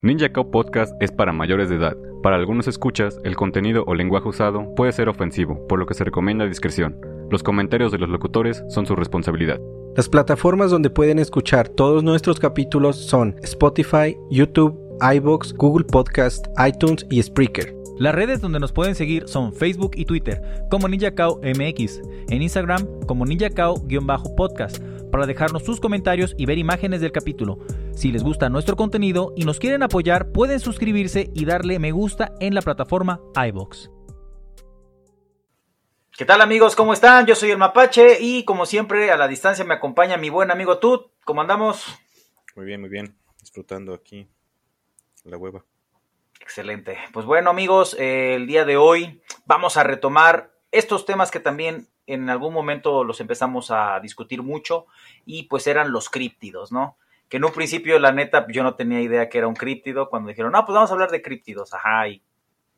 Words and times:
Ninja 0.00 0.32
Cow 0.32 0.48
Podcast 0.48 0.94
es 1.02 1.10
para 1.10 1.32
mayores 1.32 1.68
de 1.68 1.74
edad. 1.74 1.96
Para 2.22 2.36
algunos 2.36 2.68
escuchas, 2.68 3.18
el 3.24 3.34
contenido 3.34 3.82
o 3.88 3.96
lenguaje 3.96 4.28
usado 4.28 4.72
puede 4.76 4.92
ser 4.92 5.08
ofensivo, 5.08 5.66
por 5.66 5.80
lo 5.80 5.86
que 5.86 5.94
se 5.94 6.04
recomienda 6.04 6.46
discreción. 6.46 6.96
Los 7.32 7.42
comentarios 7.42 7.90
de 7.90 7.98
los 7.98 8.08
locutores 8.08 8.62
son 8.68 8.86
su 8.86 8.94
responsabilidad. 8.94 9.58
Las 9.96 10.08
plataformas 10.08 10.70
donde 10.70 10.88
pueden 10.88 11.18
escuchar 11.18 11.68
todos 11.68 12.04
nuestros 12.04 12.38
capítulos 12.38 12.94
son 12.94 13.34
Spotify, 13.42 14.16
YouTube, 14.30 14.78
iBox, 15.00 15.52
Google 15.54 15.84
Podcast, 15.84 16.46
iTunes 16.64 17.04
y 17.10 17.20
Spreaker. 17.20 17.74
Las 17.98 18.14
redes 18.14 18.40
donde 18.40 18.60
nos 18.60 18.70
pueden 18.70 18.94
seguir 18.94 19.26
son 19.26 19.52
Facebook 19.52 19.90
y 19.96 20.04
Twitter 20.04 20.40
como 20.70 20.86
NinjaCao 20.86 21.40
MX, 21.42 22.02
en 22.28 22.42
Instagram 22.42 22.86
como 23.08 23.26
NinjaCao-podcast 23.26 24.80
para 25.10 25.26
dejarnos 25.26 25.64
sus 25.64 25.80
comentarios 25.80 26.34
y 26.38 26.46
ver 26.46 26.58
imágenes 26.58 27.00
del 27.00 27.12
capítulo. 27.12 27.58
Si 27.98 28.12
les 28.12 28.22
gusta 28.22 28.48
nuestro 28.48 28.76
contenido 28.76 29.32
y 29.34 29.44
nos 29.44 29.58
quieren 29.58 29.82
apoyar, 29.82 30.30
pueden 30.30 30.60
suscribirse 30.60 31.32
y 31.34 31.44
darle 31.44 31.80
me 31.80 31.90
gusta 31.90 32.30
en 32.38 32.54
la 32.54 32.62
plataforma 32.62 33.18
iBox. 33.48 33.90
¿Qué 36.16 36.24
tal 36.24 36.40
amigos? 36.40 36.76
¿Cómo 36.76 36.92
están? 36.92 37.26
Yo 37.26 37.34
soy 37.34 37.50
el 37.50 37.58
Mapache 37.58 38.18
y 38.20 38.44
como 38.44 38.66
siempre 38.66 39.10
a 39.10 39.16
la 39.16 39.26
distancia 39.26 39.64
me 39.64 39.74
acompaña 39.74 40.16
mi 40.16 40.30
buen 40.30 40.52
amigo 40.52 40.78
Tut. 40.78 41.10
¿Cómo 41.24 41.40
andamos? 41.40 41.86
Muy 42.54 42.66
bien, 42.66 42.80
muy 42.80 42.88
bien. 42.88 43.16
Disfrutando 43.40 43.92
aquí 43.94 44.28
la 45.24 45.36
hueva. 45.36 45.64
Excelente. 46.40 46.98
Pues 47.12 47.26
bueno 47.26 47.50
amigos, 47.50 47.96
eh, 47.98 48.36
el 48.36 48.46
día 48.46 48.64
de 48.64 48.76
hoy 48.76 49.22
vamos 49.44 49.76
a 49.76 49.82
retomar 49.82 50.52
estos 50.70 51.04
temas 51.04 51.32
que 51.32 51.40
también 51.40 51.88
en 52.06 52.30
algún 52.30 52.54
momento 52.54 53.02
los 53.02 53.20
empezamos 53.20 53.72
a 53.72 53.98
discutir 53.98 54.44
mucho 54.44 54.86
y 55.26 55.48
pues 55.48 55.66
eran 55.66 55.90
los 55.90 56.08
críptidos, 56.08 56.70
¿no? 56.70 56.96
Que 57.28 57.36
en 57.36 57.44
un 57.44 57.52
principio, 57.52 57.98
la 57.98 58.12
neta, 58.12 58.46
yo 58.48 58.62
no 58.62 58.74
tenía 58.74 59.00
idea 59.00 59.28
que 59.28 59.38
era 59.38 59.48
un 59.48 59.54
críptido. 59.54 60.08
Cuando 60.08 60.28
dijeron, 60.28 60.52
no, 60.52 60.64
pues 60.64 60.74
vamos 60.74 60.90
a 60.90 60.94
hablar 60.94 61.10
de 61.10 61.22
críptidos. 61.22 61.74
Ajá, 61.74 62.08
¿y 62.08 62.22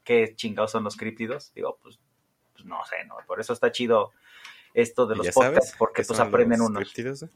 qué 0.03 0.35
chingados 0.35 0.73
son 0.73 0.85
los 0.85 0.97
críptidos? 0.97 1.53
Digo, 1.55 1.79
pues, 1.83 2.01
pues 2.53 2.65
no 2.65 2.85
sé, 2.85 3.05
¿no? 3.07 3.17
Por 3.27 3.41
eso 3.41 3.53
está 3.53 3.71
chido 3.71 4.13
esto 4.75 5.07
de 5.07 5.17
los 5.17 5.31
podcasts, 5.31 5.75
porque 5.79 6.03
pues 6.03 6.19
aprenden 6.19 6.61
unos. 6.61 6.83
Críptidos? 6.83 7.27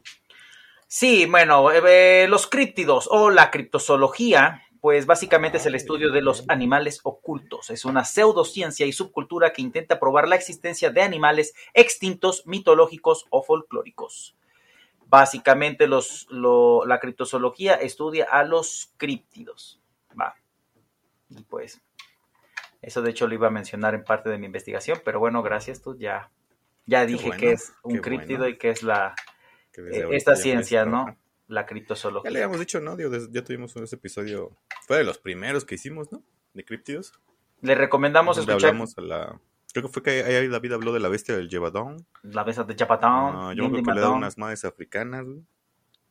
Sí, 0.87 1.25
bueno, 1.25 1.71
eh, 1.71 2.27
los 2.29 2.47
críptidos 2.47 3.07
o 3.11 3.29
la 3.29 3.49
criptozoología 3.49 4.61
pues 4.85 5.07
básicamente 5.07 5.57
es 5.57 5.65
el 5.65 5.73
estudio 5.73 6.11
de 6.11 6.21
los 6.21 6.45
animales 6.47 6.99
ocultos. 7.01 7.71
Es 7.71 7.85
una 7.85 8.05
pseudociencia 8.05 8.85
y 8.85 8.93
subcultura 8.93 9.51
que 9.51 9.63
intenta 9.63 9.99
probar 9.99 10.27
la 10.27 10.35
existencia 10.35 10.91
de 10.91 11.01
animales 11.01 11.55
extintos, 11.73 12.43
mitológicos 12.45 13.25
o 13.31 13.41
folclóricos. 13.41 14.35
Básicamente 15.07 15.87
los, 15.87 16.27
la 16.31 16.99
criptozoología 16.99 17.75
estudia 17.75 18.25
a 18.29 18.43
los 18.43 18.91
críptidos. 18.97 19.81
Va. 20.19 20.35
Y 21.29 21.43
pues, 21.43 21.81
eso 22.81 23.01
de 23.01 23.11
hecho 23.11 23.27
lo 23.27 23.35
iba 23.35 23.47
a 23.47 23.51
mencionar 23.51 23.95
en 23.95 24.03
parte 24.03 24.29
de 24.29 24.37
mi 24.37 24.45
investigación, 24.45 25.01
pero 25.03 25.19
bueno, 25.19 25.41
gracias 25.43 25.81
tú, 25.81 25.97
ya, 25.97 26.31
ya 26.85 27.05
dije 27.05 27.31
que 27.31 27.51
es 27.51 27.73
un 27.83 27.97
críptido 27.97 28.47
y 28.47 28.57
que 28.57 28.69
es 28.69 28.83
la, 28.83 29.15
eh, 29.77 30.07
esta 30.11 30.35
ciencia, 30.35 30.85
¿no? 30.85 31.17
la 31.47 31.65
criptozoología. 31.65 32.29
Ya 32.29 32.33
le 32.33 32.39
habíamos 32.39 32.59
dicho, 32.59 32.79
¿no? 32.81 32.97
ya 32.97 33.43
tuvimos 33.43 33.75
ese 33.75 33.95
episodio, 33.95 34.51
fue 34.87 34.97
de 34.97 35.03
los 35.03 35.17
primeros 35.17 35.65
que 35.65 35.75
hicimos, 35.75 36.11
¿no? 36.11 36.23
De 36.53 36.63
criptidos. 36.63 37.13
Le 37.61 37.75
recomendamos 37.75 38.37
escuchar. 38.37 38.69
Hablamos 38.69 38.97
a 38.97 39.01
la... 39.01 39.41
Creo 39.75 39.87
que 39.87 39.91
fue 39.91 40.03
que 40.03 40.23
ahí 40.23 40.47
David 40.47 40.71
habló 40.71 40.93
de 40.93 41.01
la 41.01 41.09
bestia 41.09 41.35
del 41.35 41.49
Jebadón. 41.49 42.07
La 42.23 42.45
bestia 42.45 42.63
de 42.63 42.75
Jebadón. 42.75 43.35
Ah, 43.35 43.53
yo 43.53 43.69
creo 43.69 43.83
que 43.83 43.91
le 43.91 43.99
da 43.99 44.09
unas 44.11 44.37
madres 44.37 44.63
africanas, 44.63 45.25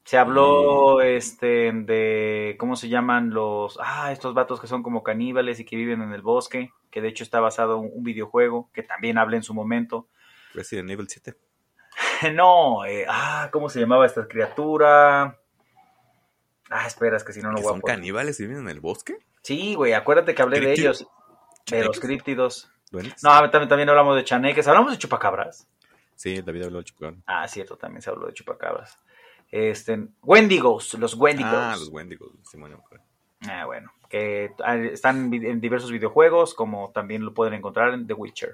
Se 0.05 0.19
habló 0.19 1.01
este 1.01 1.73
de 1.73 2.57
cómo 2.59 2.77
se 2.77 2.91
llaman 2.91 3.31
los 3.31 3.79
ah 3.83 4.13
estos 4.13 4.35
vatos 4.35 4.61
que 4.61 4.67
son 4.67 4.83
como 4.83 5.03
caníbales 5.03 5.61
y 5.61 5.65
que 5.65 5.77
viven 5.77 6.03
en 6.03 6.13
el 6.13 6.21
bosque, 6.21 6.73
que 6.91 7.01
de 7.01 7.09
hecho 7.09 7.25
está 7.25 7.41
basado 7.41 7.79
en 7.79 7.91
un 7.91 8.05
videojuego 8.05 8.69
que 8.75 8.83
también 8.83 9.17
hablé 9.17 9.39
en 9.39 9.43
su 9.43 9.55
momento. 9.55 10.09
Resident 10.53 10.91
Evil 10.91 11.09
7. 11.09 11.35
no, 12.35 12.85
eh, 12.85 13.07
ah, 13.09 13.49
¿cómo 13.51 13.71
se 13.71 13.81
llamaba 13.81 14.05
esta 14.05 14.29
criatura? 14.29 15.41
Ah, 16.69 16.87
espera, 16.87 17.17
es 17.17 17.25
que 17.25 17.33
si 17.33 17.41
no, 17.41 17.49
no 17.51 17.63
voy 17.63 17.65
a 17.65 17.69
¿Son 17.71 17.81
caníbales 17.81 18.39
y 18.41 18.47
viven 18.47 18.65
en 18.65 18.69
el 18.69 18.81
bosque? 18.81 19.17
Sí, 19.41 19.75
güey, 19.75 19.95
acuérdate 19.95 20.35
que 20.35 20.43
hablé 20.43 20.61
de 20.61 20.73
ellos. 20.75 21.09
De 21.67 21.83
los 21.83 21.99
críptidos. 21.99 22.71
No, 23.23 23.51
también, 23.51 23.69
también 23.69 23.89
hablamos 23.89 24.17
de 24.17 24.25
chaneques. 24.25 24.67
¿Hablamos 24.69 24.93
de 24.93 24.99
chupacabras? 24.99 25.67
Sí, 26.15 26.41
David 26.43 26.65
habló 26.65 26.79
de 26.79 26.85
chupacabras. 26.85 27.23
Ah, 27.27 27.49
cierto, 27.49 27.77
también 27.77 28.03
se 28.03 28.11
habló 28.11 28.27
de 28.27 28.35
chupacabras. 28.35 28.99
Este, 29.51 30.09
Wendigos, 30.23 30.95
los 30.95 31.15
Wendigos. 31.15 31.53
Ah, 31.53 31.77
los 31.79 31.89
Wendigos, 31.89 32.31
sí, 32.43 32.59
Ah, 33.47 33.67
bueno, 33.67 33.93
que 34.09 34.53
están 34.93 35.33
en 35.35 35.61
diversos 35.61 35.91
videojuegos, 35.91 36.55
como 36.55 36.93
también 36.93 37.25
lo 37.25 37.35
pueden 37.35 37.53
encontrar 37.53 37.93
en 37.93 38.07
The 38.07 38.15
Witcher. 38.15 38.53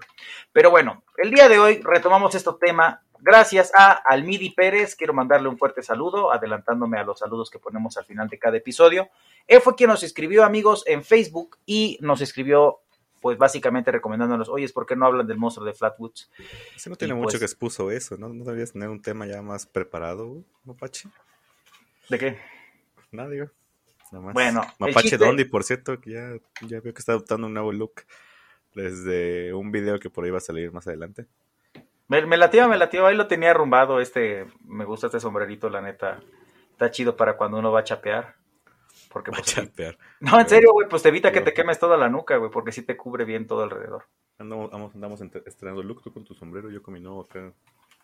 Pero 0.52 0.70
bueno, 0.70 1.04
el 1.16 1.30
día 1.30 1.48
de 1.48 1.60
hoy 1.60 1.80
retomamos 1.82 2.34
este 2.34 2.50
tema 2.60 3.02
Gracias 3.22 3.70
a 3.74 3.92
Almidi 3.92 4.48
Pérez, 4.48 4.96
quiero 4.96 5.12
mandarle 5.12 5.50
un 5.50 5.58
fuerte 5.58 5.82
saludo, 5.82 6.32
adelantándome 6.32 6.98
a 6.98 7.04
los 7.04 7.18
saludos 7.18 7.50
que 7.50 7.58
ponemos 7.58 7.98
al 7.98 8.06
final 8.06 8.28
de 8.28 8.38
cada 8.38 8.56
episodio. 8.56 9.10
Él 9.46 9.60
fue 9.60 9.74
quien 9.74 9.90
nos 9.90 10.02
escribió, 10.02 10.42
amigos, 10.42 10.84
en 10.86 11.04
Facebook 11.04 11.58
y 11.66 11.98
nos 12.00 12.22
escribió, 12.22 12.80
pues 13.20 13.38
básicamente 13.38 13.92
recomendándonos, 13.92 14.48
oye, 14.48 14.68
¿por 14.70 14.86
qué 14.86 14.96
no 14.96 15.06
hablan 15.06 15.26
del 15.26 15.38
monstruo 15.38 15.66
de 15.66 15.74
Flatwoods? 15.74 16.30
Ese 16.74 16.90
no 16.90 16.96
tiene 16.96 17.14
mucho 17.14 17.24
pues 17.24 17.38
que 17.38 17.44
expuso 17.44 17.90
eso, 17.90 18.16
¿no? 18.16 18.28
¿No 18.30 18.44
deberías 18.44 18.72
tener 18.72 18.88
un 18.88 19.02
tema 19.02 19.26
ya 19.26 19.42
más 19.42 19.66
preparado, 19.66 20.42
Mapache? 20.64 21.08
¿De 22.08 22.18
qué? 22.18 22.38
Nada, 23.12 23.28
digo. 23.28 23.46
Nada 24.10 24.24
más. 24.24 24.34
Bueno, 24.34 24.62
Mapache 24.78 25.18
Dondi, 25.18 25.44
por 25.44 25.64
cierto, 25.64 26.00
que 26.00 26.12
ya, 26.12 26.32
ya 26.62 26.80
veo 26.80 26.92
que 26.94 26.98
está 26.98 27.12
adoptando 27.12 27.46
un 27.46 27.54
nuevo 27.54 27.72
look 27.72 28.02
desde 28.74 29.52
un 29.52 29.70
video 29.70 29.98
que 29.98 30.10
por 30.10 30.24
ahí 30.24 30.30
va 30.30 30.38
a 30.38 30.42
salir 30.42 30.72
más 30.72 30.86
adelante. 30.86 31.26
Me, 32.08 32.24
me 32.26 32.36
latió, 32.36 32.68
me 32.68 32.76
latió. 32.76 33.06
Ahí 33.06 33.16
lo 33.16 33.28
tenía 33.28 33.50
arrumbado. 33.50 34.00
Este, 34.00 34.46
me 34.64 34.84
gusta 34.84 35.06
este 35.06 35.20
sombrerito, 35.20 35.70
la 35.70 35.80
neta. 35.80 36.20
Está 36.72 36.90
chido 36.90 37.16
para 37.16 37.36
cuando 37.36 37.58
uno 37.58 37.70
va 37.70 37.80
a 37.80 37.84
chapear. 37.84 38.34
Porque, 39.08 39.30
a 39.30 39.34
pues, 39.34 39.46
chapear. 39.46 39.98
No, 40.20 40.38
en 40.38 40.48
serio, 40.48 40.72
güey, 40.72 40.88
pues 40.88 41.02
te 41.02 41.08
evita 41.08 41.32
que 41.32 41.40
te 41.40 41.52
quemes 41.52 41.78
toda 41.78 41.96
la 41.96 42.08
nuca, 42.08 42.36
güey, 42.36 42.50
porque 42.50 42.72
sí 42.72 42.82
te 42.82 42.96
cubre 42.96 43.24
bien 43.24 43.46
todo 43.46 43.62
alrededor. 43.62 44.04
Andamos, 44.38 44.94
andamos 44.94 45.20
estrenando 45.20 45.82
look, 45.82 46.02
tú 46.02 46.12
con 46.12 46.24
tu 46.24 46.34
sombrero, 46.34 46.70
yo 46.70 46.82
con 46.82 46.94
mi 46.94 47.00
nuevo 47.00 47.22
acá 47.22 47.52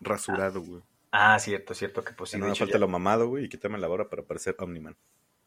rasurado, 0.01 0.61
güey. 0.61 0.81
Ah, 1.11 1.39
cierto, 1.39 1.73
cierto, 1.73 2.03
que 2.03 2.13
pues 2.13 2.31
sí. 2.31 2.37
No, 2.37 2.53
falta 2.53 2.77
lo 2.77 2.87
mamado, 2.87 3.27
güey, 3.27 3.45
y 3.45 3.49
quítame 3.49 3.77
la 3.77 3.89
hora 3.89 4.09
para 4.09 4.23
parecer 4.23 4.55
Omniman. 4.59 4.95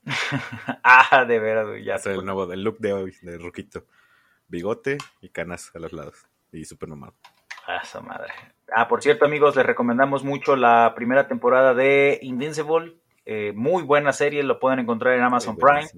ah, 0.82 1.24
de 1.26 1.38
veras, 1.38 1.68
güey, 1.68 1.84
ya. 1.84 1.96
el 1.96 2.24
nuevo, 2.24 2.50
el 2.52 2.62
look 2.62 2.78
de 2.78 2.92
hoy, 2.92 3.14
de 3.22 3.38
Ruquito. 3.38 3.84
Bigote 4.48 4.98
y 5.20 5.28
canas 5.28 5.70
a 5.74 5.78
los 5.78 5.92
lados. 5.92 6.26
Y 6.52 6.64
súper 6.64 6.88
mamado. 6.88 7.14
Ah, 7.66 7.82
madre. 8.00 8.32
Ah, 8.74 8.88
por 8.88 9.02
cierto, 9.02 9.24
amigos, 9.24 9.54
les 9.54 9.64
recomendamos 9.64 10.24
mucho 10.24 10.56
la 10.56 10.92
primera 10.96 11.28
temporada 11.28 11.74
de 11.74 12.18
Invincible. 12.22 12.96
Eh, 13.32 13.52
muy 13.54 13.84
buena 13.84 14.12
serie, 14.12 14.42
lo 14.42 14.58
pueden 14.58 14.80
encontrar 14.80 15.14
en 15.14 15.22
Amazon 15.22 15.56
Prime. 15.56 15.88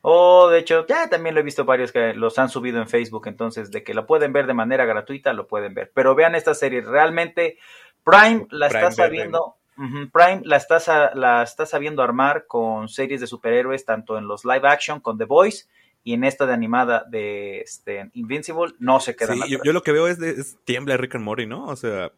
O 0.00 0.48
de 0.48 0.60
hecho, 0.60 0.86
ya 0.86 1.10
también 1.10 1.34
lo 1.34 1.42
he 1.42 1.44
visto 1.44 1.66
varios 1.66 1.92
que 1.92 2.14
los 2.14 2.38
han 2.38 2.48
subido 2.48 2.80
en 2.80 2.88
Facebook, 2.88 3.26
entonces 3.26 3.70
de 3.70 3.84
que 3.84 3.92
lo 3.92 4.06
pueden 4.06 4.32
ver 4.32 4.46
de 4.46 4.54
manera 4.54 4.86
gratuita, 4.86 5.34
lo 5.34 5.46
pueden 5.46 5.74
ver. 5.74 5.92
Pero 5.92 6.14
vean 6.14 6.34
esta 6.34 6.54
serie, 6.54 6.80
realmente 6.80 7.58
Prime 8.02 8.46
la 8.48 8.68
está 8.68 8.90
sabiendo, 8.90 9.56
Prime 9.76 10.40
la 10.44 10.56
está, 10.56 11.12
la 11.14 11.42
está 11.42 11.66
sabiendo 11.66 12.02
armar 12.02 12.46
con 12.46 12.88
series 12.88 13.20
de 13.20 13.26
superhéroes, 13.26 13.84
tanto 13.84 14.16
en 14.16 14.26
los 14.26 14.46
live 14.46 14.66
action 14.66 15.00
con 15.00 15.18
The 15.18 15.26
Voice 15.26 15.66
y 16.02 16.14
en 16.14 16.24
esta 16.24 16.46
de 16.46 16.54
animada 16.54 17.04
de 17.10 17.60
este, 17.60 18.08
Invincible 18.14 18.72
no 18.78 19.00
se 19.00 19.14
queda 19.14 19.34
Sí, 19.34 19.50
yo, 19.50 19.58
yo 19.62 19.74
lo 19.74 19.82
que 19.82 19.92
veo 19.92 20.08
es, 20.08 20.18
de, 20.18 20.30
es 20.30 20.56
tiembla 20.64 20.96
Rick 20.96 21.16
and 21.16 21.24
Morty, 21.24 21.44
¿no? 21.44 21.66
O 21.66 21.76
sea, 21.76 22.10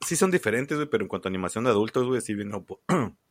sí 0.00 0.16
son 0.16 0.32
diferentes, 0.32 0.76
güey, 0.76 0.88
pero 0.88 1.04
en 1.04 1.08
cuanto 1.08 1.28
a 1.28 1.30
animación 1.30 1.62
de 1.62 1.70
adultos, 1.70 2.08
güey, 2.08 2.20
sí 2.20 2.34
vino 2.34 2.66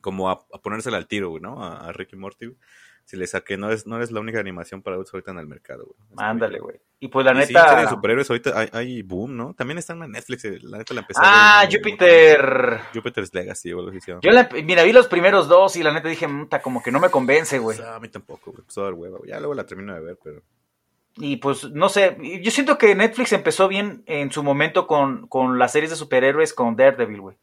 como 0.00 0.30
a, 0.30 0.44
a 0.52 0.58
ponérsela 0.62 0.96
al 0.96 1.06
tiro, 1.06 1.30
güey, 1.30 1.42
¿no? 1.42 1.62
A, 1.62 1.88
a 1.88 1.92
Rick 1.92 2.12
y 2.12 2.16
Morty, 2.16 2.46
güey. 2.46 2.58
Si 3.04 3.16
le 3.16 3.26
saqué, 3.26 3.56
no 3.56 3.70
es, 3.70 3.86
no 3.86 4.02
es 4.02 4.10
la 4.10 4.20
única 4.20 4.38
animación 4.38 4.82
para 4.82 4.94
adultos 4.94 5.14
ahorita 5.14 5.30
en 5.30 5.38
el 5.38 5.46
mercado, 5.46 5.86
güey. 5.86 5.96
Ándale, 6.18 6.58
güey. 6.58 6.76
Y 7.00 7.08
pues 7.08 7.24
la 7.24 7.32
Y 7.32 7.46
sí, 7.46 7.54
neta. 7.54 7.70
series 7.70 7.84
de 7.88 7.94
superhéroes 7.94 8.28
ahorita 8.28 8.58
hay, 8.58 8.68
hay 8.72 9.02
boom, 9.02 9.34
¿no? 9.34 9.54
También 9.54 9.78
están 9.78 10.02
en 10.02 10.12
Netflix, 10.12 10.44
eh, 10.44 10.58
la 10.60 10.76
neta 10.76 10.92
la 10.92 11.00
empecé 11.00 11.20
a 11.24 11.24
ah, 11.24 11.60
ver, 11.62 11.72
¿no? 11.72 11.78
Jupiter. 11.78 12.80
Jupiter's 12.92 13.32
Legacy, 13.32 13.72
o 13.72 13.78
algo 13.78 13.90
así. 13.92 14.00
Yo 14.20 14.30
la, 14.30 14.50
mira, 14.62 14.82
vi 14.82 14.92
los 14.92 15.06
primeros 15.06 15.48
dos 15.48 15.76
y 15.76 15.82
la 15.82 15.92
neta 15.92 16.06
dije, 16.08 16.28
"Muta, 16.28 16.60
como 16.60 16.82
que 16.82 16.92
no 16.92 17.00
me 17.00 17.08
convence, 17.08 17.58
güey. 17.58 17.78
O 17.78 17.80
sea, 17.82 17.94
a 17.94 18.00
mí 18.00 18.08
tampoco, 18.08 18.50
güey. 18.50 18.60
Empezó 18.60 18.82
a 18.82 18.84
dar 18.84 18.92
hueva, 18.94 19.16
güey. 19.16 19.30
Ya 19.30 19.38
luego 19.38 19.54
la 19.54 19.64
termino 19.64 19.94
de 19.94 20.00
ver, 20.00 20.18
pero... 20.22 20.42
Y 21.16 21.36
pues, 21.38 21.64
no 21.70 21.88
sé, 21.88 22.18
yo 22.42 22.50
siento 22.50 22.76
que 22.76 22.94
Netflix 22.94 23.32
empezó 23.32 23.68
bien 23.68 24.02
en 24.04 24.30
su 24.30 24.42
momento 24.42 24.86
con, 24.86 25.26
con 25.28 25.58
las 25.58 25.72
series 25.72 25.90
de 25.90 25.96
superhéroes 25.96 26.52
con 26.52 26.76
Daredevil, 26.76 27.22
güey. 27.22 27.36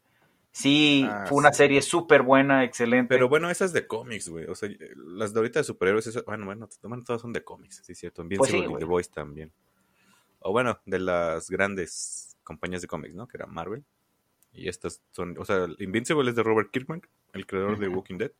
Sí, 0.58 1.06
Ah, 1.06 1.26
fue 1.28 1.36
una 1.36 1.52
sí. 1.52 1.58
serie 1.58 1.82
súper 1.82 2.22
buena, 2.22 2.64
excelente. 2.64 3.14
Pero 3.14 3.28
bueno, 3.28 3.50
esas 3.50 3.74
de 3.74 3.86
cómics, 3.86 4.30
güey. 4.30 4.46
O 4.46 4.54
sea, 4.54 4.70
las 4.96 5.34
de 5.34 5.40
ahorita 5.40 5.60
de 5.60 5.64
superhéroes, 5.64 6.06
esas- 6.06 6.24
bueno, 6.24 6.46
bueno, 6.46 6.66
todas 7.04 7.20
son 7.20 7.34
de 7.34 7.44
cómics, 7.44 7.82
sí, 7.84 7.94
cierto. 7.94 8.22
Pues 8.22 8.38
Invincible 8.38 8.66
sí, 8.68 8.74
y. 8.74 8.78
The 8.78 8.84
Voice 8.86 9.10
también. 9.12 9.52
O 10.38 10.52
bueno, 10.52 10.80
de 10.86 10.98
las 10.98 11.50
grandes 11.50 12.38
compañías 12.42 12.80
de 12.80 12.88
cómics, 12.88 13.14
¿no? 13.14 13.28
Que 13.28 13.36
era 13.36 13.44
Marvel. 13.46 13.84
Y 14.52 14.68
estas 14.70 15.02
son, 15.10 15.36
o 15.38 15.44
sea, 15.44 15.66
Invincible 15.78 16.30
es 16.30 16.36
de 16.36 16.42
Robert 16.42 16.70
Kirkman, 16.70 17.02
el 17.34 17.46
creador 17.46 17.78
de. 17.78 17.88
Walking 17.88 18.16
Dead. 18.16 18.32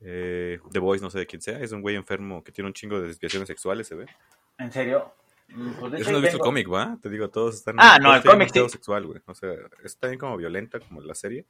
Eh, 0.00 0.58
The 0.72 0.78
Voice, 0.78 1.02
no 1.02 1.08
sé 1.10 1.20
de 1.20 1.26
quién 1.26 1.40
sea, 1.40 1.58
es 1.60 1.72
un 1.72 1.80
güey 1.80 1.96
enfermo 1.96 2.44
que 2.44 2.52
tiene 2.52 2.68
un 2.68 2.74
chingo 2.74 3.00
de 3.00 3.06
desviaciones 3.08 3.46
sexuales, 3.46 3.86
se 3.86 3.94
ve. 3.94 4.06
¿En 4.58 4.70
serio? 4.70 5.10
Pues, 5.46 6.00
hecho, 6.00 6.10
no 6.10 6.18
he 6.18 6.22
visto 6.22 6.36
el 6.36 6.42
cómic, 6.42 6.72
¿va? 6.72 6.98
Te 7.00 7.08
digo, 7.08 7.30
todos 7.30 7.56
están. 7.56 7.76
Ah, 7.78 7.98
no, 8.00 8.14
el 8.14 8.22
cómic 8.22 8.50
sí. 8.52 8.68
sexual, 8.68 9.06
güey. 9.06 9.20
O 9.26 9.34
sea, 9.34 9.52
está 9.84 10.08
bien 10.08 10.18
como 10.18 10.36
violenta, 10.36 10.80
como 10.80 11.00
la 11.00 11.14
serie. 11.14 11.46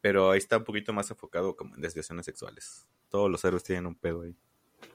Pero 0.00 0.30
ahí 0.30 0.38
está 0.38 0.58
un 0.58 0.64
poquito 0.64 0.92
más 0.92 1.10
enfocado 1.10 1.56
como 1.56 1.74
en 1.74 1.80
desviaciones 1.80 2.26
sexuales. 2.26 2.86
Todos 3.08 3.30
los 3.30 3.44
héroes 3.44 3.64
tienen 3.64 3.86
un 3.86 3.94
pedo 3.94 4.22
ahí. 4.22 4.36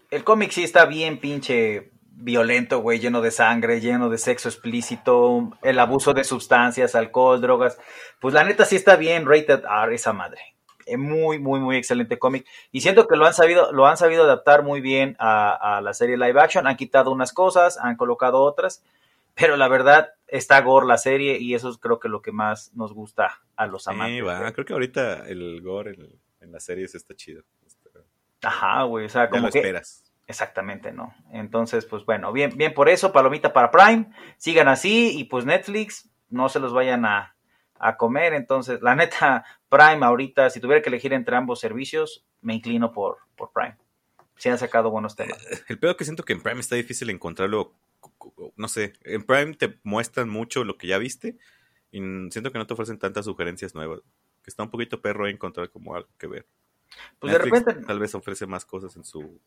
El 0.10 0.24
cómic 0.24 0.52
sí 0.52 0.64
está 0.64 0.86
bien 0.86 1.20
pinche 1.20 1.92
violento, 2.12 2.80
güey, 2.80 3.00
lleno 3.00 3.22
de 3.22 3.32
sangre, 3.32 3.82
lleno 3.82 4.10
de 4.10 4.18
sexo 4.18 4.50
explícito, 4.50 5.52
el 5.62 5.80
abuso 5.80 6.14
de 6.14 6.24
sustancias, 6.24 6.96
alcohol, 6.96 7.42
drogas. 7.42 7.78
Pues 8.20 8.34
la 8.34 8.44
neta 8.44 8.66
sí 8.66 8.76
está 8.76 8.96
bien 8.96 9.26
rated 9.26 9.64
R 9.64 9.96
esa 9.96 10.14
madre. 10.14 10.42
Eh, 10.92 10.98
Muy, 10.98 11.40
muy, 11.40 11.60
muy 11.60 11.78
excelente 11.78 12.20
cómic. 12.20 12.48
Y 12.72 12.82
siento 12.82 13.08
que 13.08 13.16
lo 13.16 13.26
han 13.26 13.34
sabido, 13.34 13.72
lo 13.72 13.88
han 13.88 13.98
sabido 13.98 14.24
adaptar 14.24 14.64
muy 14.64 14.82
bien 14.82 15.16
a, 15.20 15.78
a 15.78 15.82
la 15.82 15.94
serie 15.94 16.18
live 16.18 16.40
action. 16.40 16.68
Han 16.68 16.76
quitado 16.78 17.12
unas 17.12 17.34
cosas, 17.34 17.78
han 17.78 17.96
colocado 17.96 18.42
otras. 18.42 18.84
Pero 19.34 19.56
la 19.56 19.68
verdad, 19.70 20.10
está 20.28 20.60
gore 20.62 20.86
la 20.88 20.98
serie 20.98 21.38
y 21.40 21.56
eso 21.56 21.70
es 21.70 21.78
creo 21.78 22.00
que 22.00 22.10
lo 22.10 22.22
que 22.22 22.32
más 22.32 22.72
nos 22.74 22.94
gusta 22.94 23.40
a 23.56 23.66
los 23.68 23.88
amantes. 23.88 24.18
Sí, 24.18 24.22
va. 24.22 24.40
güey. 24.40 24.52
Creo 24.54 24.66
que 24.66 24.74
ahorita 24.74 25.28
el 25.28 25.62
gore 25.62 25.92
en, 25.92 26.20
en 26.42 26.52
las 26.52 26.64
series 26.66 26.96
está 26.96 27.16
chido. 27.16 27.44
Ajá, 28.44 28.84
güey. 28.84 29.06
O 29.06 29.10
sea, 29.10 29.26
Ya 29.26 29.30
como 29.30 29.46
lo 29.48 29.52
que 29.52 29.60
esperas. 29.60 30.04
Exactamente, 30.28 30.92
¿no? 30.92 31.14
Entonces, 31.32 31.86
pues 31.86 32.06
bueno, 32.06 32.32
bien, 32.32 32.56
bien 32.56 32.74
por 32.74 32.90
eso, 32.90 33.12
palomita 33.12 33.54
para 33.54 33.70
Prime, 33.72 34.12
sigan 34.38 34.68
así 34.68 35.18
y 35.18 35.26
pues 35.26 35.46
Netflix, 35.46 36.10
no 36.30 36.48
se 36.48 36.60
los 36.60 36.74
vayan 36.74 37.06
a, 37.06 37.36
a 37.82 37.98
comer. 37.98 38.34
Entonces, 38.34 38.82
la 38.82 38.96
neta, 38.96 39.44
Prime 39.70 40.06
ahorita, 40.06 40.50
si 40.50 40.60
tuviera 40.60 40.82
que 40.82 40.90
elegir 40.90 41.14
entre 41.14 41.36
ambos 41.36 41.60
servicios, 41.60 42.26
me 42.42 42.54
inclino 42.56 42.92
por, 42.92 43.18
por 43.36 43.52
Prime. 43.52 43.78
Sí 44.38 44.50
han 44.50 44.58
sacado 44.58 44.90
buenos 44.90 45.16
temas. 45.16 45.38
El 45.68 45.78
peor 45.80 45.96
que 45.96 46.04
siento 46.06 46.24
que 46.24 46.34
en 46.34 46.42
Prime 46.42 46.60
está 46.60 46.76
difícil 46.76 47.10
encontrarlo. 47.10 47.74
No 48.56 48.68
sé. 48.68 48.94
En 49.04 49.24
Prime 49.24 49.54
te 49.56 49.78
muestran 49.84 50.30
mucho 50.30 50.64
lo 50.64 50.78
que 50.78 50.88
ya 50.88 50.98
viste. 50.98 51.38
Y 51.92 52.00
siento 52.32 52.52
que 52.52 52.58
no 52.58 52.66
te 52.66 52.74
ofrecen 52.74 52.98
tantas 52.98 53.26
sugerencias 53.26 53.76
nuevas. 53.76 54.00
Que 54.44 54.50
está 54.50 54.64
un 54.64 54.72
poquito 54.72 55.02
perro 55.02 55.28
encontrar 55.28 55.70
como 55.70 55.94
algo 55.96 56.10
que 56.18 56.26
ver. 56.28 56.48
Pues 57.20 57.32
de 57.34 57.38
repente, 57.40 57.74
Tal 57.86 58.00
vez 58.00 58.16
ofrece 58.16 58.48
más 58.48 58.66
cosas 58.66 58.96
en 58.96 59.04
su 59.04 59.40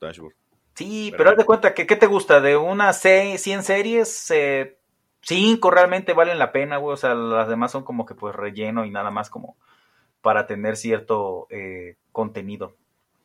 dashboard. 0.00 0.34
sí, 0.74 1.08
pero- 1.12 1.18
pero 1.18 1.30
haz 1.30 1.36
de 1.36 1.44
cuenta 1.44 1.74
que, 1.74 1.86
¿qué 1.86 1.94
te 1.96 2.06
gusta? 2.06 2.40
De 2.40 2.56
unas 2.56 3.00
se- 3.00 3.38
100 3.38 3.62
series, 3.62 4.30
eh, 4.32 4.78
cinco 5.22 5.70
realmente 5.70 6.12
valen 6.12 6.38
la 6.38 6.52
pena, 6.52 6.76
güey. 6.76 6.94
O 6.94 6.96
sea, 6.96 7.14
las 7.14 7.48
demás 7.48 7.72
son 7.72 7.84
como 7.84 8.06
que 8.06 8.14
pues 8.14 8.34
relleno 8.34 8.84
y 8.84 8.90
nada 8.90 9.10
más 9.10 9.30
como 9.30 9.56
para 10.20 10.46
tener 10.46 10.76
cierto 10.76 11.46
eh, 11.50 11.96
contenido. 12.12 12.76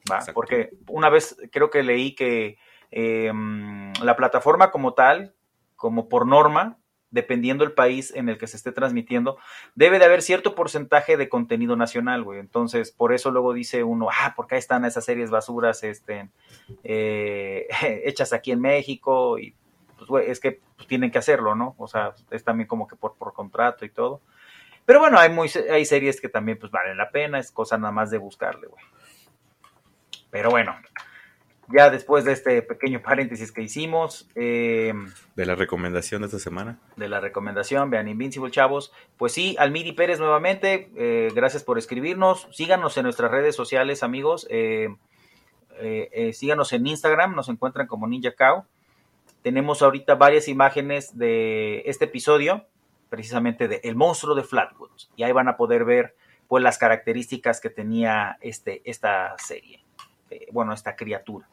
¿va? 0.09 0.17
Exacto. 0.17 0.33
Porque 0.33 0.71
una 0.87 1.09
vez 1.09 1.37
creo 1.51 1.69
que 1.69 1.83
leí 1.83 2.15
que 2.15 2.57
eh, 2.91 3.31
mm, 3.33 4.03
la 4.03 4.15
plataforma 4.15 4.71
como 4.71 4.93
tal, 4.93 5.33
como 5.75 6.09
por 6.09 6.25
norma, 6.25 6.77
dependiendo 7.09 7.63
el 7.63 7.71
país 7.71 8.13
en 8.15 8.29
el 8.29 8.37
que 8.37 8.47
se 8.47 8.57
esté 8.57 8.71
transmitiendo, 8.71 9.37
debe 9.75 9.99
de 9.99 10.05
haber 10.05 10.21
cierto 10.21 10.55
porcentaje 10.55 11.17
de 11.17 11.29
contenido 11.29 11.75
nacional, 11.75 12.23
güey. 12.23 12.39
Entonces, 12.39 12.91
por 12.91 13.13
eso 13.13 13.31
luego 13.31 13.53
dice 13.53 13.83
uno, 13.83 14.09
ah, 14.11 14.33
porque 14.35 14.55
ahí 14.55 14.59
están 14.59 14.85
esas 14.85 15.05
series 15.05 15.29
basuras 15.29 15.83
este, 15.83 16.29
eh, 16.83 17.67
hechas 18.03 18.33
aquí 18.33 18.51
en 18.51 18.61
México 18.61 19.39
y 19.39 19.55
pues, 20.07 20.23
güey, 20.23 20.31
es 20.31 20.39
que 20.39 20.61
pues, 20.75 20.87
tienen 20.87 21.11
que 21.11 21.17
hacerlo, 21.17 21.55
¿no? 21.55 21.75
O 21.77 21.87
sea, 21.87 22.13
es 22.31 22.43
también 22.43 22.67
como 22.67 22.87
que 22.87 22.95
por, 22.95 23.15
por 23.15 23.33
contrato 23.33 23.85
y 23.85 23.89
todo. 23.89 24.21
Pero 24.85 24.99
bueno, 24.99 25.19
hay, 25.19 25.29
muy, 25.29 25.49
hay 25.69 25.83
series 25.83 26.21
que 26.21 26.29
también 26.29 26.57
pues 26.57 26.71
valen 26.71 26.97
la 26.97 27.11
pena, 27.11 27.39
es 27.39 27.51
cosa 27.51 27.77
nada 27.77 27.91
más 27.91 28.09
de 28.09 28.17
buscarle, 28.17 28.67
güey. 28.67 28.83
Pero 30.31 30.49
bueno, 30.49 30.75
ya 31.67 31.89
después 31.89 32.23
de 32.23 32.31
este 32.31 32.61
pequeño 32.61 33.01
paréntesis 33.01 33.51
que 33.51 33.61
hicimos, 33.61 34.29
eh, 34.35 34.93
De 35.35 35.45
la 35.45 35.55
recomendación 35.55 36.21
de 36.21 36.27
esta 36.27 36.39
semana. 36.39 36.79
de 36.95 37.09
la 37.09 37.19
recomendación, 37.19 37.89
vean 37.89 38.07
Invincible, 38.07 38.49
chavos. 38.49 38.93
Pues 39.17 39.33
sí, 39.33 39.57
Almiri 39.59 39.91
Pérez 39.91 40.19
nuevamente, 40.19 40.89
eh, 40.95 41.29
gracias 41.35 41.63
por 41.65 41.77
escribirnos. 41.77 42.47
Síganos 42.51 42.95
en 42.95 43.03
nuestras 43.03 43.29
redes 43.29 43.55
sociales, 43.55 44.03
amigos. 44.03 44.47
Eh, 44.49 44.95
síganos 46.33 46.71
en 46.71 46.87
Instagram, 46.87 47.35
nos 47.35 47.49
encuentran 47.49 47.87
como 47.87 48.07
Ninja 48.07 48.31
Cow. 48.31 48.65
Tenemos 49.47 49.81
ahorita 49.81 50.15
varias 50.15 50.49
imágenes 50.49 51.17
de 51.17 51.81
este 51.85 52.03
episodio, 52.03 52.65
precisamente 53.07 53.69
de 53.69 53.79
El 53.85 53.95
monstruo 53.95 54.35
de 54.35 54.43
Flatwoods. 54.43 55.09
Y 55.15 55.23
ahí 55.23 55.31
van 55.31 55.47
a 55.47 55.55
poder 55.55 55.85
ver 55.85 56.17
pues 56.49 56.61
las 56.61 56.77
características 56.77 57.61
que 57.61 57.69
tenía 57.69 58.37
este, 58.41 58.81
esta 58.83 59.33
serie. 59.37 59.85
Eh, 60.31 60.47
bueno, 60.51 60.73
esta 60.73 60.97
criatura. 60.97 61.47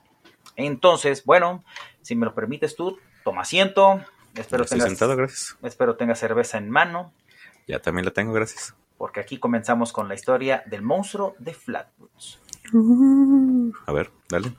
Entonces, 0.56 1.24
bueno, 1.24 1.62
si 2.02 2.16
me 2.16 2.26
lo 2.26 2.34
permites 2.34 2.74
tú, 2.74 2.98
toma 3.22 3.42
asiento. 3.42 4.00
Espero 4.34 4.64
tengas, 4.64 4.88
sentado, 4.88 5.14
gracias. 5.14 5.56
espero 5.62 5.94
tengas 5.94 6.18
cerveza 6.18 6.58
en 6.58 6.70
mano, 6.70 7.12
Ya 7.68 7.78
también 7.78 8.06
la 8.06 8.10
tengo, 8.10 8.32
gracias. 8.32 8.74
porque 8.98 9.20
aquí 9.20 9.38
comenzamos 9.38 9.92
con 9.92 10.08
la 10.08 10.16
historia 10.16 10.64
del 10.66 10.82
monstruo 10.82 11.36
de 11.38 11.54
Flatwoods. 11.54 12.40
A 13.86 13.92
ver, 13.92 14.10
dale. 14.28 14.52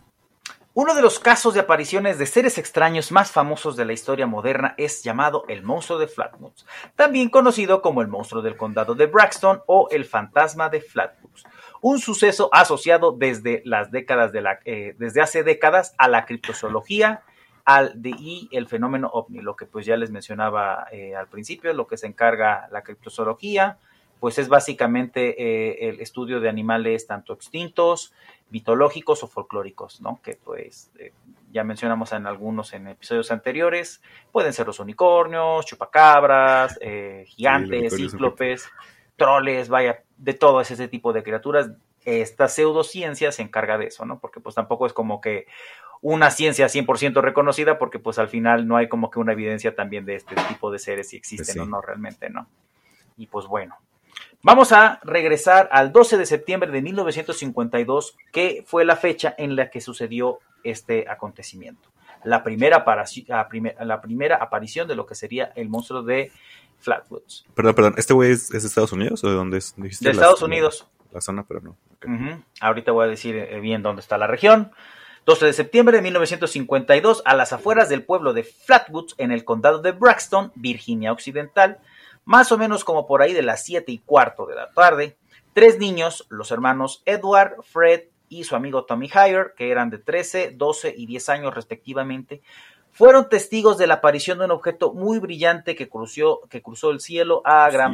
Uno 0.77 0.93
de 0.93 1.01
los 1.01 1.19
casos 1.19 1.53
de 1.53 1.61
apariciones 1.61 2.19
de 2.19 2.25
seres 2.25 2.57
extraños 2.57 3.09
más 3.09 3.31
famosos 3.31 3.77
de 3.77 3.85
la 3.85 3.93
historia 3.93 4.27
moderna 4.27 4.75
es 4.77 5.03
llamado 5.03 5.45
el 5.47 5.63
monstruo 5.63 5.97
de 5.97 6.07
Flatwoods, 6.07 6.65
también 6.97 7.29
conocido 7.29 7.81
como 7.81 8.01
el 8.01 8.09
monstruo 8.09 8.41
del 8.41 8.57
condado 8.57 8.93
de 8.93 9.05
Braxton 9.05 9.61
o 9.67 9.87
el 9.89 10.03
fantasma 10.03 10.67
de 10.67 10.81
Flatwoods, 10.81 11.45
un 11.79 11.99
suceso 11.99 12.49
asociado 12.51 13.13
desde 13.13 13.61
las 13.63 13.89
décadas 13.89 14.33
de 14.33 14.41
la, 14.41 14.59
eh, 14.65 14.97
desde 14.99 15.21
hace 15.21 15.43
décadas 15.43 15.95
a 15.97 16.09
la 16.09 16.25
criptozoología 16.25 17.23
al 17.63 17.93
y 18.03 18.49
el 18.51 18.67
fenómeno 18.67 19.07
ovni, 19.13 19.39
lo 19.39 19.55
que 19.55 19.65
pues 19.65 19.85
ya 19.85 19.95
les 19.95 20.11
mencionaba 20.11 20.87
eh, 20.91 21.15
al 21.15 21.29
principio, 21.29 21.71
lo 21.73 21.87
que 21.87 21.95
se 21.95 22.07
encarga 22.07 22.67
la 22.69 22.83
criptozoología, 22.83 23.77
pues 24.19 24.37
es 24.37 24.47
básicamente 24.47 25.35
eh, 25.41 25.89
el 25.89 25.99
estudio 25.99 26.39
de 26.39 26.49
animales 26.49 27.07
tanto 27.07 27.33
extintos, 27.33 28.13
mitológicos 28.49 29.23
o 29.23 29.27
folclóricos, 29.27 30.01
¿no? 30.01 30.19
Que 30.23 30.37
pues 30.41 30.91
eh, 30.99 31.11
ya 31.51 31.63
mencionamos 31.63 32.11
en 32.13 32.25
algunos 32.25 32.73
en 32.73 32.87
episodios 32.87 33.31
anteriores, 33.31 34.01
pueden 34.31 34.53
ser 34.53 34.67
los 34.67 34.79
unicornios, 34.79 35.65
chupacabras, 35.65 36.77
eh, 36.81 37.25
gigantes, 37.27 37.95
cíclopes, 37.95 38.69
troles, 39.15 39.69
vaya, 39.69 40.03
de 40.17 40.33
todo 40.33 40.61
ese 40.61 40.87
tipo 40.87 41.13
de 41.13 41.23
criaturas. 41.23 41.71
Esta 42.03 42.47
pseudociencia 42.47 43.31
se 43.31 43.41
encarga 43.41 43.77
de 43.77 43.87
eso, 43.87 44.05
¿no? 44.05 44.19
Porque 44.19 44.39
pues 44.39 44.53
tampoco 44.53 44.85
es 44.85 44.93
como 44.93 45.21
que 45.21 45.47
una 46.01 46.29
ciencia 46.29 46.67
100% 46.67 47.21
reconocida, 47.21 47.79
porque 47.79 47.97
pues 47.97 48.19
al 48.19 48.27
final 48.27 48.67
no 48.67 48.77
hay 48.77 48.87
como 48.87 49.09
que 49.09 49.19
una 49.19 49.33
evidencia 49.33 49.75
también 49.75 50.05
de 50.05 50.15
este 50.15 50.35
tipo 50.47 50.71
de 50.71 50.77
seres 50.77 51.09
si 51.09 51.17
existen 51.17 51.45
Pues 51.45 51.53
sí. 51.53 51.59
o 51.59 51.65
no, 51.65 51.81
realmente 51.81 52.29
no. 52.29 52.47
Y 53.17 53.25
pues 53.25 53.47
bueno, 53.47 53.75
Vamos 54.45 54.71
a 54.73 54.99
regresar 55.03 55.67
al 55.71 55.91
12 55.91 56.19
de 56.19 56.27
septiembre 56.27 56.69
de 56.69 56.79
1952, 56.83 58.15
que 58.31 58.63
fue 58.67 58.85
la 58.85 58.95
fecha 58.95 59.33
en 59.39 59.55
la 59.55 59.71
que 59.71 59.81
sucedió 59.81 60.37
este 60.63 61.09
acontecimiento. 61.09 61.89
La 62.23 62.43
primera, 62.43 62.85
la 63.79 64.35
aparición 64.39 64.87
de 64.87 64.95
lo 64.95 65.07
que 65.07 65.15
sería 65.15 65.51
el 65.55 65.67
monstruo 65.67 66.03
de 66.03 66.31
Flatwoods. 66.77 67.47
Perdón, 67.55 67.73
perdón. 67.73 67.95
¿Este 67.97 68.13
güey 68.13 68.33
es, 68.33 68.53
es 68.53 68.61
de 68.61 68.67
Estados 68.67 68.91
Unidos 68.91 69.23
o 69.23 69.29
de 69.29 69.33
dónde 69.33 69.57
es? 69.57 69.73
Dijiste 69.77 70.09
De 70.09 70.13
la- 70.13 70.21
Estados 70.21 70.43
Unidos. 70.43 70.87
La, 71.11 71.21
zona, 71.21 71.43
pero 71.47 71.61
no. 71.61 71.75
Ahorita 72.61 72.91
voy 72.91 73.05
a 73.05 73.09
decir 73.09 73.35
eh, 73.35 73.59
bien 73.59 73.81
dónde 73.81 74.01
está 74.01 74.19
la 74.19 74.27
región. 74.27 74.71
12 75.25 75.43
de 75.47 75.53
septiembre 75.53 75.97
de 75.97 76.03
1952, 76.03 77.23
a 77.25 77.35
las 77.35 77.51
afueras 77.51 77.89
del 77.89 78.03
pueblo 78.03 78.31
de 78.33 78.43
Flatwoods, 78.43 79.15
en 79.17 79.31
el 79.31 79.43
condado 79.43 79.79
de 79.81 79.91
Braxton, 79.91 80.51
Virginia 80.53 81.11
Occidental, 81.11 81.79
más 82.25 82.51
o 82.51 82.57
menos 82.57 82.83
como 82.83 83.07
por 83.07 83.21
ahí 83.21 83.33
de 83.33 83.43
las 83.43 83.63
7 83.63 83.91
y 83.91 83.99
cuarto 83.99 84.45
de 84.45 84.55
la 84.55 84.71
tarde, 84.71 85.17
tres 85.53 85.79
niños, 85.79 86.25
los 86.29 86.51
hermanos 86.51 87.01
Edward, 87.05 87.63
Fred 87.63 88.05
y 88.27 88.43
su 88.43 88.55
amigo 88.55 88.85
Tommy 88.85 89.07
Hyer, 89.07 89.53
que 89.55 89.71
eran 89.71 89.89
de 89.89 89.99
13, 89.99 90.51
12 90.51 90.93
y 90.97 91.05
10 91.05 91.29
años 91.29 91.53
respectivamente, 91.53 92.41
fueron 92.91 93.29
testigos 93.29 93.77
de 93.77 93.87
la 93.87 93.95
aparición 93.95 94.39
de 94.39 94.45
un 94.45 94.51
objeto 94.51 94.93
muy 94.93 95.19
brillante 95.19 95.75
que 95.75 95.89
cruzó, 95.89 96.41
que 96.49 96.61
cruzó 96.61 96.91
el 96.91 96.99
cielo 96.99 97.41
a 97.45 97.69
gran 97.69 97.93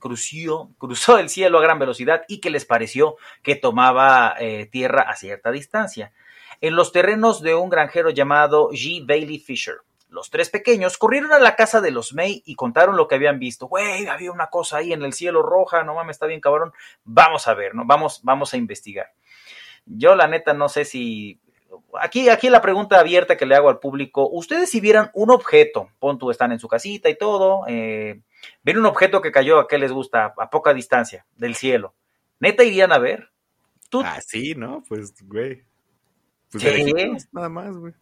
cruzó, 0.00 0.70
cruzó 0.78 1.18
el 1.18 1.28
cielo 1.28 1.58
a 1.58 1.62
gran 1.62 1.78
velocidad 1.78 2.22
y 2.26 2.40
que 2.40 2.50
les 2.50 2.64
pareció 2.64 3.16
que 3.42 3.54
tomaba 3.54 4.34
eh, 4.40 4.66
tierra 4.66 5.02
a 5.02 5.14
cierta 5.14 5.52
distancia. 5.52 6.12
En 6.60 6.74
los 6.74 6.90
terrenos 6.90 7.42
de 7.42 7.54
un 7.54 7.70
granjero 7.70 8.10
llamado 8.10 8.70
G. 8.70 9.06
Bailey 9.06 9.38
Fisher. 9.38 9.76
Los 10.10 10.28
tres 10.28 10.50
pequeños 10.50 10.98
corrieron 10.98 11.32
a 11.32 11.38
la 11.38 11.56
casa 11.56 11.80
de 11.80 11.92
los 11.92 12.12
May 12.14 12.42
y 12.44 12.56
contaron 12.56 12.96
lo 12.96 13.06
que 13.08 13.14
habían 13.14 13.38
visto. 13.38 13.68
Güey, 13.68 14.08
había 14.08 14.32
una 14.32 14.48
cosa 14.48 14.78
ahí 14.78 14.92
en 14.92 15.02
el 15.02 15.12
cielo 15.12 15.42
roja, 15.42 15.84
no 15.84 15.94
mames, 15.94 16.16
está 16.16 16.26
bien 16.26 16.40
cabrón. 16.40 16.72
Vamos 17.04 17.46
a 17.48 17.54
ver, 17.54 17.74
¿no? 17.74 17.84
Vamos, 17.86 18.20
vamos 18.24 18.52
a 18.52 18.56
investigar. 18.56 19.12
Yo 19.86 20.14
la 20.16 20.26
neta 20.26 20.52
no 20.52 20.68
sé 20.68 20.84
si 20.84 21.40
aquí, 22.00 22.28
aquí 22.28 22.50
la 22.50 22.60
pregunta 22.60 22.98
abierta 22.98 23.36
que 23.36 23.46
le 23.46 23.54
hago 23.54 23.68
al 23.68 23.78
público, 23.78 24.28
ustedes 24.30 24.70
si 24.70 24.80
vieran 24.80 25.10
un 25.14 25.30
objeto, 25.30 25.90
pon 25.98 26.18
tú, 26.18 26.30
están 26.30 26.52
en 26.52 26.58
su 26.58 26.68
casita 26.68 27.08
y 27.08 27.16
todo, 27.16 27.64
eh, 27.68 28.20
ven 28.62 28.78
un 28.78 28.86
objeto 28.86 29.20
que 29.20 29.32
cayó 29.32 29.58
a 29.58 29.68
qué 29.68 29.78
les 29.78 29.92
gusta, 29.92 30.34
a 30.36 30.50
poca 30.50 30.74
distancia 30.74 31.26
del 31.36 31.54
cielo, 31.54 31.94
¿neta 32.38 32.64
irían 32.64 32.92
a 32.92 32.98
ver? 32.98 33.30
¿Tú? 33.88 34.02
Ah, 34.04 34.20
sí, 34.24 34.54
¿no? 34.54 34.82
Pues, 34.88 35.14
güey. 35.26 35.64
Pues 36.50 36.62
¿Sí? 36.62 36.92
nada 37.32 37.48
más, 37.48 37.76
güey. 37.76 37.92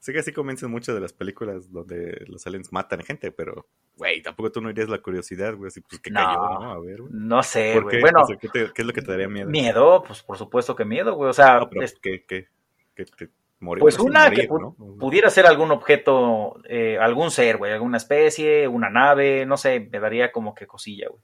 Sé 0.00 0.12
que 0.14 0.18
así 0.20 0.32
comienzan 0.32 0.70
muchas 0.70 0.94
de 0.94 1.00
las 1.02 1.12
películas 1.12 1.70
donde 1.70 2.24
los 2.26 2.46
aliens 2.46 2.72
matan 2.72 3.02
gente, 3.02 3.30
pero, 3.32 3.66
güey, 3.96 4.22
tampoco 4.22 4.50
tú 4.50 4.60
no 4.62 4.70
irías 4.70 4.88
la 4.88 4.98
curiosidad, 5.02 5.54
güey, 5.54 5.68
así, 5.68 5.82
pues, 5.82 6.00
¿qué 6.00 6.10
cayó, 6.10 6.38
no? 6.38 6.72
A 6.72 6.80
ver, 6.80 7.02
güey. 7.02 7.12
No 7.14 7.42
sé, 7.42 7.72
¿Por 7.74 7.82
güey. 7.84 7.96
qué? 7.96 8.00
Bueno, 8.00 8.22
O 8.22 8.26
sea, 8.26 8.36
¿qué, 8.36 8.48
te- 8.48 8.72
qué 8.72 8.80
es 8.82 8.86
lo 8.86 8.94
que 8.94 9.02
te 9.02 9.10
daría 9.12 9.28
miedo? 9.28 9.48
miedo, 9.50 10.02
pues 10.06 10.22
por 10.22 10.38
supuesto 10.38 10.74
que 10.74 10.86
miedo, 10.86 11.14
güey. 11.14 11.28
O 11.28 11.34
sea, 11.34 11.58
No, 11.60 11.68
pero 11.68 11.84
es- 11.84 11.98
¿qué, 12.00 12.24
qué, 12.26 12.48
qué 12.94 13.04
te 13.04 13.28
morir? 13.58 13.80
pues 13.82 13.96
sin 13.96 14.06
una 14.08 14.24
morir, 14.24 14.40
que 14.40 14.48
pu- 14.48 14.60
¿no? 14.78 14.96
pudiera 14.98 15.28
ser 15.28 15.44
algún 15.46 15.70
objeto, 15.70 16.56
eh, 16.64 16.96
algún 16.98 17.30
ser, 17.30 17.58
güey, 17.58 17.72
alguna 17.72 17.98
especie, 17.98 18.66
una 18.68 18.88
nave, 18.88 19.44
no 19.44 19.58
sé, 19.58 19.80
me 19.92 20.00
daría 20.00 20.32
como 20.32 20.54
que 20.54 20.66
cosilla, 20.66 21.08
güey. 21.10 21.20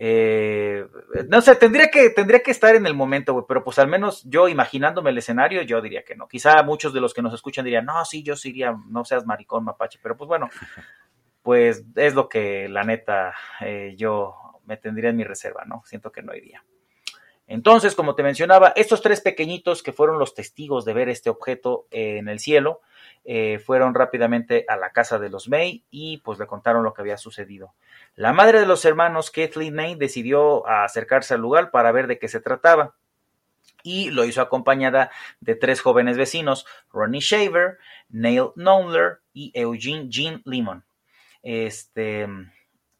Eh, 0.00 0.67
no 1.28 1.40
sé, 1.40 1.56
tendría 1.56 1.88
que, 1.88 2.10
tendría 2.10 2.40
que 2.42 2.50
estar 2.50 2.74
en 2.74 2.86
el 2.86 2.94
momento, 2.94 3.32
güey, 3.32 3.44
pero 3.48 3.64
pues 3.64 3.78
al 3.78 3.88
menos 3.88 4.22
yo 4.24 4.48
imaginándome 4.48 5.10
el 5.10 5.18
escenario, 5.18 5.62
yo 5.62 5.80
diría 5.80 6.04
que 6.04 6.14
no. 6.14 6.28
Quizá 6.28 6.62
muchos 6.62 6.92
de 6.92 7.00
los 7.00 7.14
que 7.14 7.22
nos 7.22 7.34
escuchan 7.34 7.64
dirían, 7.64 7.84
no, 7.84 8.04
sí, 8.04 8.22
yo 8.22 8.36
sí 8.36 8.50
iría, 8.50 8.76
no 8.88 9.04
seas 9.04 9.26
maricón, 9.26 9.64
mapache, 9.64 9.98
pero 10.02 10.16
pues 10.16 10.28
bueno, 10.28 10.48
pues 11.42 11.84
es 11.96 12.14
lo 12.14 12.28
que 12.28 12.68
la 12.68 12.84
neta 12.84 13.34
eh, 13.60 13.94
yo 13.96 14.34
me 14.66 14.76
tendría 14.76 15.10
en 15.10 15.16
mi 15.16 15.24
reserva, 15.24 15.64
¿no? 15.64 15.82
Siento 15.86 16.12
que 16.12 16.22
no 16.22 16.34
iría. 16.34 16.62
Entonces, 17.46 17.94
como 17.94 18.14
te 18.14 18.22
mencionaba, 18.22 18.74
estos 18.76 19.00
tres 19.00 19.22
pequeñitos 19.22 19.82
que 19.82 19.92
fueron 19.94 20.18
los 20.18 20.34
testigos 20.34 20.84
de 20.84 20.92
ver 20.92 21.08
este 21.08 21.30
objeto 21.30 21.86
eh, 21.90 22.18
en 22.18 22.28
el 22.28 22.40
cielo, 22.40 22.82
eh, 23.24 23.58
fueron 23.58 23.94
rápidamente 23.94 24.64
a 24.68 24.76
la 24.76 24.90
casa 24.90 25.18
de 25.18 25.28
los 25.28 25.48
May 25.48 25.84
y 25.90 26.18
pues 26.18 26.38
le 26.38 26.46
contaron 26.46 26.84
lo 26.84 26.94
que 26.94 27.02
había 27.02 27.16
sucedido. 27.16 27.74
La 28.14 28.32
madre 28.32 28.60
de 28.60 28.66
los 28.66 28.84
hermanos, 28.84 29.30
Kathleen 29.30 29.74
May, 29.74 29.94
decidió 29.94 30.66
acercarse 30.66 31.34
al 31.34 31.40
lugar 31.40 31.70
para 31.70 31.92
ver 31.92 32.06
de 32.06 32.18
qué 32.18 32.28
se 32.28 32.40
trataba 32.40 32.94
y 33.82 34.10
lo 34.10 34.24
hizo 34.24 34.42
acompañada 34.42 35.10
de 35.40 35.54
tres 35.54 35.80
jóvenes 35.80 36.16
vecinos, 36.16 36.66
Ronnie 36.92 37.20
Shaver, 37.20 37.78
Neil 38.08 38.48
Knowler 38.56 39.20
y 39.32 39.52
Eugene 39.54 40.08
Jean 40.08 40.42
Lemon. 40.44 40.84
Este, 41.42 42.26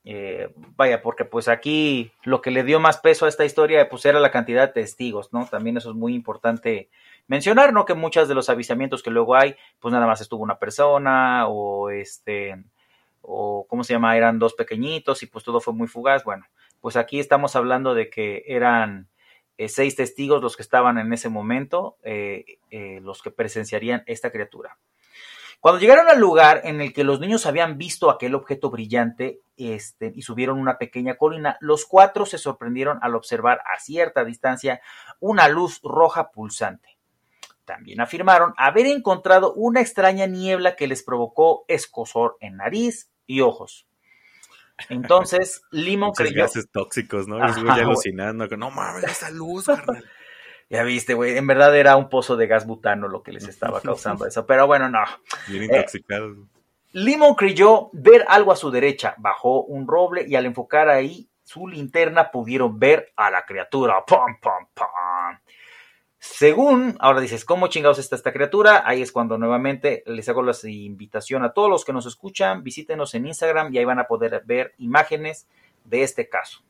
eh, 0.04 0.52
vaya, 0.76 1.02
porque 1.02 1.24
pues 1.24 1.48
aquí 1.48 2.12
lo 2.22 2.40
que 2.40 2.50
le 2.50 2.64
dio 2.64 2.80
más 2.80 2.98
peso 2.98 3.26
a 3.26 3.28
esta 3.28 3.44
historia 3.44 3.88
pues 3.88 4.06
era 4.06 4.20
la 4.20 4.30
cantidad 4.30 4.66
de 4.66 4.72
testigos, 4.82 5.32
¿no? 5.32 5.46
También 5.46 5.76
eso 5.76 5.90
es 5.90 5.96
muy 5.96 6.14
importante 6.14 6.88
mencionar, 7.28 7.72
¿no? 7.72 7.84
Que 7.84 7.94
muchos 7.94 8.28
de 8.28 8.34
los 8.34 8.48
avisamientos 8.48 9.02
que 9.02 9.10
luego 9.10 9.36
hay, 9.36 9.54
pues 9.78 9.92
nada 9.92 10.06
más 10.06 10.20
estuvo 10.20 10.42
una 10.42 10.58
persona 10.58 11.46
o 11.46 11.90
este, 11.90 12.64
o 13.22 13.66
cómo 13.68 13.84
se 13.84 13.92
llama, 13.92 14.16
eran 14.16 14.38
dos 14.38 14.54
pequeñitos 14.54 15.22
y 15.22 15.26
pues 15.26 15.44
todo 15.44 15.60
fue 15.60 15.74
muy 15.74 15.86
fugaz. 15.86 16.24
Bueno, 16.24 16.46
pues 16.80 16.96
aquí 16.96 17.20
estamos 17.20 17.54
hablando 17.54 17.94
de 17.94 18.10
que 18.10 18.42
eran 18.46 19.08
eh, 19.58 19.68
seis 19.68 19.94
testigos 19.96 20.42
los 20.42 20.56
que 20.56 20.62
estaban 20.62 20.98
en 20.98 21.12
ese 21.12 21.28
momento, 21.28 21.98
eh, 22.02 22.44
eh, 22.70 23.00
los 23.02 23.22
que 23.22 23.30
presenciarían 23.30 24.02
esta 24.06 24.32
criatura. 24.32 24.78
Cuando 25.60 25.80
llegaron 25.80 26.08
al 26.08 26.20
lugar 26.20 26.60
en 26.62 26.80
el 26.80 26.92
que 26.92 27.02
los 27.02 27.18
niños 27.18 27.44
habían 27.44 27.78
visto 27.78 28.10
aquel 28.10 28.36
objeto 28.36 28.70
brillante 28.70 29.40
este, 29.56 30.12
y 30.14 30.22
subieron 30.22 30.60
una 30.60 30.78
pequeña 30.78 31.16
colina, 31.16 31.56
los 31.60 31.84
cuatro 31.84 32.26
se 32.26 32.38
sorprendieron 32.38 33.00
al 33.02 33.16
observar 33.16 33.60
a 33.66 33.80
cierta 33.80 34.24
distancia 34.24 34.80
una 35.18 35.48
luz 35.48 35.80
roja 35.82 36.30
pulsante. 36.30 36.97
También 37.68 38.00
afirmaron 38.00 38.54
haber 38.56 38.86
encontrado 38.86 39.52
una 39.52 39.82
extraña 39.82 40.24
niebla 40.24 40.74
que 40.74 40.86
les 40.86 41.02
provocó 41.02 41.66
escosor 41.68 42.38
en 42.40 42.56
nariz 42.56 43.10
y 43.26 43.42
ojos. 43.42 43.86
Entonces, 44.88 45.60
Limon 45.70 46.08
Muchos 46.08 46.26
creyó. 46.28 46.42
gases 46.44 46.70
tóxicos, 46.70 47.28
¿no? 47.28 47.44
Ajá, 47.44 47.62
ya 47.76 47.82
alucinando. 47.84 48.46
No 48.56 48.70
mames, 48.70 49.04
esa 49.04 49.30
luz, 49.30 49.66
carnal. 49.66 50.02
Ya 50.70 50.82
viste, 50.82 51.14
güey, 51.14 51.38
en 51.38 51.46
verdad 51.46 51.74
era 51.74 51.96
un 51.96 52.10
pozo 52.10 52.36
de 52.36 52.46
gas 52.46 52.66
butano 52.66 53.08
lo 53.08 53.22
que 53.22 53.32
les 53.32 53.48
estaba 53.48 53.80
causando 53.80 54.26
eso, 54.26 54.44
pero 54.46 54.66
bueno, 54.66 54.88
no. 54.90 55.00
Bien 55.46 55.62
Eh, 55.62 55.66
intoxicados. 55.66 56.36
Limon 56.92 57.34
creyó 57.36 57.88
ver 57.94 58.24
algo 58.28 58.52
a 58.52 58.56
su 58.56 58.70
derecha, 58.70 59.14
bajó 59.18 59.62
un 59.62 59.86
roble 59.88 60.26
y 60.28 60.36
al 60.36 60.44
enfocar 60.46 60.88
ahí 60.90 61.30
su 61.42 61.66
linterna 61.68 62.30
pudieron 62.30 62.78
ver 62.78 63.12
a 63.16 63.30
la 63.30 63.46
criatura. 63.46 64.04
¡Pam, 64.06 64.38
pam, 64.42 64.68
pam! 64.74 64.88
Según, 66.20 66.96
ahora 66.98 67.20
dices, 67.20 67.44
¿cómo 67.44 67.68
chingados 67.68 68.00
está 68.00 68.16
esta 68.16 68.32
criatura? 68.32 68.82
Ahí 68.84 69.02
es 69.02 69.12
cuando 69.12 69.38
nuevamente 69.38 70.02
les 70.06 70.28
hago 70.28 70.42
la 70.42 70.52
invitación 70.64 71.44
a 71.44 71.52
todos 71.52 71.70
los 71.70 71.84
que 71.84 71.92
nos 71.92 72.06
escuchan, 72.06 72.64
visítenos 72.64 73.14
en 73.14 73.26
Instagram 73.26 73.72
y 73.72 73.78
ahí 73.78 73.84
van 73.84 74.00
a 74.00 74.08
poder 74.08 74.42
ver 74.44 74.74
imágenes 74.78 75.46
de 75.84 76.02
este 76.02 76.28
caso. 76.28 76.64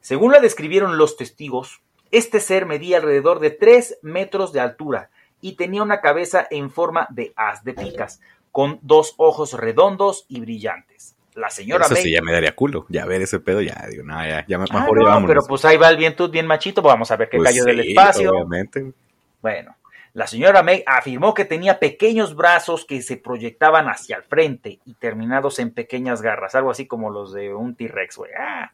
Según 0.00 0.32
la 0.32 0.40
describieron 0.40 0.98
los 0.98 1.16
testigos, 1.16 1.80
este 2.10 2.40
ser 2.40 2.66
medía 2.66 2.96
alrededor 2.96 3.38
de 3.38 3.50
3 3.50 3.98
metros 4.02 4.52
de 4.52 4.60
altura 4.60 5.10
y 5.40 5.52
tenía 5.54 5.82
una 5.82 6.00
cabeza 6.00 6.48
en 6.50 6.70
forma 6.70 7.06
de 7.10 7.32
haz 7.36 7.62
de 7.62 7.74
picas, 7.74 8.20
con 8.50 8.80
dos 8.82 9.14
ojos 9.18 9.52
redondos 9.52 10.24
y 10.28 10.40
brillantes. 10.40 11.17
La 11.38 11.50
señora 11.50 11.84
Eso 11.86 11.94
May 11.94 12.02
sí, 12.02 12.12
ya 12.12 12.20
me 12.22 12.32
daría 12.32 12.54
culo. 12.54 12.86
Ya 12.88 13.06
ver 13.06 13.22
ese 13.22 13.38
pedo, 13.40 13.60
ya 13.60 13.86
digo, 13.90 14.02
no, 14.04 14.14
ya, 14.26 14.44
ya 14.46 14.56
Ah, 14.56 14.58
mejor 14.58 14.96
no, 14.98 15.02
ya 15.04 15.08
vámonos. 15.08 15.28
pero 15.28 15.40
pues 15.46 15.64
ahí 15.64 15.76
va 15.76 15.88
el 15.88 15.96
viento 15.96 16.28
bien 16.28 16.46
machito, 16.46 16.82
pues 16.82 16.92
vamos 16.92 17.10
a 17.10 17.16
ver 17.16 17.28
qué 17.28 17.36
Pues 17.36 17.50
cayó 17.50 17.64
del 17.64 17.80
espacio. 17.80 18.30
Obviamente. 18.30 18.92
Bueno, 19.40 19.76
la 20.14 20.26
señora 20.26 20.62
May 20.64 20.82
afirmó 20.84 21.34
que 21.34 21.44
tenía 21.44 21.78
pequeños 21.78 22.34
brazos 22.34 22.84
que 22.84 23.02
se 23.02 23.18
proyectaban 23.18 23.86
hacia 23.88 24.16
el 24.16 24.24
frente 24.24 24.80
y 24.84 24.94
terminados 24.94 25.60
en 25.60 25.70
pequeñas 25.70 26.22
garras, 26.22 26.56
algo 26.56 26.70
así 26.72 26.86
como 26.86 27.10
los 27.10 27.32
de 27.32 27.54
un 27.54 27.76
T-Rex, 27.76 28.16
güey. 28.16 28.32
Ah. 28.36 28.72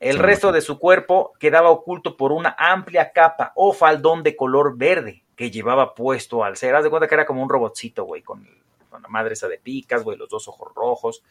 El 0.00 0.18
resto 0.18 0.50
de 0.50 0.62
su 0.62 0.78
cuerpo 0.80 1.34
quedaba 1.38 1.70
oculto 1.70 2.16
por 2.16 2.32
una 2.32 2.56
amplia 2.58 3.12
capa 3.12 3.52
o 3.54 3.72
faldón 3.72 4.24
de 4.24 4.34
color 4.34 4.76
verde 4.76 5.22
que 5.36 5.50
llevaba 5.52 5.94
puesto 5.94 6.42
al 6.42 6.56
ser. 6.56 6.74
Haz 6.74 6.82
de 6.84 6.90
cuenta 6.90 7.06
que 7.06 7.14
era 7.14 7.26
como 7.26 7.42
un 7.42 7.48
robotcito, 7.48 8.04
güey, 8.04 8.22
con, 8.22 8.48
con 8.88 9.02
la 9.02 9.08
madre 9.08 9.34
esa 9.34 9.46
de 9.48 9.58
picas, 9.58 10.02
güey, 10.02 10.16
los 10.16 10.28
dos 10.30 10.48
ojos 10.48 10.72
rojos, 10.74 11.22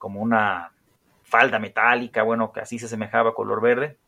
como 0.00 0.20
una 0.20 0.72
falda 1.22 1.58
metálica, 1.58 2.22
bueno, 2.22 2.52
que 2.52 2.60
así 2.60 2.78
se 2.78 2.88
semejaba 2.88 3.34
color 3.34 3.60
verde. 3.60 3.98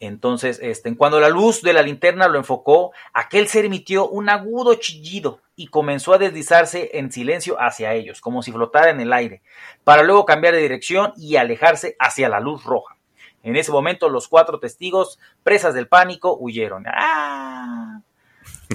Entonces, 0.00 0.58
este, 0.60 0.94
cuando 0.96 1.20
la 1.20 1.30
luz 1.30 1.62
de 1.62 1.72
la 1.72 1.82
linterna 1.82 2.28
lo 2.28 2.36
enfocó, 2.36 2.92
aquel 3.14 3.46
ser 3.46 3.64
emitió 3.64 4.08
un 4.08 4.28
agudo 4.28 4.74
chillido 4.74 5.40
y 5.54 5.68
comenzó 5.68 6.12
a 6.12 6.18
deslizarse 6.18 6.90
en 6.94 7.12
silencio 7.12 7.56
hacia 7.58 7.94
ellos, 7.94 8.20
como 8.20 8.42
si 8.42 8.52
flotara 8.52 8.90
en 8.90 9.00
el 9.00 9.12
aire, 9.12 9.40
para 9.84 10.02
luego 10.02 10.26
cambiar 10.26 10.54
de 10.54 10.60
dirección 10.60 11.12
y 11.16 11.36
alejarse 11.36 11.96
hacia 11.98 12.28
la 12.28 12.40
luz 12.40 12.64
roja. 12.64 12.96
En 13.44 13.54
ese 13.54 13.70
momento, 13.70 14.08
los 14.08 14.26
cuatro 14.26 14.58
testigos, 14.58 15.20
presas 15.44 15.72
del 15.72 15.86
pánico, 15.86 16.36
huyeron. 16.36 16.84
¡Ah! 16.88 18.02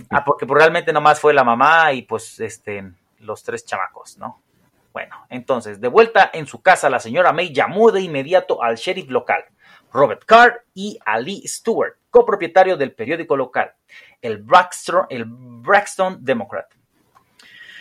Ah, 0.10 0.24
porque 0.24 0.46
pues, 0.46 0.58
realmente 0.58 0.94
nomás 0.94 1.20
fue 1.20 1.34
la 1.34 1.44
mamá 1.44 1.92
y 1.92 2.04
pues 2.04 2.40
este, 2.40 2.94
los 3.20 3.44
tres 3.44 3.66
chamacos, 3.66 4.18
¿no? 4.18 4.42
Bueno, 4.94 5.16
entonces, 5.30 5.80
de 5.80 5.88
vuelta 5.88 6.30
en 6.34 6.46
su 6.46 6.62
casa, 6.62 6.90
la 6.90 7.00
señora 7.00 7.32
May 7.32 7.54
llamó 7.54 7.92
de 7.92 8.02
inmediato 8.02 8.62
al 8.62 8.76
sheriff 8.76 9.10
local, 9.10 9.46
Robert 9.94 10.24
Carr, 10.26 10.66
y 10.74 11.00
a 11.06 11.20
Lee 11.20 11.48
Stewart, 11.48 11.96
copropietario 12.10 12.76
del 12.76 12.94
periódico 12.94 13.38
local, 13.38 13.74
el 14.22 14.38
Braxton, 14.40 15.08
el 15.10 15.26
Democrat. 16.20 16.66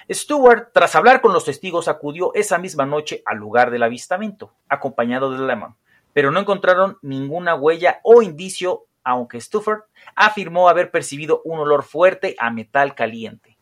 Stewart, 0.09 0.71
tras 0.73 0.95
hablar 0.97 1.21
con 1.21 1.33
los 1.33 1.45
testigos, 1.45 1.89
acudió 1.89 2.33
esa 2.35 2.59
misma 2.59 2.87
noche 2.87 3.23
al 3.27 3.39
lugar 3.39 3.71
del 3.71 3.83
avistamiento, 3.83 4.53
acompañado 4.69 5.33
de 5.33 5.47
Lemon, 5.47 5.77
pero 6.13 6.31
no 6.31 6.41
encontraron 6.41 6.99
ninguna 7.03 7.55
huella 7.55 8.01
o 8.03 8.23
indicio 8.23 8.87
aunque 9.03 9.41
Stufford 9.41 9.83
afirmó 10.15 10.69
haber 10.69 10.91
percibido 10.91 11.41
un 11.45 11.59
olor 11.59 11.85
fuerte 11.85 12.37
a 12.39 12.51
metal 12.51 12.95
caliente. 12.95 13.57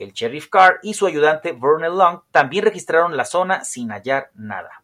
El 0.00 0.12
sheriff 0.14 0.48
Carr 0.48 0.80
y 0.82 0.94
su 0.94 1.06
ayudante 1.06 1.52
Vernon 1.52 1.96
Long 1.96 2.20
también 2.30 2.64
registraron 2.64 3.18
la 3.18 3.26
zona 3.26 3.64
sin 3.64 3.90
hallar 3.90 4.30
nada. 4.34 4.82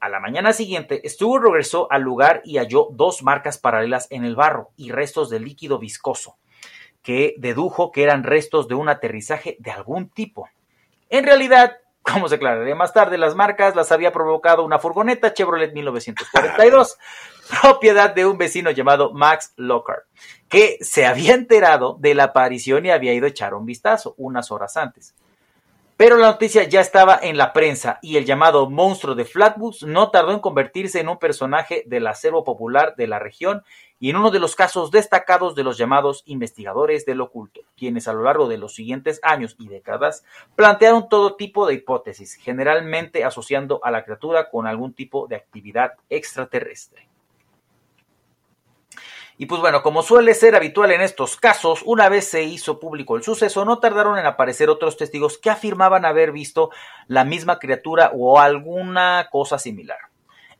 A 0.00 0.08
la 0.08 0.18
mañana 0.18 0.54
siguiente, 0.54 1.02
Stewart 1.04 1.44
regresó 1.44 1.86
al 1.92 2.02
lugar 2.02 2.40
y 2.42 2.56
halló 2.56 2.88
dos 2.90 3.22
marcas 3.22 3.58
paralelas 3.58 4.06
en 4.10 4.24
el 4.24 4.34
barro 4.34 4.70
y 4.76 4.90
restos 4.92 5.28
de 5.28 5.40
líquido 5.40 5.78
viscoso, 5.78 6.38
que 7.02 7.34
dedujo 7.36 7.92
que 7.92 8.02
eran 8.02 8.22
restos 8.22 8.66
de 8.66 8.74
un 8.74 8.88
aterrizaje 8.88 9.56
de 9.60 9.70
algún 9.70 10.08
tipo. 10.08 10.48
En 11.10 11.24
realidad, 11.24 11.76
como 12.04 12.28
se 12.28 12.34
aclararía 12.34 12.74
más 12.74 12.92
tarde, 12.92 13.16
las 13.16 13.34
marcas 13.34 13.74
las 13.74 13.90
había 13.90 14.12
provocado 14.12 14.62
una 14.62 14.78
furgoneta 14.78 15.32
Chevrolet 15.32 15.72
1942, 15.72 16.98
propiedad 17.62 18.14
de 18.14 18.26
un 18.26 18.36
vecino 18.36 18.70
llamado 18.70 19.12
Max 19.12 19.54
Lockhart, 19.56 20.04
que 20.48 20.76
se 20.80 21.06
había 21.06 21.34
enterado 21.34 21.96
de 21.98 22.14
la 22.14 22.24
aparición 22.24 22.84
y 22.84 22.90
había 22.90 23.14
ido 23.14 23.24
a 23.24 23.30
echar 23.30 23.54
un 23.54 23.64
vistazo 23.64 24.14
unas 24.18 24.50
horas 24.50 24.76
antes. 24.76 25.14
Pero 25.96 26.16
la 26.16 26.26
noticia 26.26 26.64
ya 26.64 26.80
estaba 26.80 27.18
en 27.22 27.36
la 27.38 27.52
prensa 27.52 28.00
y 28.02 28.16
el 28.16 28.24
llamado 28.24 28.68
monstruo 28.68 29.14
de 29.14 29.24
Flatwoods 29.24 29.84
no 29.84 30.10
tardó 30.10 30.32
en 30.32 30.40
convertirse 30.40 31.00
en 31.00 31.08
un 31.08 31.18
personaje 31.18 31.84
del 31.86 32.06
acervo 32.08 32.42
popular 32.42 32.96
de 32.96 33.06
la 33.06 33.20
región 33.20 33.62
y 34.04 34.10
en 34.10 34.16
uno 34.16 34.30
de 34.30 34.38
los 34.38 34.54
casos 34.54 34.90
destacados 34.90 35.54
de 35.54 35.64
los 35.64 35.78
llamados 35.78 36.24
investigadores 36.26 37.06
del 37.06 37.22
oculto, 37.22 37.62
quienes 37.74 38.06
a 38.06 38.12
lo 38.12 38.22
largo 38.22 38.48
de 38.48 38.58
los 38.58 38.74
siguientes 38.74 39.18
años 39.22 39.56
y 39.58 39.66
décadas 39.66 40.26
plantearon 40.56 41.08
todo 41.08 41.36
tipo 41.36 41.66
de 41.66 41.72
hipótesis, 41.72 42.34
generalmente 42.34 43.24
asociando 43.24 43.80
a 43.82 43.90
la 43.90 44.04
criatura 44.04 44.50
con 44.50 44.66
algún 44.66 44.92
tipo 44.92 45.26
de 45.26 45.36
actividad 45.36 45.94
extraterrestre. 46.10 47.08
Y 49.38 49.46
pues 49.46 49.62
bueno, 49.62 49.82
como 49.82 50.02
suele 50.02 50.34
ser 50.34 50.54
habitual 50.54 50.90
en 50.90 51.00
estos 51.00 51.38
casos, 51.38 51.80
una 51.86 52.10
vez 52.10 52.28
se 52.28 52.42
hizo 52.42 52.78
público 52.78 53.16
el 53.16 53.22
suceso, 53.22 53.64
no 53.64 53.78
tardaron 53.78 54.18
en 54.18 54.26
aparecer 54.26 54.68
otros 54.68 54.98
testigos 54.98 55.38
que 55.38 55.48
afirmaban 55.48 56.04
haber 56.04 56.30
visto 56.30 56.68
la 57.06 57.24
misma 57.24 57.58
criatura 57.58 58.10
o 58.14 58.38
alguna 58.38 59.28
cosa 59.32 59.58
similar. 59.58 60.13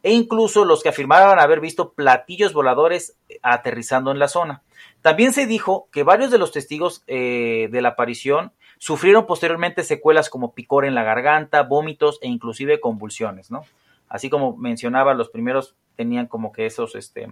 E 0.04 0.12
incluso 0.12 0.66
los 0.66 0.82
que 0.82 0.90
afirmaban 0.90 1.38
haber 1.38 1.60
visto 1.60 1.94
platillos 1.94 2.52
voladores 2.52 3.16
aterrizando 3.42 4.10
en 4.12 4.18
la 4.18 4.28
zona. 4.28 4.62
También 5.00 5.32
se 5.32 5.46
dijo 5.46 5.88
que 5.90 6.02
varios 6.02 6.30
de 6.30 6.36
los 6.36 6.52
testigos 6.52 7.02
eh, 7.06 7.68
de 7.72 7.80
la 7.80 7.90
aparición 7.90 8.52
sufrieron 8.76 9.26
posteriormente 9.26 9.82
secuelas 9.82 10.28
como 10.28 10.54
picor 10.54 10.84
en 10.84 10.94
la 10.94 11.04
garganta, 11.04 11.62
vómitos 11.62 12.18
e 12.20 12.28
inclusive 12.28 12.80
convulsiones, 12.80 13.50
¿no? 13.50 13.62
Así 14.06 14.28
como 14.28 14.58
mencionaba, 14.58 15.14
los 15.14 15.30
primeros 15.30 15.74
tenían 15.96 16.26
como 16.26 16.52
que 16.52 16.66
esos, 16.66 16.94
este, 16.96 17.26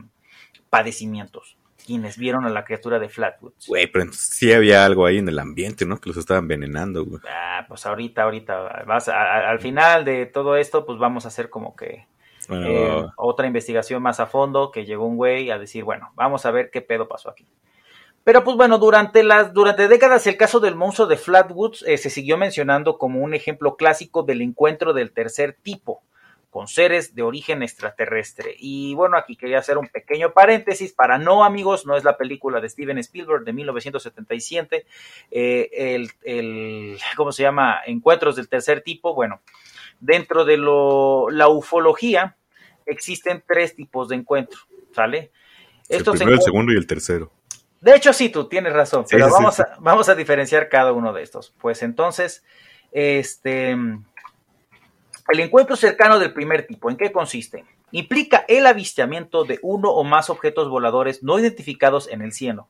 padecimientos 0.71 1.59
quienes 1.85 2.17
vieron 2.17 2.45
a 2.45 2.49
la 2.49 2.65
criatura 2.65 3.01
de 3.01 3.09
Flatwoods. 3.09 3.67
Güey, 3.67 3.89
pero 3.89 4.13
sí 4.13 4.53
había 4.53 4.85
algo 4.85 5.05
ahí 5.05 5.19
en 5.19 5.29
el 5.29 5.39
ambiente, 5.41 5.85
¿no? 5.85 6.01
Que 6.01 6.11
los 6.11 6.17
estaban 6.17 6.45
envenenando, 6.45 7.05
güey. 7.05 7.21
Ah, 7.29 7.65
pues 7.69 7.85
ahorita, 7.87 8.23
ahorita, 8.23 8.85
vas 8.87 9.09
al 9.09 9.59
final 9.59 10.05
de 10.05 10.27
todo 10.27 10.57
esto, 10.57 10.87
pues 10.87 10.99
vamos 11.01 11.25
a 11.25 11.29
hacer 11.29 11.51
como 11.51 11.75
que 11.75 12.07
eh, 12.51 13.07
otra 13.17 13.47
investigación 13.47 14.03
más 14.03 14.21
a 14.21 14.27
fondo, 14.27 14.71
que 14.71 14.85
llegó 14.85 15.07
un 15.07 15.17
güey 15.17 15.51
a 15.51 15.59
decir, 15.59 15.85
bueno, 15.85 16.13
vamos 16.15 16.47
a 16.47 16.51
ver 16.51 16.71
qué 16.71 16.81
pedo 16.81 17.09
pasó 17.09 17.31
aquí. 17.31 17.47
Pero 18.25 18.45
pues 18.45 18.57
bueno, 18.57 18.79
durante 18.79 19.25
las 19.25 19.53
durante 19.53 19.89
décadas 19.89 20.27
el 20.27 20.37
caso 20.37 20.61
del 20.61 20.77
monstruo 20.77 21.09
de 21.09 21.17
Flatwoods 21.17 21.83
eh, 21.89 21.99
se 21.99 22.09
siguió 22.09 22.37
mencionando 22.37 22.97
como 22.97 23.21
un 23.21 23.35
ejemplo 23.35 23.77
clásico 23.77 24.23
del 24.23 24.43
encuentro 24.43 24.93
del 24.93 25.13
tercer 25.13 25.57
tipo 25.61 26.03
con 26.53 26.69
seres 26.69 27.15
de 27.15 27.23
origen 27.23 27.63
extraterrestre. 27.63 28.55
Y 28.59 28.95
bueno, 28.95 29.17
aquí 29.17 29.37
quería 29.37 29.59
hacer 29.59 29.79
un 29.79 29.89
pequeño 29.89 30.35
paréntesis 30.35 30.93
para 30.93 31.17
no 31.17 31.45
amigos, 31.45 31.87
no 31.87 31.97
es 31.97 32.05
la 32.05 32.19
película 32.19 32.61
de 32.61 32.69
Steven 32.69 32.99
Spielberg 32.99 33.43
de 33.45 33.55
1977, 33.55 34.87
eh, 35.31 35.71
el, 35.73 36.11
el, 36.23 36.99
¿cómo 37.17 37.33
se 37.33 37.43
llama? 37.43 37.81
Encuentros 37.87 38.37
del 38.37 38.51
tercer 38.51 38.83
tipo. 38.83 39.15
Bueno, 39.15 39.41
dentro 40.03 40.45
de 40.45 40.59
lo, 40.59 41.31
la 41.31 41.49
ufología 41.49 42.37
existen 42.85 43.43
tres 43.47 43.75
tipos 43.75 44.09
de 44.09 44.17
encuentros, 44.17 44.67
¿sale? 44.95 45.31
el 45.89 46.05
primero, 46.05 46.33
el 46.33 46.43
segundo 46.43 46.73
y 46.73 46.77
el 46.77 46.87
tercero. 46.87 47.31
De 47.81 47.95
hecho, 47.95 48.13
sí, 48.13 48.29
tú 48.29 48.49
tienes 48.49 48.73
razón, 48.73 49.05
pero 49.09 49.29
vamos, 49.31 49.59
A, 49.61 49.77
vamos 49.81 50.09
a 50.09 50.15
diferenciar 50.15 50.69
cada 50.69 50.93
uno 50.93 51.13
de 51.13 51.23
estos. 51.23 51.55
Pues 51.61 51.83
entonces, 51.83 52.45
este 52.93 53.77
el 55.33 55.41
encuentro 55.41 55.77
cercano 55.77 56.19
del 56.19 56.33
primer 56.33 56.67
tipo, 56.67 56.91
¿en 56.91 56.97
qué 56.97 57.13
consiste? 57.13 57.65
Implica 57.91 58.45
el 58.49 58.67
avistamiento 58.67 59.45
de 59.45 59.59
uno 59.63 59.91
o 59.91 60.05
más 60.05 60.31
objetos 60.31 60.69
voladores 60.69 61.23
no 61.23 61.39
identificados 61.39 62.09
en 62.09 62.23
el 62.23 62.33
cielo, 62.33 62.69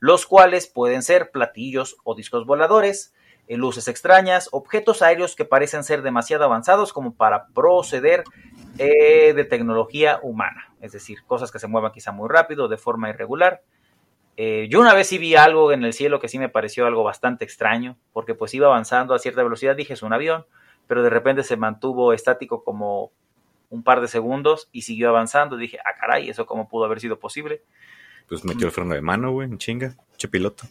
los 0.00 0.26
cuales 0.26 0.66
pueden 0.66 1.02
ser 1.02 1.30
platillos 1.30 1.96
o 2.04 2.14
discos 2.14 2.46
voladores, 2.46 3.14
luces 3.48 3.88
extrañas, 3.88 4.48
objetos 4.52 5.02
aéreos 5.02 5.36
que 5.36 5.44
parecen 5.44 5.84
ser 5.84 6.02
demasiado 6.02 6.44
avanzados 6.44 6.92
como 6.92 7.14
para 7.14 7.48
proceder 7.48 8.24
eh, 8.78 9.32
de 9.34 9.44
tecnología 9.44 10.18
humana, 10.22 10.72
es 10.80 10.92
decir, 10.92 11.18
cosas 11.26 11.52
que 11.52 11.58
se 11.58 11.66
muevan 11.66 11.92
quizá 11.92 12.12
muy 12.12 12.28
rápido, 12.28 12.68
de 12.68 12.76
forma 12.76 13.10
irregular. 13.10 13.62
Eh, 14.36 14.66
yo 14.68 14.80
una 14.80 14.94
vez 14.94 15.08
sí 15.08 15.18
vi 15.18 15.36
algo 15.36 15.72
en 15.72 15.84
el 15.84 15.92
cielo 15.92 16.18
que 16.18 16.28
sí 16.28 16.38
me 16.38 16.48
pareció 16.48 16.86
algo 16.86 17.04
bastante 17.04 17.44
extraño, 17.44 17.96
porque 18.12 18.34
pues 18.34 18.54
iba 18.54 18.66
avanzando 18.66 19.14
a 19.14 19.18
cierta 19.18 19.42
velocidad, 19.42 19.76
dije 19.76 19.92
es 19.92 20.02
un 20.02 20.12
avión, 20.12 20.46
pero 20.86 21.02
de 21.02 21.10
repente 21.10 21.44
se 21.44 21.56
mantuvo 21.56 22.12
estático 22.12 22.64
como 22.64 23.12
un 23.70 23.82
par 23.82 24.00
de 24.00 24.08
segundos 24.08 24.68
y 24.72 24.82
siguió 24.82 25.08
avanzando. 25.08 25.56
Dije, 25.56 25.78
ah, 25.84 25.94
caray, 25.98 26.28
¿eso 26.28 26.46
cómo 26.46 26.68
pudo 26.68 26.84
haber 26.84 27.00
sido 27.00 27.18
posible? 27.18 27.62
Pues 28.28 28.44
metió 28.44 28.66
el 28.66 28.72
freno 28.72 28.94
de 28.94 29.02
mano, 29.02 29.32
güey, 29.32 29.48
en 29.48 29.58
chinga, 29.58 29.94
che 30.16 30.28
piloto. 30.28 30.64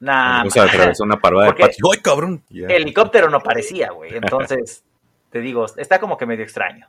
Nah, 0.00 0.44
o 0.44 0.50
sea, 0.50 0.64
atravesó 0.64 1.04
una 1.04 1.20
parada 1.20 1.46
de 1.46 1.54
patio. 1.54 1.84
¡Ay, 1.92 2.00
cabrón! 2.00 2.42
El 2.50 2.70
helicóptero 2.70 3.30
no 3.30 3.40
parecía, 3.40 3.90
güey. 3.90 4.14
Entonces, 4.16 4.82
te 5.30 5.40
digo, 5.40 5.66
está 5.76 6.00
como 6.00 6.16
que 6.16 6.26
medio 6.26 6.42
extraño. 6.42 6.88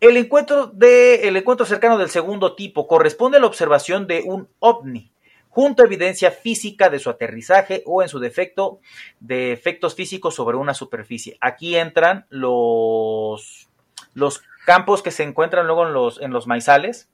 El 0.00 0.16
encuentro, 0.16 0.66
de, 0.66 1.28
el 1.28 1.36
encuentro 1.36 1.64
cercano 1.64 1.96
del 1.96 2.10
segundo 2.10 2.54
tipo 2.54 2.86
corresponde 2.86 3.38
a 3.38 3.40
la 3.40 3.46
observación 3.46 4.06
de 4.06 4.22
un 4.24 4.48
ovni 4.58 5.10
junto 5.48 5.82
a 5.82 5.86
evidencia 5.86 6.32
física 6.32 6.90
de 6.90 6.98
su 6.98 7.08
aterrizaje 7.08 7.84
o 7.86 8.02
en 8.02 8.08
su 8.08 8.18
defecto 8.18 8.80
de 9.20 9.52
efectos 9.52 9.94
físicos 9.94 10.34
sobre 10.34 10.56
una 10.56 10.74
superficie. 10.74 11.38
Aquí 11.40 11.76
entran 11.76 12.26
los, 12.28 13.68
los 14.14 14.42
campos 14.66 15.00
que 15.00 15.12
se 15.12 15.22
encuentran 15.22 15.66
luego 15.66 15.86
en 15.86 15.92
los, 15.92 16.20
en 16.20 16.32
los 16.32 16.48
maizales, 16.48 17.08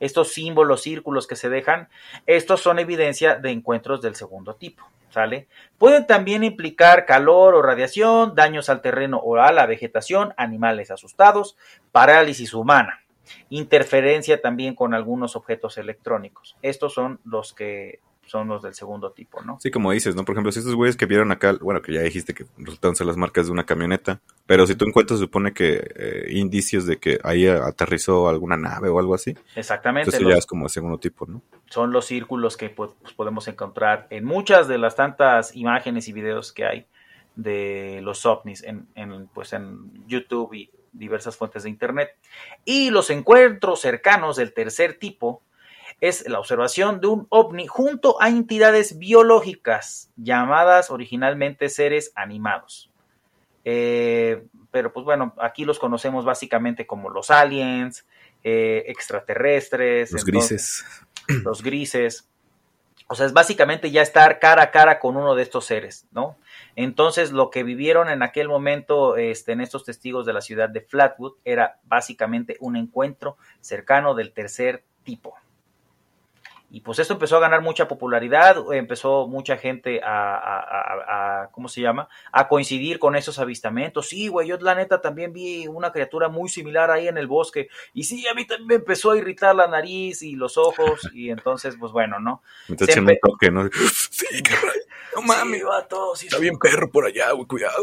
estos 0.00 0.32
símbolos, 0.32 0.82
círculos 0.82 1.26
que 1.26 1.36
se 1.36 1.48
dejan, 1.48 1.88
estos 2.26 2.60
son 2.60 2.78
evidencia 2.78 3.36
de 3.36 3.50
encuentros 3.50 4.00
del 4.00 4.14
segundo 4.14 4.54
tipo. 4.54 4.84
¿Sale? 5.10 5.48
Pueden 5.78 6.06
también 6.06 6.44
implicar 6.44 7.06
calor 7.06 7.54
o 7.54 7.62
radiación, 7.62 8.34
daños 8.34 8.68
al 8.68 8.82
terreno 8.82 9.16
o 9.16 9.36
a 9.36 9.52
la 9.52 9.64
vegetación, 9.64 10.34
animales 10.36 10.90
asustados, 10.90 11.56
parálisis 11.92 12.52
humana 12.52 13.00
interferencia 13.50 14.40
también 14.40 14.74
con 14.74 14.94
algunos 14.94 15.36
objetos 15.36 15.78
electrónicos. 15.78 16.56
Estos 16.62 16.94
son 16.94 17.20
los 17.24 17.52
que 17.52 18.00
son 18.28 18.48
los 18.48 18.62
del 18.62 18.74
segundo 18.74 19.10
tipo, 19.12 19.42
¿no? 19.42 19.58
Sí, 19.60 19.70
como 19.70 19.90
dices, 19.90 20.14
¿no? 20.14 20.24
Por 20.24 20.34
ejemplo, 20.34 20.52
si 20.52 20.58
estos 20.58 20.74
güeyes 20.74 20.96
que 20.96 21.06
vieron 21.06 21.32
acá, 21.32 21.56
bueno, 21.60 21.80
que 21.80 21.92
ya 21.92 22.02
dijiste 22.02 22.34
que 22.34 22.44
resultaron 22.58 22.94
ser 22.94 23.06
las 23.06 23.16
marcas 23.16 23.46
de 23.46 23.52
una 23.52 23.64
camioneta, 23.64 24.20
pero 24.46 24.66
si 24.66 24.74
tú 24.74 24.84
encuentras, 24.84 25.18
supone 25.18 25.52
que 25.52 25.90
eh, 25.96 26.26
indicios 26.30 26.86
de 26.86 26.98
que 26.98 27.18
ahí 27.24 27.46
aterrizó 27.46 28.28
alguna 28.28 28.56
nave 28.56 28.88
o 28.90 28.98
algo 28.98 29.14
así. 29.14 29.34
Exactamente. 29.56 30.10
Entonces 30.10 30.28
ya 30.28 30.38
es 30.38 30.46
como 30.46 30.66
el 30.66 30.70
segundo 30.70 30.98
tipo, 30.98 31.26
¿no? 31.26 31.42
Son 31.70 31.90
los 31.90 32.04
círculos 32.04 32.56
que 32.56 32.68
pues, 32.68 32.90
podemos 33.16 33.48
encontrar 33.48 34.06
en 34.10 34.24
muchas 34.24 34.68
de 34.68 34.78
las 34.78 34.94
tantas 34.94 35.56
imágenes 35.56 36.08
y 36.08 36.12
videos 36.12 36.52
que 36.52 36.66
hay 36.66 36.86
de 37.34 38.00
los 38.02 38.26
ovnis 38.26 38.62
en, 38.64 38.88
en, 38.94 39.28
pues 39.28 39.52
en 39.52 40.06
YouTube 40.06 40.54
y 40.54 40.70
diversas 40.92 41.36
fuentes 41.36 41.62
de 41.62 41.70
Internet. 41.70 42.10
Y 42.64 42.90
los 42.90 43.10
encuentros 43.10 43.80
cercanos 43.80 44.36
del 44.36 44.52
tercer 44.52 44.98
tipo 44.98 45.42
es 46.00 46.28
la 46.28 46.38
observación 46.38 47.00
de 47.00 47.08
un 47.08 47.26
ovni 47.30 47.66
junto 47.66 48.20
a 48.22 48.28
entidades 48.28 48.98
biológicas 48.98 50.10
llamadas 50.16 50.90
originalmente 50.90 51.68
seres 51.68 52.12
animados. 52.14 52.90
Eh, 53.64 54.46
pero 54.70 54.92
pues 54.92 55.04
bueno, 55.04 55.34
aquí 55.38 55.64
los 55.64 55.78
conocemos 55.78 56.24
básicamente 56.24 56.86
como 56.86 57.10
los 57.10 57.30
aliens, 57.30 58.06
eh, 58.44 58.84
extraterrestres. 58.86 60.12
Los 60.12 60.24
grises. 60.24 60.84
Los 61.44 61.62
grises. 61.62 62.26
O 63.10 63.14
sea, 63.14 63.26
es 63.26 63.32
básicamente 63.32 63.90
ya 63.90 64.02
estar 64.02 64.38
cara 64.38 64.62
a 64.62 64.70
cara 64.70 64.98
con 64.98 65.16
uno 65.16 65.34
de 65.34 65.42
estos 65.42 65.64
seres, 65.66 66.06
¿no? 66.10 66.38
Entonces, 66.76 67.32
lo 67.32 67.50
que 67.50 67.62
vivieron 67.62 68.08
en 68.08 68.22
aquel 68.22 68.48
momento 68.48 69.16
este, 69.16 69.52
en 69.52 69.60
estos 69.60 69.84
testigos 69.84 70.24
de 70.26 70.32
la 70.32 70.40
ciudad 70.40 70.68
de 70.68 70.82
Flatwood 70.82 71.34
era 71.44 71.80
básicamente 71.84 72.56
un 72.60 72.76
encuentro 72.76 73.36
cercano 73.60 74.14
del 74.14 74.32
tercer 74.32 74.84
tipo. 75.04 75.34
Y 76.70 76.82
pues 76.82 76.98
esto 76.98 77.14
empezó 77.14 77.38
a 77.38 77.40
ganar 77.40 77.62
mucha 77.62 77.88
popularidad, 77.88 78.58
empezó 78.74 79.26
mucha 79.26 79.56
gente 79.56 80.02
a, 80.02 80.34
a, 80.34 80.58
a, 80.60 81.42
a, 81.44 81.48
¿cómo 81.50 81.66
se 81.66 81.80
llama? 81.80 82.10
A 82.30 82.46
coincidir 82.46 82.98
con 82.98 83.16
esos 83.16 83.38
avistamientos. 83.38 84.10
Sí, 84.10 84.28
güey, 84.28 84.48
yo 84.48 84.58
la 84.58 84.74
neta 84.74 85.00
también 85.00 85.32
vi 85.32 85.66
una 85.66 85.92
criatura 85.92 86.28
muy 86.28 86.50
similar 86.50 86.90
ahí 86.90 87.08
en 87.08 87.16
el 87.16 87.26
bosque. 87.26 87.68
Y 87.94 88.04
sí, 88.04 88.26
a 88.28 88.34
mí 88.34 88.46
también 88.46 88.66
me 88.66 88.74
empezó 88.74 89.12
a 89.12 89.16
irritar 89.16 89.54
la 89.54 89.66
nariz 89.66 90.20
y 90.20 90.36
los 90.36 90.58
ojos. 90.58 91.08
Y 91.14 91.30
entonces, 91.30 91.74
pues 91.80 91.90
bueno, 91.90 92.20
¿no? 92.20 92.42
Entonces, 92.68 92.94
Se 92.96 93.00
empe- 93.00 93.18
un 93.22 93.30
toque, 93.30 93.50
¿no? 93.50 93.62
Sí, 94.10 94.26
rayos. 94.42 94.86
No 95.16 95.22
mames, 95.22 95.60
Sí, 95.60 95.64
vato, 95.66 96.14
sí, 96.16 96.26
está 96.26 96.36
sí. 96.36 96.42
bien 96.42 96.58
perro 96.58 96.90
por 96.90 97.06
allá, 97.06 97.32
güey, 97.32 97.46
cuidado. 97.46 97.82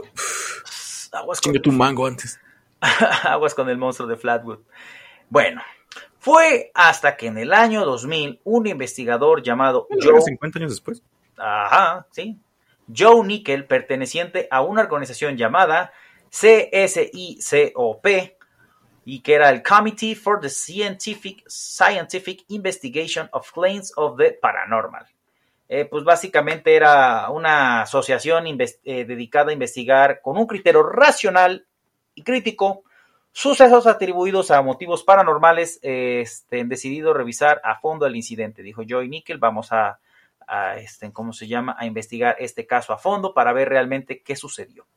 Aguas 1.12 1.42
con 1.42 1.54
Chingue 1.54 1.60
tu 1.60 1.72
mango 1.72 2.06
antes. 2.06 2.40
Aguas 3.24 3.56
con 3.56 3.68
el 3.70 3.78
monstruo 3.80 4.08
de 4.08 4.16
Flatwood. 4.16 4.60
Bueno, 5.30 5.62
fue 6.26 6.72
hasta 6.74 7.16
que 7.16 7.28
en 7.28 7.38
el 7.38 7.54
año 7.54 7.86
2000 7.86 8.42
un 8.46 8.66
investigador 8.66 9.44
llamado 9.44 9.88
Joe... 9.92 10.14
Joe, 10.14 10.22
50 10.22 10.58
años 10.58 10.72
después. 10.72 11.04
ajá, 11.38 12.08
sí, 12.10 12.40
Joe 12.92 13.24
Nickel, 13.24 13.66
perteneciente 13.66 14.48
a 14.50 14.64
una 14.64 14.82
organización 14.82 15.38
llamada 15.38 15.94
CSICOP 16.32 18.08
y 19.06 19.20
que 19.20 19.36
era 19.36 19.52
el 19.52 19.62
Committee 19.62 20.16
for 20.16 20.40
the 20.40 20.50
Scientific, 20.50 21.48
Scientific 21.48 22.44
Investigation 22.48 23.30
of 23.32 23.52
Claims 23.52 23.94
of 23.96 24.18
the 24.18 24.32
Paranormal. 24.32 25.06
Eh, 25.70 25.86
pues 25.86 26.04
básicamente 26.04 26.76
era 26.76 27.30
una 27.30 27.84
asociación 27.84 28.48
eh, 28.48 29.06
dedicada 29.06 29.52
a 29.52 29.54
investigar 29.54 30.22
con 30.24 30.38
un 30.38 30.48
criterio 30.48 30.82
racional 30.82 31.68
y 32.16 32.24
crítico 32.24 32.85
sucesos 33.36 33.86
atribuidos 33.86 34.50
a 34.50 34.62
motivos 34.62 35.04
paranormales. 35.04 35.80
este, 35.82 36.62
han 36.62 36.70
decidido 36.70 37.14
revisar 37.14 37.60
a 37.66 37.78
fondo 37.82 38.06
el 38.06 38.16
incidente, 38.16 38.64
dijo 38.64 38.84
Joy 38.88 39.10
Nickel. 39.10 39.40
Vamos 39.40 39.74
a, 39.74 40.00
a, 40.48 40.78
este, 40.78 41.12
¿cómo 41.12 41.34
se 41.34 41.46
llama? 41.46 41.76
A 41.78 41.86
investigar 41.86 42.38
este 42.40 42.66
caso 42.66 42.94
a 42.94 42.98
fondo 42.98 43.34
para 43.34 43.52
ver 43.52 43.68
realmente 43.68 44.22
qué 44.24 44.38
sucedió. 44.38 44.88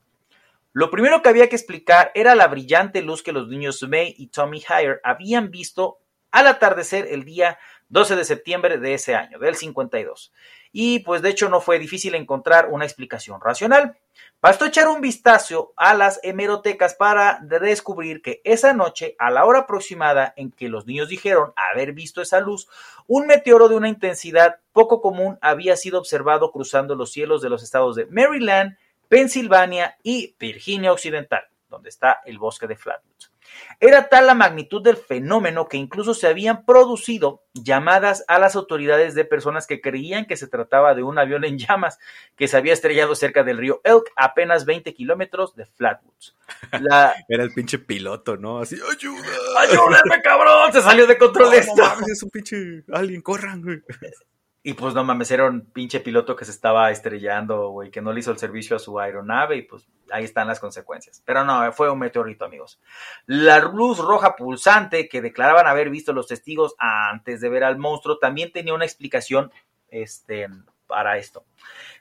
Lo 0.71 0.89
primero 0.89 1.21
que 1.21 1.27
había 1.27 1.49
que 1.49 1.57
explicar 1.57 2.13
era 2.15 2.33
la 2.33 2.47
brillante 2.47 3.01
luz 3.01 3.23
que 3.23 3.33
los 3.33 3.49
niños 3.49 3.83
May 3.83 4.15
y 4.17 4.27
Tommy 4.27 4.59
Hire 4.59 5.01
habían 5.03 5.51
visto 5.51 5.97
al 6.31 6.47
atardecer 6.47 7.07
el 7.09 7.25
día 7.25 7.59
12 7.89 8.15
de 8.15 8.23
septiembre 8.23 8.77
de 8.77 8.93
ese 8.93 9.15
año, 9.15 9.37
del 9.39 9.55
52. 9.55 10.31
Y 10.71 10.99
pues 10.99 11.21
de 11.21 11.29
hecho 11.29 11.49
no 11.49 11.61
fue 11.61 11.79
difícil 11.79 12.15
encontrar 12.15 12.69
una 12.69 12.85
explicación 12.85 13.41
racional. 13.41 13.97
Bastó 14.41 14.65
echar 14.65 14.87
un 14.87 15.01
vistazo 15.01 15.73
a 15.75 15.93
las 15.93 16.19
hemerotecas 16.23 16.93
para 16.93 17.39
descubrir 17.41 18.21
que 18.21 18.41
esa 18.43 18.73
noche, 18.73 19.15
a 19.19 19.31
la 19.31 19.45
hora 19.45 19.59
aproximada 19.59 20.33
en 20.37 20.51
que 20.51 20.69
los 20.69 20.85
niños 20.85 21.09
dijeron 21.09 21.53
haber 21.55 21.93
visto 21.93 22.21
esa 22.21 22.39
luz, 22.39 22.67
un 23.07 23.27
meteoro 23.27 23.67
de 23.67 23.75
una 23.75 23.89
intensidad 23.89 24.59
poco 24.71 25.01
común 25.01 25.37
había 25.41 25.75
sido 25.75 25.99
observado 25.99 26.51
cruzando 26.51 26.95
los 26.95 27.11
cielos 27.11 27.41
de 27.41 27.49
los 27.49 27.63
estados 27.63 27.95
de 27.95 28.05
Maryland, 28.05 28.77
Pensilvania 29.09 29.97
y 30.03 30.35
Virginia 30.39 30.93
Occidental, 30.93 31.43
donde 31.67 31.89
está 31.89 32.21
el 32.25 32.37
bosque 32.37 32.67
de 32.67 32.77
Flatwoods. 32.77 33.31
Era 33.79 34.09
tal 34.09 34.27
la 34.27 34.33
magnitud 34.33 34.81
del 34.81 34.97
fenómeno 34.97 35.67
que 35.67 35.77
incluso 35.77 36.13
se 36.13 36.27
habían 36.27 36.65
producido 36.65 37.43
llamadas 37.53 38.23
a 38.27 38.39
las 38.39 38.55
autoridades 38.55 39.15
de 39.15 39.25
personas 39.25 39.67
que 39.67 39.81
creían 39.81 40.25
que 40.25 40.37
se 40.37 40.47
trataba 40.47 40.95
de 40.95 41.03
un 41.03 41.17
avión 41.17 41.45
en 41.45 41.57
llamas 41.57 41.99
que 42.35 42.47
se 42.47 42.57
había 42.57 42.73
estrellado 42.73 43.15
cerca 43.15 43.43
del 43.43 43.57
río 43.57 43.81
Elk, 43.83 44.11
apenas 44.15 44.65
20 44.65 44.93
kilómetros 44.93 45.55
de 45.55 45.65
Flatwoods. 45.65 46.35
La... 46.81 47.13
Era 47.29 47.43
el 47.43 47.53
pinche 47.53 47.79
piloto, 47.79 48.37
¿no? 48.37 48.59
Así, 48.59 48.75
ayuda. 48.75 49.25
¡Ayúdenme, 49.59 50.21
cabrón! 50.21 50.73
Se 50.73 50.81
salió 50.81 51.07
de 51.07 51.17
control 51.17 51.49
No, 51.49 51.53
esto. 51.53 51.75
no 51.75 52.05
es 52.07 52.23
un 52.23 52.29
pinche 52.29 52.83
alien, 52.91 53.21
corran, 53.21 53.61
güey. 53.61 53.81
Y 54.61 54.73
pues 54.73 54.93
no 54.93 55.05
mames, 55.05 55.31
era 55.31 55.45
un 55.45 55.61
pinche 55.61 56.01
piloto 56.01 56.35
que 56.35 56.43
se 56.43 56.51
estaba 56.51 56.91
estrellando, 56.91 57.69
güey, 57.69 57.91
que 57.91 58.01
no 58.01 58.11
le 58.11 58.19
hizo 58.19 58.31
el 58.31 58.37
servicio 58.37 58.75
a 58.75 58.79
su 58.79 58.99
aeronave 58.99 59.55
y 59.55 59.61
pues 59.61 59.87
ahí 60.11 60.25
están 60.25 60.47
las 60.47 60.59
consecuencias. 60.59 61.23
Pero 61.25 61.45
no, 61.45 61.71
fue 61.71 61.89
un 61.89 61.99
meteorito, 61.99 62.43
amigos. 62.43 62.81
La 63.25 63.59
luz 63.59 63.99
roja 63.99 64.35
pulsante 64.35 65.07
que 65.07 65.21
declaraban 65.21 65.65
haber 65.65 65.89
visto 65.89 66.11
los 66.11 66.27
testigos 66.27 66.75
antes 66.77 67.39
de 67.39 67.47
ver 67.47 67.63
al 67.63 67.77
monstruo 67.77 68.17
también 68.17 68.51
tenía 68.51 68.73
una 68.73 68.83
explicación 68.83 69.49
este, 69.87 70.49
para 70.87 71.17
esto. 71.17 71.45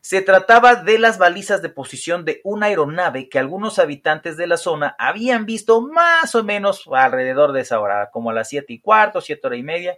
Se 0.01 0.21
trataba 0.21 0.75
de 0.75 0.99
las 0.99 1.17
balizas 1.17 1.63
de 1.63 1.69
posición 1.69 2.25
de 2.25 2.41
una 2.43 2.67
aeronave 2.67 3.29
que 3.29 3.39
algunos 3.39 3.79
habitantes 3.79 4.37
de 4.37 4.49
la 4.49 4.57
zona 4.57 4.97
habían 4.99 5.47
visto 5.47 5.81
más 5.81 6.35
o 6.35 6.43
menos 6.43 6.89
alrededor 6.93 7.53
de 7.53 7.61
esa 7.61 7.79
hora, 7.79 8.11
como 8.11 8.31
a 8.31 8.35
las 8.35 8.49
siete 8.49 8.73
y 8.73 8.81
cuarto, 8.81 9.21
siete 9.21 9.47
hora 9.47 9.57
y 9.57 9.63
media 9.63 9.97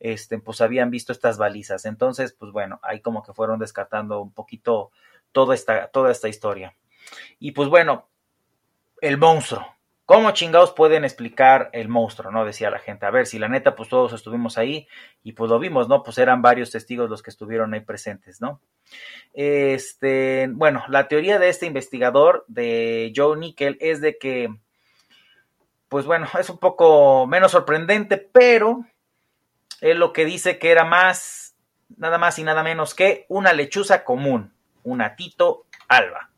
este, 0.00 0.38
pues 0.38 0.60
habían 0.60 0.90
visto 0.90 1.12
estas 1.12 1.38
balizas. 1.38 1.84
Entonces, 1.84 2.32
pues 2.32 2.52
bueno, 2.52 2.80
ahí 2.82 3.00
como 3.00 3.22
que 3.22 3.32
fueron 3.32 3.58
descartando 3.58 4.20
un 4.20 4.32
poquito 4.32 4.90
toda 5.32 5.54
esta, 5.54 5.88
toda 5.88 6.10
esta 6.10 6.28
historia. 6.28 6.74
Y 7.38 7.52
pues 7.52 7.68
bueno, 7.68 8.08
el 9.00 9.18
monstruo. 9.18 9.76
¿Cómo 10.06 10.30
chingados 10.30 10.70
pueden 10.70 11.04
explicar 11.04 11.68
el 11.72 11.88
monstruo? 11.88 12.30
¿No? 12.30 12.44
Decía 12.44 12.70
la 12.70 12.78
gente. 12.78 13.06
A 13.06 13.10
ver, 13.10 13.26
si 13.26 13.40
la 13.40 13.48
neta, 13.48 13.74
pues 13.74 13.88
todos 13.88 14.12
estuvimos 14.12 14.56
ahí 14.56 14.86
y 15.24 15.32
pues 15.32 15.50
lo 15.50 15.58
vimos, 15.58 15.88
¿no? 15.88 16.04
Pues 16.04 16.18
eran 16.18 16.42
varios 16.42 16.70
testigos 16.70 17.10
los 17.10 17.24
que 17.24 17.30
estuvieron 17.30 17.74
ahí 17.74 17.80
presentes, 17.80 18.40
¿no? 18.40 18.60
Este, 19.32 20.48
bueno, 20.52 20.84
la 20.86 21.08
teoría 21.08 21.40
de 21.40 21.48
este 21.48 21.66
investigador, 21.66 22.44
de 22.46 23.12
Joe 23.16 23.36
Nickel, 23.36 23.78
es 23.80 24.00
de 24.00 24.16
que, 24.16 24.54
pues 25.88 26.06
bueno, 26.06 26.28
es 26.38 26.50
un 26.50 26.58
poco 26.58 27.26
menos 27.26 27.50
sorprendente, 27.50 28.16
pero 28.16 28.86
es 29.80 29.96
lo 29.96 30.12
que 30.12 30.24
dice 30.24 30.58
que 30.58 30.70
era 30.70 30.84
más, 30.84 31.54
nada 31.96 32.18
más 32.18 32.38
y 32.38 32.44
nada 32.44 32.62
menos 32.62 32.94
que 32.94 33.26
una 33.28 33.52
lechuza 33.52 34.04
común, 34.04 34.52
una 34.84 35.16
Tito 35.16 35.64
Alba. 35.88 36.30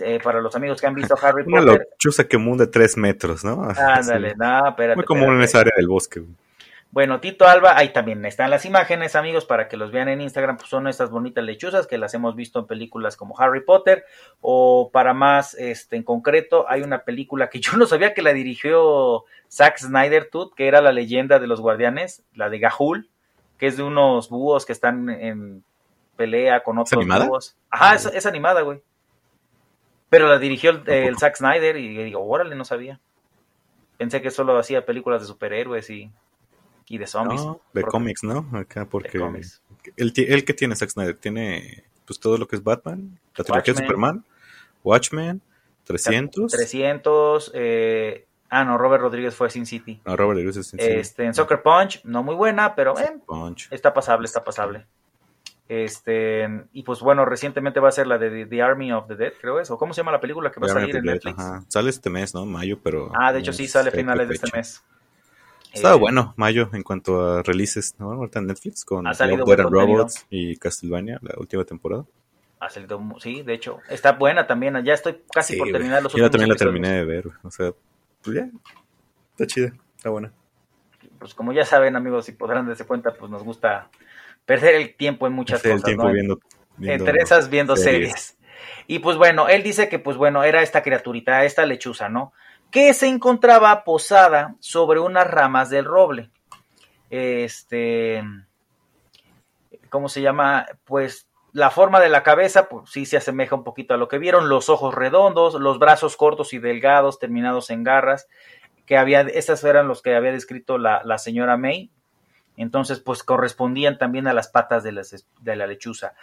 Eh, 0.00 0.20
para 0.22 0.40
los 0.40 0.54
amigos 0.54 0.80
que 0.80 0.86
han 0.86 0.94
visto 0.94 1.16
Harry 1.22 1.42
Una 1.46 1.60
Potter. 1.62 1.88
lechuza 1.90 2.28
común 2.28 2.56
de 2.58 2.68
3 2.68 2.96
metros, 2.98 3.44
¿no? 3.44 3.68
Ándale, 3.76 4.30
Sí. 4.30 4.36
no, 4.38 4.68
espérate. 4.68 4.96
Muy 4.96 5.04
común 5.04 5.24
en 5.34 5.42
espérate. 5.42 5.44
esa 5.46 5.58
área 5.60 5.72
del 5.76 5.88
bosque. 5.88 6.22
Bueno, 6.90 7.20
Tito 7.20 7.46
Alba, 7.46 7.76
ahí 7.76 7.92
también 7.92 8.24
están 8.24 8.50
las 8.50 8.64
imágenes, 8.64 9.14
amigos, 9.14 9.44
para 9.44 9.68
que 9.68 9.76
los 9.76 9.92
vean 9.92 10.08
en 10.08 10.22
Instagram, 10.22 10.56
pues 10.56 10.70
son 10.70 10.88
estas 10.88 11.10
bonitas 11.10 11.44
lechuzas 11.44 11.86
que 11.86 11.98
las 11.98 12.14
hemos 12.14 12.34
visto 12.34 12.60
en 12.60 12.66
películas 12.66 13.16
como 13.16 13.38
Harry 13.38 13.62
Potter, 13.62 14.06
o 14.40 14.90
para 14.90 15.12
más, 15.12 15.54
este, 15.54 15.96
en 15.96 16.02
concreto, 16.02 16.64
hay 16.66 16.80
una 16.80 17.04
película 17.04 17.50
que 17.50 17.60
yo 17.60 17.76
no 17.76 17.86
sabía 17.86 18.14
que 18.14 18.22
la 18.22 18.32
dirigió 18.32 19.24
Zack 19.50 19.78
Snyder, 19.78 20.30
Tooth, 20.30 20.54
que 20.54 20.66
era 20.66 20.80
la 20.80 20.92
leyenda 20.92 21.38
de 21.38 21.46
los 21.46 21.60
guardianes, 21.60 22.22
la 22.34 22.48
de 22.48 22.58
Gahul, 22.58 23.10
que 23.58 23.66
es 23.66 23.76
de 23.76 23.82
unos 23.82 24.30
búhos 24.30 24.64
que 24.64 24.72
están 24.72 25.10
en 25.10 25.64
pelea 26.16 26.62
con 26.62 26.78
otros 26.78 26.98
animada? 26.98 27.26
búhos. 27.26 27.56
Ajá, 27.70 27.96
es, 27.96 28.06
es 28.06 28.24
animada, 28.24 28.62
güey. 28.62 28.80
Pero 30.08 30.26
la 30.26 30.38
dirigió 30.38 30.70
el, 30.70 30.88
el 30.88 31.18
Zack 31.18 31.36
Snyder 31.36 31.76
y 31.76 32.02
digo, 32.02 32.24
órale, 32.26 32.54
no 32.54 32.64
sabía. 32.64 32.98
Pensé 33.98 34.22
que 34.22 34.30
solo 34.30 34.56
hacía 34.58 34.86
películas 34.86 35.20
de 35.20 35.26
superhéroes 35.26 35.90
y, 35.90 36.10
y 36.88 36.98
de 36.98 37.06
zombies. 37.06 37.42
No, 37.44 37.60
de 37.72 37.80
Porque- 37.82 37.90
cómics, 37.90 38.22
¿no? 38.24 38.48
Acá 38.52 38.86
porque 38.86 39.18
el, 39.96 40.12
el 40.16 40.44
que 40.44 40.54
tiene 40.54 40.74
Zack 40.76 40.90
Snyder 40.90 41.16
tiene 41.16 41.84
pues 42.06 42.18
todo 42.18 42.38
lo 42.38 42.48
que 42.48 42.56
es 42.56 42.62
Batman, 42.64 43.18
la 43.36 43.44
trilogía 43.44 43.74
de. 43.74 43.80
Superman, 43.82 44.24
Watchmen, 44.82 45.42
300, 45.84 46.50
300. 46.52 47.50
eh, 47.54 48.26
ah, 48.48 48.64
no, 48.64 48.78
Robert 48.78 49.02
Rodríguez 49.02 49.34
fue 49.34 49.50
Sin 49.50 49.66
City. 49.66 50.00
no, 50.06 50.16
Robert 50.16 50.36
Rodríguez 50.36 50.56
es 50.56 50.72
en 50.74 50.80
sí. 50.80 50.86
Este, 50.86 51.24
en 51.24 51.34
Soccer 51.34 51.62
Punch, 51.62 52.02
no 52.04 52.22
muy 52.22 52.34
buena, 52.34 52.74
pero 52.74 52.98
eh, 52.98 53.18
Punch. 53.26 53.68
está 53.70 53.92
pasable, 53.92 54.24
está 54.24 54.42
pasable. 54.44 54.86
Este, 55.68 56.48
y 56.72 56.82
pues 56.82 57.00
bueno, 57.00 57.26
recientemente 57.26 57.78
va 57.78 57.90
a 57.90 57.92
ser 57.92 58.06
la 58.06 58.16
de 58.16 58.30
The, 58.30 58.46
The 58.46 58.62
Army 58.62 58.90
of 58.92 59.06
the 59.06 59.16
Dead, 59.16 59.32
creo 59.38 59.60
es, 59.60 59.70
o 59.70 59.76
cómo 59.76 59.92
se 59.92 60.00
llama 60.00 60.12
la 60.12 60.20
película 60.20 60.50
que 60.50 60.60
va 60.60 60.66
a 60.66 60.70
salir 60.70 60.96
en 60.96 61.04
Netflix. 61.04 61.38
Ajá. 61.38 61.62
Sale 61.68 61.90
este 61.90 62.08
mes, 62.08 62.34
¿no? 62.34 62.46
Mayo, 62.46 62.78
pero. 62.82 63.12
Ah, 63.14 63.32
de 63.34 63.40
hecho 63.40 63.52
sí, 63.52 63.68
sale 63.68 63.90
a 63.90 63.92
finales 63.92 64.28
de 64.28 64.34
este 64.34 64.56
mes. 64.56 64.82
Estaba 65.78 65.96
Eh, 65.96 65.98
bueno, 65.98 66.34
mayo, 66.36 66.70
en 66.72 66.82
cuanto 66.82 67.20
a 67.38 67.42
releases, 67.42 67.94
¿no? 67.98 68.12
Ahorita 68.12 68.38
en 68.40 68.46
Netflix 68.46 68.84
con 68.84 69.04
Love, 69.04 69.20
and. 69.20 69.70
Robots 69.72 70.26
y 70.30 70.56
Castlevania, 70.56 71.18
la 71.22 71.34
última 71.38 71.64
temporada. 71.64 72.04
Ha 72.60 72.68
salido, 72.68 72.98
mu- 72.98 73.18
sí, 73.20 73.42
de 73.42 73.54
hecho, 73.54 73.78
está 73.88 74.12
buena 74.12 74.46
también. 74.46 74.82
Ya 74.84 74.94
estoy 74.94 75.22
casi 75.32 75.54
Sí, 75.54 75.58
por 75.58 75.70
terminar 75.70 76.02
los 76.02 76.12
Yo 76.12 76.24
últimos 76.24 76.30
también 76.32 76.48
la 76.48 76.54
episodios. 76.54 76.74
terminé 76.74 76.94
de 76.96 77.04
ver, 77.04 77.24
o 77.42 77.50
sea, 77.50 77.72
pues 78.22 78.36
ya, 78.36 78.48
está 79.32 79.46
chida, 79.46 79.72
está 79.96 80.10
buena. 80.10 80.32
Pues 81.18 81.34
como 81.34 81.52
ya 81.52 81.64
saben, 81.64 81.96
amigos, 81.96 82.28
y 82.28 82.32
podrán 82.32 82.66
darse 82.66 82.84
cuenta, 82.84 83.14
pues 83.14 83.30
nos 83.30 83.42
gusta 83.44 83.88
perder 84.44 84.74
el 84.74 84.94
tiempo 84.96 85.26
en 85.26 85.32
muchas 85.34 85.64
el 85.64 85.72
cosas. 85.72 85.84
tiempo 85.84 86.04
¿no? 86.04 86.12
viendo, 86.12 86.40
viendo 86.76 87.04
entre 87.06 87.22
esas 87.22 87.48
viendo 87.50 87.76
series. 87.76 88.10
series. 88.10 88.38
Y 88.88 88.98
pues 89.00 89.16
bueno, 89.16 89.48
él 89.48 89.62
dice 89.62 89.88
que 89.88 89.98
pues 89.98 90.16
bueno, 90.16 90.42
era 90.42 90.62
esta 90.62 90.82
criaturita, 90.82 91.44
esta 91.44 91.64
lechuza, 91.66 92.08
¿no? 92.08 92.32
Que 92.70 92.92
se 92.94 93.06
encontraba 93.06 93.84
posada 93.84 94.54
sobre 94.60 95.00
unas 95.00 95.26
ramas 95.26 95.70
del 95.70 95.84
roble. 95.84 96.30
Este, 97.10 98.22
¿cómo 99.88 100.08
se 100.08 100.20
llama? 100.20 100.66
Pues 100.84 101.28
la 101.52 101.70
forma 101.70 102.00
de 102.00 102.08
la 102.08 102.22
cabeza, 102.22 102.68
pues 102.68 102.90
sí 102.90 103.06
se 103.06 103.16
asemeja 103.16 103.54
un 103.54 103.64
poquito 103.64 103.94
a 103.94 103.96
lo 103.96 104.08
que 104.08 104.18
vieron, 104.18 104.48
los 104.48 104.68
ojos 104.68 104.94
redondos, 104.94 105.54
los 105.54 105.78
brazos 105.78 106.16
cortos 106.16 106.52
y 106.52 106.58
delgados, 106.58 107.18
terminados 107.18 107.70
en 107.70 107.84
garras, 107.84 108.28
que 108.86 108.96
había, 108.96 109.22
estas 109.22 109.64
eran 109.64 109.88
los 109.88 110.02
que 110.02 110.14
había 110.14 110.32
descrito 110.32 110.78
la, 110.78 111.02
la 111.04 111.18
señora 111.18 111.56
May. 111.56 111.90
Entonces, 112.58 112.98
pues 112.98 113.22
correspondían 113.22 113.98
también 113.98 114.26
a 114.26 114.32
las 114.32 114.48
patas 114.48 114.82
de, 114.82 114.92
la 114.92 115.66
lechuza. 115.66 116.14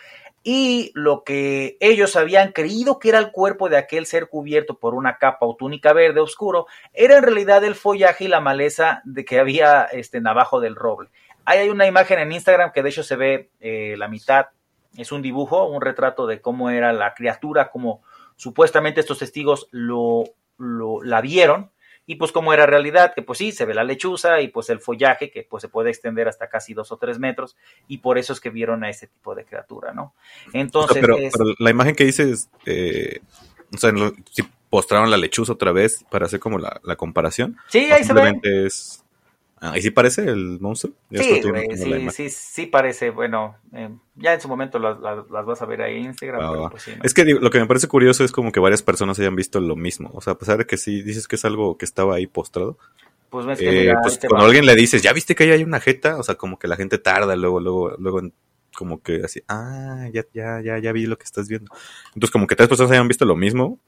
Y 0.43 0.91
lo 0.93 1.24
que 1.24 1.78
ellos 1.80 2.17
habían 2.17 2.52
creído 2.52 3.00
que 3.00 3.10
era 3.10 3.19
el 3.19 3.32
cuerpo 3.32 3.69
de 3.69 3.78
aquel 3.78 4.06
ser 4.06 4.28
cubierto 4.28 4.78
por 4.78 4.95
una 4.95 5.17
capa 5.17 5.45
o 5.45 5.56
túnica 5.56 5.93
verde 5.93 6.19
oscuro, 6.19 6.67
era 6.93 7.17
en 7.17 7.24
realidad 7.24 7.63
el 7.63 7.76
follaje 7.76 8.26
y 8.26 8.28
la 8.28 8.41
maleza 8.41 9.02
de 9.06 9.24
que 9.24 9.39
había 9.39 9.86
este, 9.86 10.21
abajo 10.26 10.60
del 10.60 10.76
roble. 10.76 11.10
Ahí 11.45 11.60
hay 11.60 11.69
una 11.69 11.88
imagen 11.88 12.19
en 12.19 12.34
Instagram 12.34 12.74
que 12.74 12.84
de 12.84 12.89
hecho 12.89 13.04
se 13.04 13.15
ve 13.15 13.50
eh, 13.62 13.95
la 13.98 14.10
mitad, 14.10 14.48
es 14.98 15.13
un 15.13 15.21
dibujo, 15.21 15.65
un 15.65 15.82
retrato 15.82 16.28
de 16.28 16.41
cómo 16.41 16.69
era 16.69 16.91
la 16.91 17.13
criatura, 17.13 17.71
como 17.71 18.02
supuestamente 18.36 19.00
estos 19.00 19.19
testigos 19.19 19.69
lo 19.71 20.26
la 20.58 21.19
vieron 21.19 21.71
y 22.05 22.15
pues 22.15 22.31
como 22.31 22.53
era 22.53 22.65
realidad, 22.65 23.13
que 23.13 23.21
pues 23.21 23.39
sí, 23.39 23.51
se 23.51 23.65
ve 23.65 23.73
la 23.73 23.83
lechuza 23.83 24.41
y 24.41 24.49
pues 24.49 24.69
el 24.69 24.79
follaje 24.79 25.31
que 25.31 25.43
pues 25.43 25.61
se 25.61 25.69
puede 25.69 25.89
extender 25.89 26.27
hasta 26.27 26.49
casi 26.49 26.73
dos 26.73 26.91
o 26.91 26.97
tres 26.97 27.19
metros 27.19 27.55
y 27.87 27.99
por 27.99 28.17
eso 28.17 28.33
es 28.33 28.39
que 28.39 28.49
vieron 28.49 28.83
a 28.83 28.89
ese 28.89 29.07
tipo 29.07 29.35
de 29.35 29.45
criatura, 29.45 29.93
¿no? 29.93 30.13
Entonces... 30.53 30.97
Pero, 31.01 31.17
la 31.59 31.69
imagen 31.69 31.95
que 31.95 32.05
dices, 32.05 32.49
eh, 32.65 33.19
o 33.73 33.77
sea, 33.77 33.91
si 34.31 34.43
postraron 34.69 35.09
la 35.09 35.17
lechuza 35.17 35.53
otra 35.53 35.71
vez 35.71 36.03
para 36.09 36.25
hacer 36.25 36.39
como 36.39 36.57
la, 36.57 36.81
la 36.83 36.95
comparación. 36.95 37.57
Sí, 37.67 37.91
ahí 37.91 38.03
se 38.03 38.13
ve. 38.13 38.39
Es, 38.43 39.04
¿Ahí 39.61 39.81
sí 39.81 39.89
parece 39.89 40.23
el 40.23 40.59
monstruo? 40.59 40.93
Sí, 41.11 41.41
sí, 41.41 42.09
sí, 42.11 42.29
sí, 42.29 42.65
parece. 42.65 43.09
Bueno, 43.09 43.55
eh, 43.73 43.89
ya 44.15 44.33
en 44.33 44.41
su 44.41 44.47
momento 44.47 44.79
las, 44.79 44.99
vas 44.99 45.61
a 45.61 45.65
ver 45.65 45.81
ahí 45.81 45.97
en 45.97 46.05
Instagram. 46.05 46.69
Pues 46.69 46.89
es 47.01 47.13
que 47.13 47.25
lo 47.25 47.49
que 47.49 47.59
me 47.59 47.65
parece 47.65 47.87
curioso 47.87 48.23
es 48.23 48.31
como 48.31 48.51
que 48.51 48.59
varias 48.59 48.83
personas 48.83 49.17
hayan 49.19 49.35
visto 49.35 49.59
lo 49.61 49.75
mismo. 49.75 50.11
O 50.13 50.21
sea, 50.21 50.33
a 50.33 50.37
pesar 50.37 50.57
de 50.57 50.65
que 50.65 50.77
sí 50.77 51.01
dices 51.01 51.27
que 51.27 51.37
es 51.37 51.45
algo 51.45 51.77
que 51.77 51.85
estaba 51.85 52.15
ahí 52.15 52.27
postrado. 52.27 52.77
Pues, 53.29 53.45
ves 53.45 53.59
que 53.59 53.89
eh, 53.89 53.93
pues 54.01 54.19
cuando 54.29 54.45
alguien 54.45 54.65
le 54.65 54.75
dices, 54.75 55.01
¿ya 55.01 55.13
viste 55.13 55.35
que 55.35 55.45
ahí 55.45 55.51
hay 55.51 55.63
una 55.63 55.79
jeta? 55.79 56.17
O 56.17 56.23
sea, 56.23 56.35
como 56.35 56.59
que 56.59 56.67
la 56.67 56.75
gente 56.75 56.97
tarda, 56.97 57.35
luego, 57.35 57.59
luego, 57.59 57.95
luego 57.97 58.21
como 58.75 59.01
que 59.01 59.21
así, 59.23 59.41
ah, 59.47 60.07
ya, 60.13 60.25
ya, 60.33 60.61
ya, 60.61 60.77
ya 60.77 60.91
vi 60.91 61.05
lo 61.05 61.17
que 61.17 61.23
estás 61.23 61.47
viendo. 61.47 61.71
Entonces, 62.09 62.31
como 62.31 62.45
que 62.45 62.55
tres 62.55 62.69
personas 62.69 62.91
hayan 62.91 63.07
visto 63.07 63.25
lo 63.25 63.35
mismo, 63.35 63.79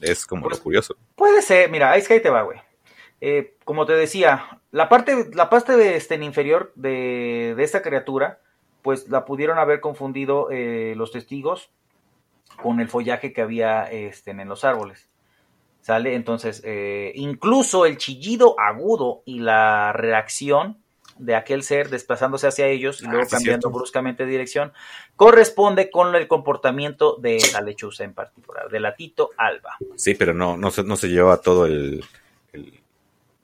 es 0.00 0.26
como 0.26 0.42
lo 0.42 0.50
pues, 0.50 0.60
curioso. 0.60 0.96
Puede 1.16 1.42
ser, 1.42 1.70
mira, 1.70 1.92
ahí 1.92 2.00
es 2.00 2.08
que 2.08 2.14
ahí 2.14 2.22
te 2.22 2.30
va, 2.30 2.42
güey. 2.42 2.58
Eh, 3.24 3.54
como 3.64 3.86
te 3.86 3.92
decía, 3.92 4.58
la 4.72 4.88
parte, 4.88 5.30
la 5.32 5.48
parte 5.48 5.94
este, 5.94 6.16
inferior 6.16 6.72
de, 6.74 7.54
esta 7.56 7.80
criatura, 7.80 8.40
pues 8.82 9.08
la 9.08 9.24
pudieron 9.24 9.60
haber 9.60 9.78
confundido 9.78 10.50
eh, 10.50 10.94
los 10.96 11.12
testigos 11.12 11.70
con 12.60 12.80
el 12.80 12.88
follaje 12.88 13.32
que 13.32 13.40
había 13.40 13.84
este, 13.84 14.32
en 14.32 14.48
los 14.48 14.64
árboles. 14.64 15.08
¿Sale? 15.82 16.16
Entonces, 16.16 16.62
eh, 16.64 17.12
incluso 17.14 17.86
el 17.86 17.96
chillido 17.96 18.58
agudo 18.58 19.22
y 19.24 19.38
la 19.38 19.92
reacción 19.92 20.78
de 21.16 21.36
aquel 21.36 21.62
ser 21.62 21.90
desplazándose 21.90 22.48
hacia 22.48 22.66
ellos 22.66 23.02
y 23.02 23.06
luego 23.06 23.22
ah, 23.24 23.30
cambiando 23.30 23.70
bruscamente 23.70 24.24
de 24.24 24.32
dirección, 24.32 24.72
corresponde 25.14 25.92
con 25.92 26.12
el 26.16 26.26
comportamiento 26.26 27.18
de 27.18 27.38
la 27.52 27.60
lechuza 27.60 28.02
en 28.02 28.14
particular, 28.14 28.68
de 28.68 28.80
la 28.80 28.96
Tito 28.96 29.30
alba. 29.36 29.76
Sí, 29.94 30.14
pero 30.14 30.34
no, 30.34 30.56
no, 30.56 30.72
se, 30.72 30.82
no 30.82 30.96
se 30.96 31.08
lleva 31.08 31.36
todo 31.36 31.66
el, 31.66 32.04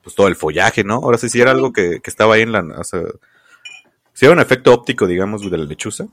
pues 0.03 0.15
todo 0.15 0.27
el 0.27 0.35
follaje, 0.35 0.83
¿no? 0.83 0.95
Ahora 0.95 1.17
sí, 1.17 1.29
si 1.29 1.41
era 1.41 1.51
algo 1.51 1.73
que, 1.73 1.99
estaba 2.03 2.35
ahí 2.35 2.41
en 2.41 2.51
la, 2.51 2.61
o 2.61 2.83
sea, 2.83 3.01
si 4.13 4.25
era 4.25 4.33
un 4.33 4.39
efecto 4.39 4.73
óptico, 4.73 5.07
digamos, 5.07 5.49
de 5.49 5.57
la 5.57 5.63
lechuza, 5.65 6.05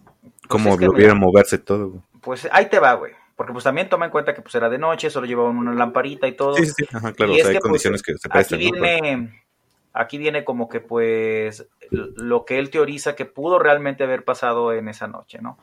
como 0.49 0.77
pues 0.77 0.89
lo 0.89 1.17
moverse 1.17 1.59
todo. 1.59 2.03
Pues 2.21 2.49
ahí 2.53 2.69
te 2.69 2.79
va, 2.79 2.95
güey. 2.95 3.13
Porque 3.37 3.53
pues 3.53 3.65
también 3.65 3.89
toma 3.89 4.07
en 4.07 4.11
cuenta 4.11 4.35
que 4.35 4.41
pues 4.41 4.55
era 4.55 4.71
de 4.71 4.79
noche, 4.79 5.11
solo 5.11 5.27
llevaban 5.27 5.59
una 5.59 5.75
lamparita 5.75 6.27
y 6.27 6.33
todo. 6.33 6.55
Sí, 6.55 6.65
sí, 6.65 6.73
sí. 6.79 6.87
Ajá, 6.91 7.13
claro, 7.13 7.33
o 7.33 7.37
sea, 7.37 7.49
hay 7.49 7.53
pues, 7.53 7.63
condiciones 7.63 8.03
que 8.03 8.15
se 8.17 8.29
prestan. 8.31 8.59
Aquí 8.59 8.73
viene, 8.73 9.43
aquí 9.93 10.17
viene 10.17 10.43
como 10.43 10.69
que 10.71 10.81
pues 10.81 11.69
lo 11.91 12.47
que 12.47 12.59
él 12.59 12.71
teoriza 12.71 13.15
que 13.15 13.27
pudo 13.27 13.59
realmente 13.59 14.05
haber 14.05 14.25
pasado 14.25 14.73
en 14.73 14.89
esa 14.89 15.07
noche, 15.07 15.39
¿no? 15.43 15.59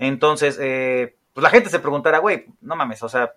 Entonces, 0.00 0.58
eh, 0.60 1.16
pues 1.32 1.42
la 1.44 1.50
gente 1.50 1.70
se 1.70 1.78
preguntará, 1.78 2.18
güey, 2.18 2.46
no 2.60 2.74
mames, 2.74 3.04
o 3.04 3.08
sea, 3.08 3.34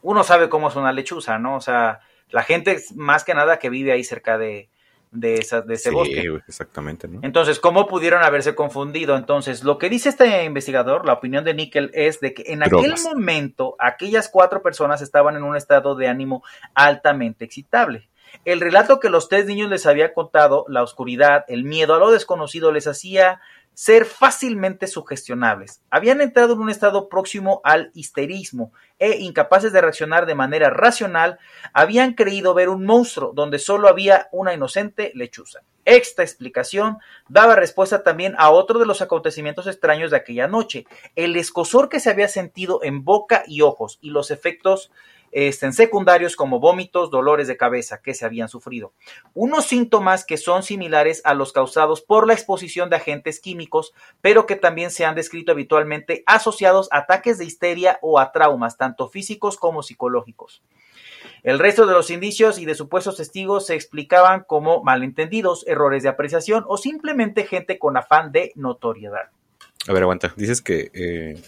uno 0.00 0.24
sabe 0.24 0.48
cómo 0.48 0.68
es 0.68 0.76
una 0.76 0.92
lechuza, 0.92 1.38
¿no? 1.38 1.56
O 1.56 1.60
sea, 1.60 2.00
la 2.30 2.42
gente 2.42 2.80
más 2.94 3.24
que 3.24 3.34
nada 3.34 3.58
que 3.58 3.70
vive 3.70 3.92
ahí 3.92 4.04
cerca 4.04 4.38
de, 4.38 4.68
de, 5.10 5.34
esa, 5.36 5.62
de 5.62 5.74
ese 5.74 5.90
sí, 5.90 6.22
Exactamente, 6.46 7.08
¿no? 7.08 7.20
Entonces, 7.22 7.58
¿cómo 7.58 7.86
pudieron 7.86 8.22
haberse 8.22 8.54
confundido? 8.54 9.16
Entonces, 9.16 9.64
lo 9.64 9.78
que 9.78 9.88
dice 9.88 10.08
este 10.08 10.44
investigador, 10.44 11.06
la 11.06 11.14
opinión 11.14 11.44
de 11.44 11.54
Nickel, 11.54 11.90
es 11.94 12.20
de 12.20 12.34
que 12.34 12.44
en 12.46 12.62
aquel 12.62 12.94
momento 13.02 13.76
aquellas 13.78 14.28
cuatro 14.28 14.62
personas 14.62 15.02
estaban 15.02 15.36
en 15.36 15.42
un 15.42 15.56
estado 15.56 15.94
de 15.94 16.08
ánimo 16.08 16.42
altamente 16.74 17.44
excitable. 17.44 18.08
El 18.44 18.60
relato 18.60 19.00
que 19.00 19.08
los 19.08 19.28
tres 19.28 19.46
niños 19.46 19.70
les 19.70 19.86
había 19.86 20.12
contado, 20.12 20.66
la 20.68 20.82
oscuridad, 20.82 21.44
el 21.48 21.64
miedo 21.64 21.94
a 21.94 21.98
lo 21.98 22.10
desconocido, 22.10 22.70
les 22.70 22.86
hacía 22.86 23.40
ser 23.76 24.06
fácilmente 24.06 24.86
sugestionables. 24.86 25.82
Habían 25.90 26.22
entrado 26.22 26.54
en 26.54 26.60
un 26.60 26.70
estado 26.70 27.10
próximo 27.10 27.60
al 27.62 27.90
histerismo 27.92 28.72
e 28.98 29.18
incapaces 29.18 29.70
de 29.70 29.82
reaccionar 29.82 30.24
de 30.24 30.34
manera 30.34 30.70
racional, 30.70 31.38
habían 31.74 32.14
creído 32.14 32.54
ver 32.54 32.70
un 32.70 32.86
monstruo 32.86 33.32
donde 33.34 33.58
solo 33.58 33.88
había 33.88 34.28
una 34.32 34.54
inocente 34.54 35.12
lechuza. 35.14 35.60
Esta 35.84 36.22
explicación 36.22 36.96
daba 37.28 37.54
respuesta 37.54 38.02
también 38.02 38.34
a 38.38 38.48
otro 38.48 38.78
de 38.78 38.86
los 38.86 39.02
acontecimientos 39.02 39.66
extraños 39.66 40.10
de 40.10 40.16
aquella 40.16 40.48
noche, 40.48 40.86
el 41.14 41.36
escosor 41.36 41.90
que 41.90 42.00
se 42.00 42.08
había 42.08 42.28
sentido 42.28 42.80
en 42.82 43.04
boca 43.04 43.42
y 43.46 43.60
ojos 43.60 43.98
y 44.00 44.08
los 44.08 44.30
efectos 44.30 44.90
en 45.32 45.72
secundarios 45.72 46.36
como 46.36 46.60
vómitos, 46.60 47.10
dolores 47.10 47.46
de 47.48 47.56
cabeza 47.56 48.00
que 48.00 48.14
se 48.14 48.24
habían 48.24 48.48
sufrido. 48.48 48.92
Unos 49.34 49.66
síntomas 49.66 50.24
que 50.24 50.36
son 50.36 50.62
similares 50.62 51.20
a 51.24 51.34
los 51.34 51.52
causados 51.52 52.00
por 52.02 52.26
la 52.26 52.32
exposición 52.32 52.90
de 52.90 52.96
agentes 52.96 53.40
químicos, 53.40 53.92
pero 54.20 54.46
que 54.46 54.56
también 54.56 54.90
se 54.90 55.04
han 55.04 55.14
descrito 55.14 55.52
habitualmente 55.52 56.22
asociados 56.26 56.88
a 56.90 56.98
ataques 56.98 57.38
de 57.38 57.44
histeria 57.44 57.98
o 58.02 58.18
a 58.18 58.32
traumas, 58.32 58.76
tanto 58.76 59.08
físicos 59.08 59.56
como 59.56 59.82
psicológicos. 59.82 60.62
El 61.42 61.58
resto 61.58 61.86
de 61.86 61.92
los 61.92 62.10
indicios 62.10 62.58
y 62.58 62.64
de 62.64 62.74
supuestos 62.74 63.16
testigos 63.16 63.66
se 63.66 63.74
explicaban 63.74 64.44
como 64.46 64.82
malentendidos, 64.82 65.64
errores 65.66 66.02
de 66.02 66.08
apreciación 66.08 66.64
o 66.66 66.76
simplemente 66.76 67.46
gente 67.46 67.78
con 67.78 67.96
afán 67.96 68.32
de 68.32 68.52
notoriedad. 68.56 69.30
A 69.88 69.92
ver, 69.92 70.02
aguanta. 70.02 70.32
Dices 70.36 70.62
que 70.62 70.90
eh, 70.92 71.40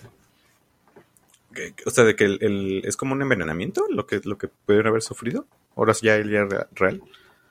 o 1.86 1.90
sea, 1.90 2.04
de 2.04 2.16
que 2.16 2.24
el, 2.24 2.82
es 2.84 2.96
como 2.96 3.14
un 3.14 3.22
envenenamiento 3.22 3.84
lo 3.90 4.06
que, 4.06 4.20
lo 4.24 4.38
que 4.38 4.48
pudieron 4.48 4.88
haber 4.88 5.02
sufrido. 5.02 5.46
Ahora 5.76 5.92
ya 6.00 6.16
el 6.16 6.28
día 6.28 6.46
real. 6.72 7.02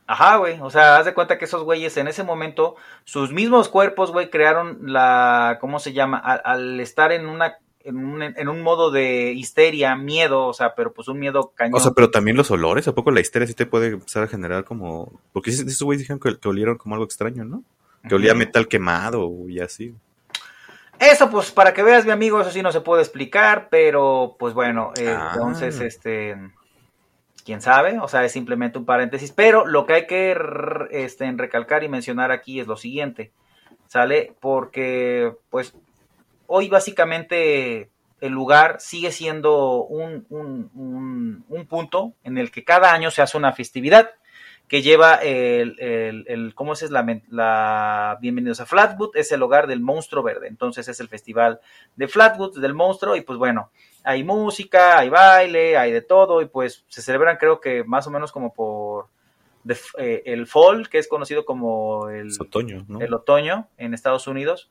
Ajá, 0.08 0.38
güey. 0.38 0.58
O 0.62 0.70
sea, 0.70 0.98
haz 0.98 1.06
de 1.06 1.14
cuenta 1.14 1.38
que 1.38 1.46
esos 1.46 1.64
güeyes 1.64 1.98
en 1.98 2.08
ese 2.08 2.24
momento, 2.24 2.78
sus 3.04 3.32
mismos 3.32 3.68
cuerpos, 3.68 4.12
güey, 4.12 4.30
crearon 4.30 4.80
la. 4.84 5.58
¿Cómo 5.60 5.80
se 5.80 5.94
llama? 5.94 6.18
Al, 6.18 6.80
estar 6.80 7.12
en 7.12 7.28
una. 7.28 7.58
En 7.84 7.98
un, 7.98 8.22
en 8.22 8.50
un, 8.50 8.62
modo 8.64 8.92
de 8.92 9.32
histeria, 9.32 9.96
miedo, 9.96 10.46
o 10.48 10.54
sea, 10.54 10.76
pero 10.76 10.94
pues 10.94 11.08
un 11.08 11.20
miedo 11.20 11.54
cañón. 11.56 11.76
O 11.76 11.80
sea, 11.80 11.94
pero 11.94 12.12
también 12.12 12.36
los 12.36 12.52
olores, 12.52 12.86
¿a 12.90 12.94
poco 12.94 13.12
la 13.12 13.22
histeria 13.22 13.48
sí 13.48 13.54
te 13.54 13.66
puede 13.66 13.88
empezar 13.88 14.24
a 14.24 14.28
generar 14.28 14.66
como. 14.66 15.22
Porque 15.32 15.52
esos 15.52 15.82
güeyes 15.84 16.02
dijeron 16.02 16.20
que, 16.20 16.50
olieron 16.50 16.78
como 16.78 16.96
algo 16.96 17.06
extraño, 17.06 17.46
¿no? 17.46 17.64
Que 18.08 18.16
olía 18.16 18.34
metal 18.34 18.68
quemado 18.68 19.30
y 19.48 19.60
así. 19.60 19.94
Eso, 21.00 21.30
pues, 21.30 21.52
para 21.52 21.74
que 21.74 21.84
veas, 21.84 22.06
mi 22.06 22.12
amigo, 22.12 22.42
eso 22.42 22.52
sí 22.52 22.62
no 22.62 22.72
se 22.72 22.82
puede 22.82 23.02
explicar, 23.02 23.68
pero, 23.70 24.36
pues 24.40 24.54
bueno, 24.54 24.94
ah. 24.98 25.32
entonces, 25.34 25.80
este, 25.80 26.36
quién 27.46 27.62
sabe, 27.62 28.00
o 28.00 28.08
sea, 28.08 28.26
es 28.26 28.32
simplemente 28.32 28.80
un 28.80 28.86
paréntesis, 28.86 29.32
pero 29.32 29.66
lo 29.66 29.86
que 29.86 29.94
hay 29.94 30.08
que 30.08 30.36
este, 30.92 31.32
recalcar 31.34 31.84
y 31.84 31.90
mencionar 31.90 32.32
aquí 32.32 32.60
es 32.60 32.68
lo 32.68 32.78
siguiente, 32.78 33.32
¿sale? 33.88 34.34
Porque, 34.40 35.34
pues, 35.50 35.76
hoy 36.48 36.68
básicamente 36.68 37.90
el 38.20 38.32
lugar 38.32 38.78
sigue 38.80 39.12
siendo 39.12 39.84
un, 39.84 40.26
un, 40.30 41.46
un 41.48 41.68
punto 41.68 42.14
en 42.24 42.40
el 42.40 42.50
que 42.50 42.64
cada 42.64 42.92
año 42.92 43.12
se 43.12 43.22
hace 43.22 43.38
una 43.38 43.54
festividad 43.54 44.10
que 44.68 44.82
lleva 44.82 45.16
el, 45.16 45.80
el, 45.80 46.26
el 46.28 46.54
¿cómo 46.54 46.74
es 46.74 46.90
la, 46.92 47.22
la 47.30 48.18
Bienvenidos 48.20 48.60
a 48.60 48.66
Flatwood? 48.66 49.16
Es 49.16 49.32
el 49.32 49.42
hogar 49.42 49.66
del 49.66 49.80
monstruo 49.80 50.24
verde. 50.24 50.48
Entonces 50.48 50.88
es 50.90 51.00
el 51.00 51.08
festival 51.08 51.62
de 51.96 52.08
Flatwood, 52.08 52.60
del 52.60 52.74
monstruo, 52.74 53.16
y 53.16 53.22
pues 53.22 53.40
bueno, 53.40 53.72
hay 54.04 54.24
música, 54.24 55.00
hay 55.00 55.10
baile, 55.10 55.78
hay 55.78 55.92
de 55.92 56.02
todo, 56.02 56.42
y 56.42 56.48
pues 56.48 56.84
se 56.90 57.02
celebran 57.02 57.38
creo 57.38 57.62
que 57.62 57.86
más 57.86 58.08
o 58.08 58.12
menos 58.12 58.32
como 58.32 58.54
por 58.54 59.08
eh, 59.98 60.24
el 60.26 60.48
fall, 60.48 60.90
que 60.90 60.98
es 60.98 61.08
conocido 61.08 61.46
como 61.46 62.10
el 62.10 62.30
otoño, 62.38 62.86
el 63.00 63.14
otoño 63.14 63.70
en 63.78 63.94
Estados 63.94 64.28
Unidos. 64.28 64.70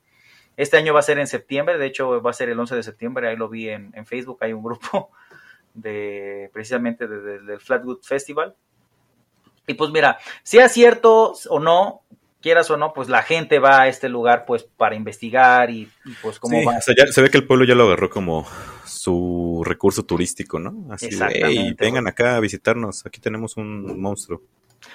Este 0.58 0.76
año 0.76 0.92
va 0.92 1.00
a 1.00 1.02
ser 1.02 1.18
en 1.18 1.26
septiembre, 1.26 1.78
de 1.78 1.86
hecho 1.86 2.20
va 2.22 2.30
a 2.30 2.34
ser 2.34 2.50
el 2.50 2.60
11 2.60 2.76
de 2.76 2.82
septiembre, 2.82 3.28
ahí 3.28 3.36
lo 3.36 3.48
vi 3.48 3.70
en, 3.70 3.92
en 3.94 4.04
Facebook, 4.04 4.38
hay 4.40 4.52
un 4.52 4.62
grupo 4.62 5.10
de 5.74 6.50
precisamente 6.52 7.06
del 7.06 7.60
Flatwood 7.60 8.02
Festival 8.02 8.54
y 9.66 9.74
pues 9.74 9.90
mira, 9.90 10.18
sea 10.42 10.68
cierto 10.68 11.34
o 11.48 11.60
no, 11.60 12.02
quieras 12.40 12.70
o 12.70 12.76
no, 12.76 12.92
pues 12.92 13.08
la 13.08 13.22
gente 13.22 13.58
va 13.58 13.82
a 13.82 13.88
este 13.88 14.08
lugar 14.08 14.44
pues 14.46 14.62
para 14.62 14.94
investigar 14.94 15.70
y, 15.70 15.88
pues 16.22 16.38
cómo 16.38 16.62
va. 16.64 16.78
O 16.78 16.80
sea, 16.80 16.94
ya 16.96 17.06
se 17.06 17.22
ve 17.22 17.30
que 17.30 17.38
el 17.38 17.46
pueblo 17.46 17.64
ya 17.64 17.74
lo 17.74 17.84
agarró 17.84 18.08
como 18.08 18.46
su 18.84 19.62
recurso 19.64 20.04
turístico, 20.04 20.58
¿no? 20.58 20.92
Así 20.92 21.10
de, 21.10 21.52
y 21.52 21.74
vengan 21.74 22.06
acá 22.06 22.36
a 22.36 22.40
visitarnos, 22.40 23.04
aquí 23.04 23.20
tenemos 23.20 23.56
un 23.56 24.00
monstruo. 24.00 24.42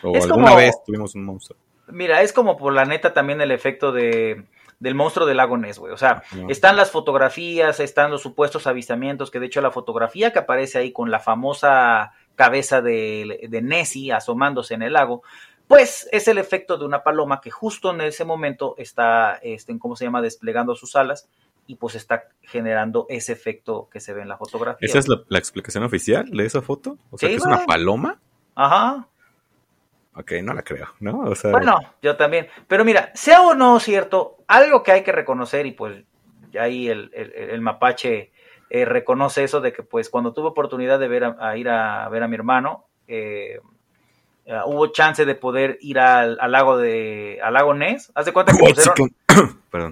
O 0.03 0.15
alguna 0.15 0.55
vez 0.55 0.75
tuvimos 0.85 1.15
un 1.15 1.25
monstruo. 1.25 1.59
Mira, 1.87 2.21
es 2.21 2.31
como 2.31 2.55
por 2.55 2.73
la 2.73 2.85
neta 2.85 3.13
también 3.13 3.41
el 3.41 3.51
efecto 3.51 3.91
de 3.91 4.45
del 4.79 4.95
monstruo 4.95 5.27
del 5.27 5.37
lago 5.37 5.57
Ness, 5.57 5.77
güey. 5.77 5.93
O 5.93 5.97
sea, 5.97 6.23
están 6.49 6.75
las 6.75 6.89
fotografías, 6.89 7.79
están 7.79 8.09
los 8.09 8.23
supuestos 8.23 8.65
avistamientos, 8.65 9.29
que 9.29 9.39
de 9.39 9.45
hecho 9.45 9.61
la 9.61 9.69
fotografía 9.69 10.33
que 10.33 10.39
aparece 10.39 10.79
ahí 10.79 10.91
con 10.91 11.11
la 11.11 11.19
famosa 11.19 12.13
cabeza 12.41 12.81
de, 12.81 13.47
de 13.47 13.61
Nessie 13.61 14.11
asomándose 14.11 14.73
en 14.73 14.81
el 14.81 14.93
lago, 14.93 15.21
pues 15.67 16.09
es 16.11 16.27
el 16.27 16.39
efecto 16.39 16.75
de 16.75 16.85
una 16.85 17.03
paloma 17.03 17.39
que 17.39 17.51
justo 17.51 17.91
en 17.91 18.01
ese 18.01 18.25
momento 18.25 18.73
está, 18.79 19.35
este, 19.43 19.77
¿cómo 19.77 19.95
se 19.95 20.05
llama?, 20.05 20.23
desplegando 20.23 20.73
sus 20.75 20.95
alas 20.95 21.29
y 21.67 21.75
pues 21.75 21.93
está 21.93 22.23
generando 22.41 23.05
ese 23.09 23.31
efecto 23.31 23.87
que 23.91 23.99
se 23.99 24.13
ve 24.13 24.23
en 24.23 24.27
la 24.27 24.37
fotografía. 24.37 24.85
¿Esa 24.85 24.97
es 24.97 25.07
la, 25.07 25.37
explicación 25.37 25.83
oficial 25.83 26.29
de 26.31 26.45
esa 26.45 26.63
foto? 26.63 26.97
O 27.11 27.17
sea, 27.19 27.29
que 27.29 27.35
es 27.35 27.45
una 27.45 27.63
paloma. 27.67 28.19
Ajá. 28.55 29.07
Ok, 30.15 30.31
no 30.43 30.55
la 30.55 30.63
creo, 30.63 30.87
¿no? 30.99 31.19
O 31.19 31.35
sea... 31.35 31.51
Bueno, 31.51 31.79
yo 32.01 32.17
también. 32.17 32.47
Pero 32.67 32.83
mira, 32.83 33.11
sea 33.13 33.43
o 33.43 33.53
no 33.53 33.79
cierto, 33.79 34.39
algo 34.47 34.81
que 34.81 34.91
hay 34.91 35.03
que 35.03 35.11
reconocer, 35.11 35.67
y 35.67 35.73
pues 35.73 36.03
ahí 36.59 36.89
el, 36.89 37.11
el, 37.13 37.61
mapache 37.61 38.31
eh, 38.73 38.85
reconoce 38.85 39.43
eso 39.43 39.59
de 39.59 39.73
que 39.73 39.83
pues 39.83 40.09
cuando 40.09 40.31
tuve 40.31 40.47
oportunidad 40.47 40.97
de 40.97 41.09
ver 41.09 41.25
a, 41.25 41.57
ir 41.57 41.67
a, 41.67 42.07
ver 42.07 42.23
a 42.23 42.29
mi 42.29 42.35
hermano, 42.35 42.85
eh, 43.05 43.59
eh, 44.45 44.59
hubo 44.65 44.87
chance 44.93 45.25
de 45.25 45.35
poder 45.35 45.77
ir 45.81 45.99
al, 45.99 46.37
lago 46.47 46.77
de 46.77 47.39
al 47.43 47.53
lago 47.53 47.73
Ness. 47.73 48.13
Haz 48.15 48.27
de 48.27 48.31
cuenta 48.31 48.53
que 48.53 48.59
pusieron, 48.59 49.13
Perdón. 49.69 49.91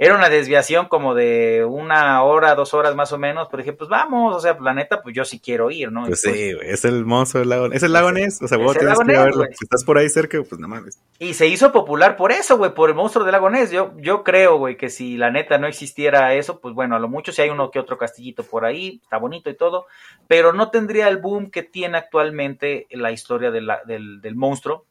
Era 0.00 0.14
una 0.14 0.28
desviación 0.28 0.86
como 0.86 1.16
de 1.16 1.64
una 1.68 2.22
hora, 2.22 2.54
dos 2.54 2.72
horas 2.72 2.94
más 2.94 3.12
o 3.12 3.18
menos, 3.18 3.48
pero 3.50 3.64
dije, 3.64 3.72
pues 3.72 3.90
vamos, 3.90 4.36
o 4.36 4.40
sea, 4.40 4.56
la 4.60 4.72
neta, 4.72 5.02
pues 5.02 5.12
yo 5.12 5.24
sí 5.24 5.40
quiero 5.40 5.72
ir, 5.72 5.90
¿no? 5.90 6.06
Pues, 6.06 6.20
sí, 6.20 6.30
pues 6.30 6.54
güey, 6.54 6.70
es 6.70 6.84
el 6.84 7.04
monstruo 7.04 7.40
del 7.40 7.48
lago, 7.48 7.66
es 7.72 7.82
el 7.82 7.92
lago 7.92 8.12
Ness, 8.12 8.40
o 8.40 8.46
sea, 8.46 8.58
vos 8.58 8.78
tienes 8.78 8.96
que 8.96 9.04
verlo, 9.04 9.44
si 9.46 9.64
estás 9.64 9.82
por 9.82 9.98
ahí 9.98 10.08
cerca, 10.08 10.38
pues 10.48 10.60
nada 10.60 10.80
más. 10.80 11.00
Y 11.18 11.34
se 11.34 11.48
hizo 11.48 11.72
popular 11.72 12.16
por 12.16 12.30
eso, 12.30 12.56
güey, 12.56 12.72
por 12.74 12.90
el 12.90 12.94
monstruo 12.94 13.24
del 13.24 13.32
lago 13.32 13.50
Ness, 13.50 13.72
yo, 13.72 13.92
yo 13.96 14.22
creo, 14.22 14.56
güey, 14.58 14.76
que 14.76 14.88
si 14.88 15.16
la 15.16 15.32
neta 15.32 15.58
no 15.58 15.66
existiera 15.66 16.32
eso, 16.34 16.60
pues 16.60 16.74
bueno, 16.74 16.94
a 16.94 17.00
lo 17.00 17.08
mucho 17.08 17.32
si 17.32 17.42
hay 17.42 17.50
uno 17.50 17.72
que 17.72 17.80
otro 17.80 17.98
castillito 17.98 18.44
por 18.44 18.64
ahí, 18.64 19.00
está 19.02 19.16
bonito 19.18 19.50
y 19.50 19.56
todo, 19.56 19.86
pero 20.28 20.52
no 20.52 20.70
tendría 20.70 21.08
el 21.08 21.16
boom 21.16 21.50
que 21.50 21.64
tiene 21.64 21.98
actualmente 21.98 22.86
la 22.90 23.10
historia 23.10 23.50
de 23.50 23.62
la, 23.62 23.82
del, 23.84 24.20
del 24.20 24.36
monstruo, 24.36 24.86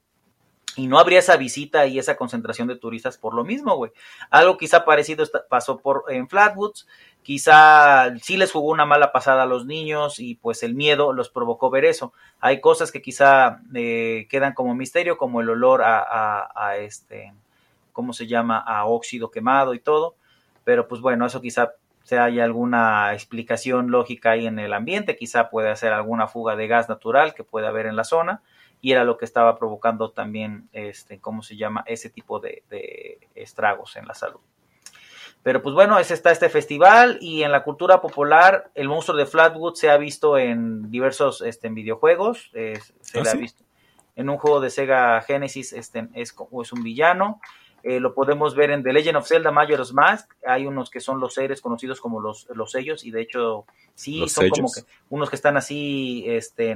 y 0.77 0.85
no 0.85 0.99
habría 0.99 1.19
esa 1.19 1.37
visita 1.37 1.87
y 1.87 1.97
esa 1.97 2.15
concentración 2.15 2.67
de 2.67 2.75
turistas 2.75 3.17
por 3.17 3.33
lo 3.33 3.43
mismo, 3.43 3.75
güey. 3.75 3.91
Algo 4.29 4.57
quizá 4.57 4.85
parecido 4.85 5.25
pasó 5.49 5.79
por 5.79 6.03
en 6.09 6.29
Flatwoods, 6.29 6.87
quizá 7.23 8.15
sí 8.21 8.37
les 8.37 8.51
jugó 8.51 8.69
una 8.69 8.85
mala 8.85 9.11
pasada 9.11 9.43
a 9.43 9.47
los 9.47 9.65
niños 9.65 10.19
y 10.19 10.35
pues 10.35 10.61
el 10.61 10.75
miedo 10.75 11.13
los 11.13 11.29
provocó 11.29 11.71
ver 11.71 11.83
eso. 11.83 12.13
Hay 12.39 12.61
cosas 12.61 12.91
que 12.91 13.01
quizá 13.01 13.59
eh, 13.73 14.27
quedan 14.29 14.53
como 14.53 14.75
misterio, 14.75 15.17
como 15.17 15.41
el 15.41 15.49
olor 15.49 15.81
a, 15.83 16.77
este, 16.77 17.33
¿cómo 17.91 18.13
se 18.13 18.27
llama? 18.27 18.59
A 18.59 18.85
óxido 18.85 19.31
quemado 19.31 19.73
y 19.73 19.79
todo, 19.79 20.15
pero 20.63 20.87
pues 20.87 21.01
bueno, 21.01 21.25
eso 21.25 21.41
quizá 21.41 21.71
se 22.03 22.19
haya 22.19 22.43
alguna 22.43 23.13
explicación 23.13 23.89
lógica 23.89 24.31
ahí 24.31 24.45
en 24.45 24.59
el 24.59 24.73
ambiente, 24.73 25.17
quizá 25.17 25.49
puede 25.49 25.75
ser 25.75 25.91
alguna 25.91 26.27
fuga 26.27 26.55
de 26.55 26.67
gas 26.67 26.87
natural 26.87 27.33
que 27.33 27.43
puede 27.43 27.65
haber 27.65 27.87
en 27.87 27.95
la 27.95 28.03
zona 28.03 28.43
y 28.81 28.91
era 28.91 29.03
lo 29.03 29.17
que 29.17 29.25
estaba 29.25 29.57
provocando 29.57 30.11
también, 30.11 30.69
este, 30.71 31.19
¿cómo 31.19 31.41
se 31.41 31.57
llama? 31.57 31.83
Ese 31.87 32.09
tipo 32.09 32.39
de, 32.39 32.63
estragos 33.35 33.95
en 33.95 34.05
la 34.07 34.13
salud. 34.13 34.39
Pero 35.43 35.61
pues 35.61 35.75
bueno, 35.75 35.97
ese 35.97 36.13
está 36.13 36.31
este 36.31 36.49
festival 36.49 37.17
y 37.21 37.43
en 37.43 37.51
la 37.51 37.63
cultura 37.63 38.01
popular 38.01 38.69
el 38.75 38.89
monstruo 38.89 39.17
de 39.17 39.25
Flatwood 39.25 39.75
se 39.75 39.89
ha 39.89 39.97
visto 39.97 40.37
en 40.37 40.91
diversos 40.91 41.41
este, 41.41 41.67
en 41.67 41.75
videojuegos, 41.75 42.49
se 42.51 43.19
¿Ah, 43.19 43.23
ha 43.31 43.35
visto. 43.35 43.63
En 44.15 44.29
un 44.29 44.37
juego 44.37 44.59
de 44.59 44.69
Sega 44.69 45.21
Genesis 45.21 45.73
este, 45.73 46.09
es, 46.13 46.35
es 46.61 46.73
un 46.73 46.83
villano, 46.83 47.39
eh, 47.83 47.99
lo 47.99 48.13
podemos 48.13 48.55
ver 48.55 48.71
en 48.71 48.83
The 48.83 48.91
Legend 48.91 49.17
of 49.17 49.27
Zelda 49.27 49.51
Majora's 49.51 49.93
Mask, 49.93 50.33
hay 50.45 50.65
unos 50.65 50.89
que 50.89 50.99
son 50.99 51.19
los 51.19 51.35
seres 51.35 51.61
conocidos 51.61 52.01
como 52.01 52.19
los, 52.19 52.47
los 52.53 52.71
sellos 52.71 53.05
y 53.05 53.11
de 53.11 53.21
hecho 53.21 53.65
sí, 53.93 54.27
son 54.27 54.49
como 54.49 54.69
que 54.69 54.81
unos 55.09 55.29
que 55.29 55.35
están 55.35 55.55
así, 55.55 56.25
este, 56.27 56.75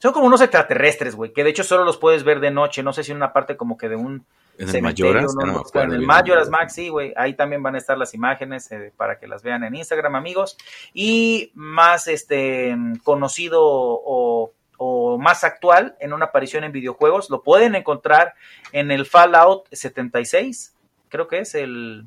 son 0.00 0.12
como 0.12 0.26
unos 0.26 0.40
extraterrestres, 0.40 1.14
güey, 1.14 1.32
que 1.32 1.44
de 1.44 1.50
hecho 1.50 1.62
solo 1.62 1.84
los 1.84 1.98
puedes 1.98 2.24
ver 2.24 2.40
de 2.40 2.50
noche. 2.50 2.82
No 2.82 2.94
sé 2.94 3.04
si 3.04 3.10
en 3.10 3.18
una 3.18 3.34
parte 3.34 3.58
como 3.58 3.76
que 3.76 3.90
de 3.90 3.96
un. 3.96 4.24
En 4.56 4.74
el 4.74 4.82
Mayoras. 4.82 5.34
No, 5.34 5.62
en 5.74 5.92
el 5.92 6.06
Mayoras 6.06 6.48
Max, 6.48 6.74
sí, 6.74 6.88
güey. 6.88 7.12
Ahí 7.16 7.34
también 7.34 7.62
van 7.62 7.74
a 7.74 7.78
estar 7.78 7.98
las 7.98 8.14
imágenes 8.14 8.72
eh, 8.72 8.92
para 8.96 9.18
que 9.18 9.26
las 9.26 9.42
vean 9.42 9.62
en 9.62 9.74
Instagram, 9.74 10.14
amigos. 10.14 10.56
Y 10.94 11.52
más 11.54 12.08
este 12.08 12.74
conocido 13.04 13.60
o, 13.62 14.54
o, 14.78 15.18
más 15.18 15.44
actual 15.44 15.96
en 16.00 16.14
una 16.14 16.26
aparición 16.26 16.64
en 16.64 16.72
videojuegos, 16.72 17.28
lo 17.28 17.42
pueden 17.42 17.74
encontrar 17.74 18.32
en 18.72 18.90
el 18.90 19.04
Fallout 19.04 19.68
76. 19.70 20.74
Creo 21.10 21.28
que 21.28 21.40
es 21.40 21.54
el, 21.54 22.06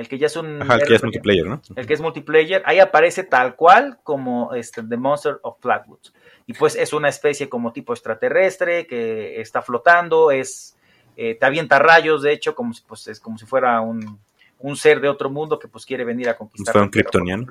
el 0.00 0.08
que 0.08 0.18
ya 0.18 0.26
es 0.26 0.36
un. 0.36 0.62
Ajá, 0.62 0.76
el 0.76 0.86
que 0.86 0.94
es 0.94 1.02
multiplayer, 1.02 1.46
¿no? 1.46 1.62
El 1.76 1.86
que 1.86 1.94
es 1.94 2.00
multiplayer. 2.00 2.62
Ahí 2.64 2.78
aparece 2.78 3.24
tal 3.24 3.54
cual 3.54 3.98
como 4.02 4.54
este, 4.54 4.82
The 4.82 4.96
Monster 4.96 5.38
of 5.42 5.58
Flatwoods 5.60 6.12
y 6.50 6.52
pues 6.52 6.74
es 6.74 6.92
una 6.92 7.08
especie 7.08 7.48
como 7.48 7.72
tipo 7.72 7.92
extraterrestre 7.92 8.84
que 8.88 9.40
está 9.40 9.62
flotando, 9.62 10.32
es 10.32 10.76
eh, 11.16 11.36
te 11.36 11.46
avienta 11.46 11.78
rayos, 11.78 12.22
de 12.22 12.32
hecho, 12.32 12.56
como 12.56 12.72
si, 12.72 12.82
pues, 12.82 13.06
es 13.06 13.20
como 13.20 13.38
si 13.38 13.46
fuera 13.46 13.80
un, 13.80 14.18
ser 14.74 15.00
de 15.00 15.08
otro 15.08 15.30
mundo 15.30 15.60
que 15.60 15.68
pues 15.68 15.86
quiere 15.86 16.02
venir 16.02 16.28
a 16.28 16.36
conquistar. 16.36 16.72
¿Fue 16.72 16.82
un 16.82 16.88
kryptoniano? 16.88 17.46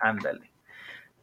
Ándale. 0.00 0.49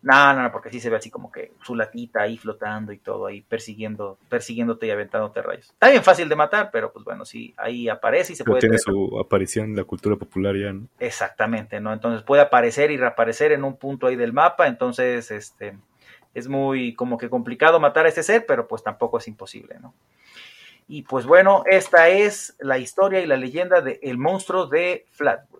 No, 0.07 0.33
no, 0.33 0.43
no, 0.43 0.51
porque 0.53 0.69
sí 0.69 0.79
se 0.79 0.89
ve 0.89 0.95
así 0.95 1.09
como 1.09 1.29
que 1.29 1.51
su 1.63 1.75
latita 1.75 2.21
ahí 2.21 2.37
flotando 2.37 2.93
y 2.93 2.97
todo 2.97 3.25
ahí 3.25 3.41
persiguiendo, 3.41 4.17
persiguiéndote 4.29 4.87
y 4.87 4.91
aventándote 4.91 5.41
rayos. 5.41 5.65
Está 5.65 5.89
bien 5.89 6.01
fácil 6.01 6.29
de 6.29 6.35
matar, 6.37 6.69
pero 6.71 6.93
pues 6.93 7.03
bueno, 7.03 7.25
sí, 7.25 7.53
ahí 7.57 7.89
aparece 7.89 8.31
y 8.31 8.35
se 8.37 8.45
puede. 8.45 8.61
Tiene 8.61 8.77
su 8.77 9.19
aparición 9.19 9.71
en 9.71 9.75
la 9.75 9.83
cultura 9.83 10.15
popular 10.15 10.55
ya, 10.55 10.71
¿no? 10.71 10.87
Exactamente, 10.97 11.81
¿no? 11.81 11.91
Entonces 11.91 12.23
puede 12.23 12.41
aparecer 12.41 12.89
y 12.89 12.95
reaparecer 12.95 13.51
en 13.51 13.65
un 13.65 13.75
punto 13.75 14.07
ahí 14.07 14.15
del 14.15 14.31
mapa, 14.31 14.67
entonces, 14.67 15.29
este, 15.29 15.77
es 16.33 16.47
muy 16.47 16.93
como 16.93 17.17
que 17.17 17.29
complicado 17.29 17.79
matar 17.81 18.05
a 18.05 18.09
este 18.09 18.23
ser, 18.23 18.45
pero 18.45 18.65
pues 18.65 18.83
tampoco 18.83 19.17
es 19.17 19.27
imposible, 19.27 19.75
¿no? 19.81 19.93
Y 20.87 21.01
pues 21.01 21.25
bueno, 21.25 21.63
esta 21.65 22.07
es 22.07 22.55
la 22.59 22.77
historia 22.77 23.19
y 23.19 23.25
la 23.25 23.35
leyenda 23.35 23.81
de 23.81 23.99
el 24.01 24.17
monstruo 24.17 24.67
de 24.67 25.05
Flatwoods. 25.11 25.56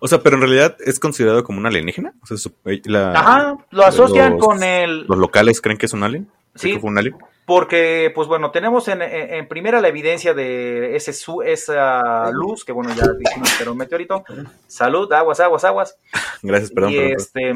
O 0.00 0.08
sea, 0.08 0.20
pero 0.20 0.36
en 0.36 0.42
realidad 0.42 0.76
es 0.84 0.98
considerado 0.98 1.44
como 1.44 1.58
un 1.58 1.66
alienígena. 1.66 2.12
O 2.22 2.26
sea, 2.26 2.52
eh, 2.66 2.82
Ajá, 3.14 3.56
lo 3.70 3.84
asocian 3.84 4.38
con 4.38 4.62
el. 4.62 5.06
¿Los 5.06 5.18
locales 5.18 5.60
creen 5.60 5.78
que 5.78 5.86
es 5.86 5.92
un 5.92 6.02
alien? 6.02 6.28
Sí. 6.54 6.78
fue 6.78 6.90
un 6.90 6.98
alien? 6.98 7.16
Porque, 7.46 8.10
pues 8.14 8.28
bueno, 8.28 8.50
tenemos 8.50 8.88
en, 8.88 9.48
primera 9.48 9.80
la 9.80 9.88
evidencia 9.88 10.32
de 10.32 10.96
ese 10.96 11.12
su, 11.12 11.42
esa 11.42 12.30
luz, 12.30 12.64
que 12.64 12.72
bueno, 12.72 12.94
ya 12.94 13.06
dijimos 13.18 13.52
que 13.52 13.62
era 13.62 13.72
un 13.72 13.78
meteorito. 13.78 14.24
Salud, 14.66 15.12
aguas, 15.12 15.40
aguas, 15.40 15.64
aguas. 15.64 15.96
Gracias, 16.42 16.70
perdón. 16.70 16.92
Y 16.92 16.98
este. 16.98 17.52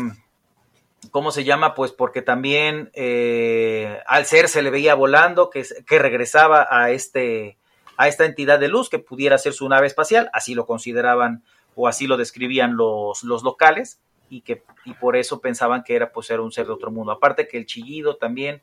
¿Cómo 1.11 1.31
se 1.31 1.45
llama? 1.45 1.75
Pues 1.75 1.93
porque 1.93 2.23
también 2.23 2.91
eh, 2.95 4.01
al 4.07 4.27
ser 4.27 4.49
se 4.49 4.63
le 4.63 4.71
veía 4.71 4.95
volando, 4.95 5.51
que, 5.51 5.65
que 5.87 5.99
regresaba 5.99 6.67
a, 6.71 6.91
este, 6.91 7.59
a 7.97 8.09
esta 8.09 8.25
entidad 8.25 8.59
de 8.59 8.69
luz 8.69 8.89
que 8.89 8.99
pudiera 8.99 9.39
ser 9.39 9.53
su 9.53 9.69
nave 9.69 9.87
espacial, 9.87 10.31
así 10.33 10.55
lo 10.55 10.67
consideraban 10.67 11.43
o 11.77 11.87
así 11.87 12.09
lo 12.09 12.17
describían 12.17 12.77
los, 12.77 13.23
los 13.23 13.45
locales 13.45 14.01
y 14.29 14.41
que 14.41 14.65
y 14.85 14.95
por 14.95 15.15
eso 15.15 15.41
pensaban 15.41 15.85
que 15.85 15.95
era 15.95 16.11
pues 16.11 16.31
era 16.31 16.43
un 16.43 16.51
ser 16.51 16.67
de 16.67 16.73
otro 16.73 16.91
mundo. 16.91 17.12
Aparte 17.12 17.47
que 17.47 17.59
el 17.59 17.67
chillido 17.67 18.17
también 18.17 18.62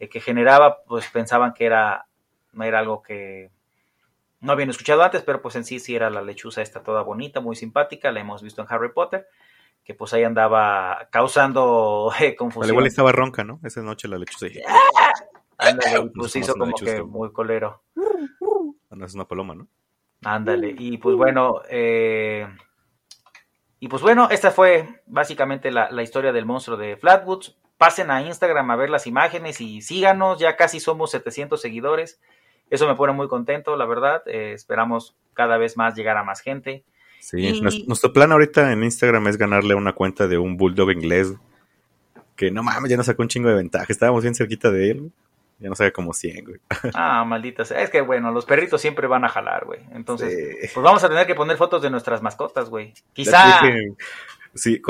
eh, 0.00 0.08
que 0.08 0.20
generaba, 0.20 0.82
pues 0.84 1.06
pensaban 1.08 1.52
que 1.52 1.66
era, 1.66 2.06
no 2.52 2.64
era 2.64 2.78
algo 2.78 3.02
que 3.02 3.50
no 4.40 4.52
habían 4.52 4.70
escuchado 4.70 5.02
antes, 5.02 5.22
pero 5.22 5.42
pues 5.42 5.56
en 5.56 5.64
sí 5.64 5.78
sí 5.80 5.94
era 5.94 6.08
la 6.08 6.22
lechuza 6.22 6.62
esta 6.62 6.82
toda 6.82 7.02
bonita, 7.02 7.40
muy 7.40 7.56
simpática, 7.56 8.12
la 8.12 8.20
hemos 8.20 8.42
visto 8.42 8.62
en 8.62 8.68
Harry 8.70 8.92
Potter 8.92 9.26
que 9.84 9.94
pues 9.94 10.12
ahí 10.12 10.22
andaba 10.22 11.08
causando 11.10 12.12
eh, 12.20 12.36
confusión. 12.36 12.72
igual 12.72 12.86
estaba 12.86 13.10
ronca, 13.10 13.42
¿no? 13.42 13.58
Esa 13.64 13.82
noche 13.82 14.06
la 14.08 14.18
lechuza. 14.18 14.46
Ándale, 15.58 16.10
pues 16.14 16.36
hizo 16.36 16.54
como 16.54 16.72
que 16.74 17.02
muy 17.02 17.32
colero. 17.32 17.82
Ah, 18.90 18.94
no, 18.96 19.04
es 19.04 19.14
una 19.14 19.26
paloma, 19.26 19.54
¿no? 19.56 19.66
Ándale, 20.24 20.74
y 20.78 20.98
pues 20.98 21.16
bueno, 21.16 21.62
eh, 21.68 22.46
y 23.82 23.88
pues 23.88 24.00
bueno, 24.00 24.28
esta 24.30 24.52
fue 24.52 25.00
básicamente 25.06 25.72
la, 25.72 26.02
historia 26.04 26.32
del 26.32 26.46
monstruo 26.46 26.76
de 26.76 26.96
Flatwoods. 26.96 27.56
Pasen 27.78 28.12
a 28.12 28.22
Instagram 28.22 28.70
a 28.70 28.76
ver 28.76 28.90
las 28.90 29.08
imágenes 29.08 29.60
y 29.60 29.82
síganos, 29.82 30.38
ya 30.38 30.54
casi 30.54 30.78
somos 30.78 31.10
700 31.10 31.60
seguidores. 31.60 32.20
Eso 32.70 32.86
me 32.86 32.94
pone 32.94 33.12
muy 33.12 33.26
contento, 33.26 33.76
la 33.76 33.84
verdad. 33.84 34.22
Eh, 34.26 34.52
esperamos 34.52 35.16
cada 35.34 35.58
vez 35.58 35.76
más 35.76 35.96
llegar 35.96 36.16
a 36.16 36.22
más 36.22 36.40
gente. 36.42 36.84
Sí, 37.18 37.60
nuestro 37.88 38.12
plan 38.12 38.30
ahorita 38.30 38.72
en 38.72 38.84
Instagram 38.84 39.26
es 39.26 39.36
ganarle 39.36 39.74
una 39.74 39.92
cuenta 39.92 40.28
de 40.28 40.38
un 40.38 40.56
bulldog 40.56 40.92
inglés. 40.92 41.34
Que 42.36 42.52
no 42.52 42.62
mames, 42.62 42.88
ya 42.88 42.96
nos 42.96 43.06
sacó 43.06 43.22
un 43.22 43.28
chingo 43.28 43.48
de 43.48 43.56
ventaja. 43.56 43.86
Estábamos 43.88 44.22
bien 44.22 44.36
cerquita 44.36 44.70
de 44.70 44.90
él. 44.92 45.12
Ya 45.62 45.68
no 45.68 45.74
sabe 45.76 45.92
como 45.92 46.12
100, 46.12 46.44
güey. 46.44 46.60
Ah, 46.94 47.24
maldita 47.24 47.64
sea. 47.64 47.80
Es 47.82 47.90
que, 47.90 48.00
bueno, 48.00 48.30
los 48.32 48.44
perritos 48.44 48.80
siempre 48.80 49.06
van 49.06 49.24
a 49.24 49.28
jalar, 49.28 49.64
güey. 49.64 49.80
Entonces, 49.92 50.70
pues 50.74 50.82
vamos 50.84 51.02
a 51.04 51.08
tener 51.08 51.26
que 51.26 51.34
poner 51.34 51.56
fotos 51.56 51.80
de 51.82 51.90
nuestras 51.90 52.20
mascotas, 52.22 52.68
güey. 52.68 52.92
Quizá. 53.12 53.60
sí, 54.54 54.82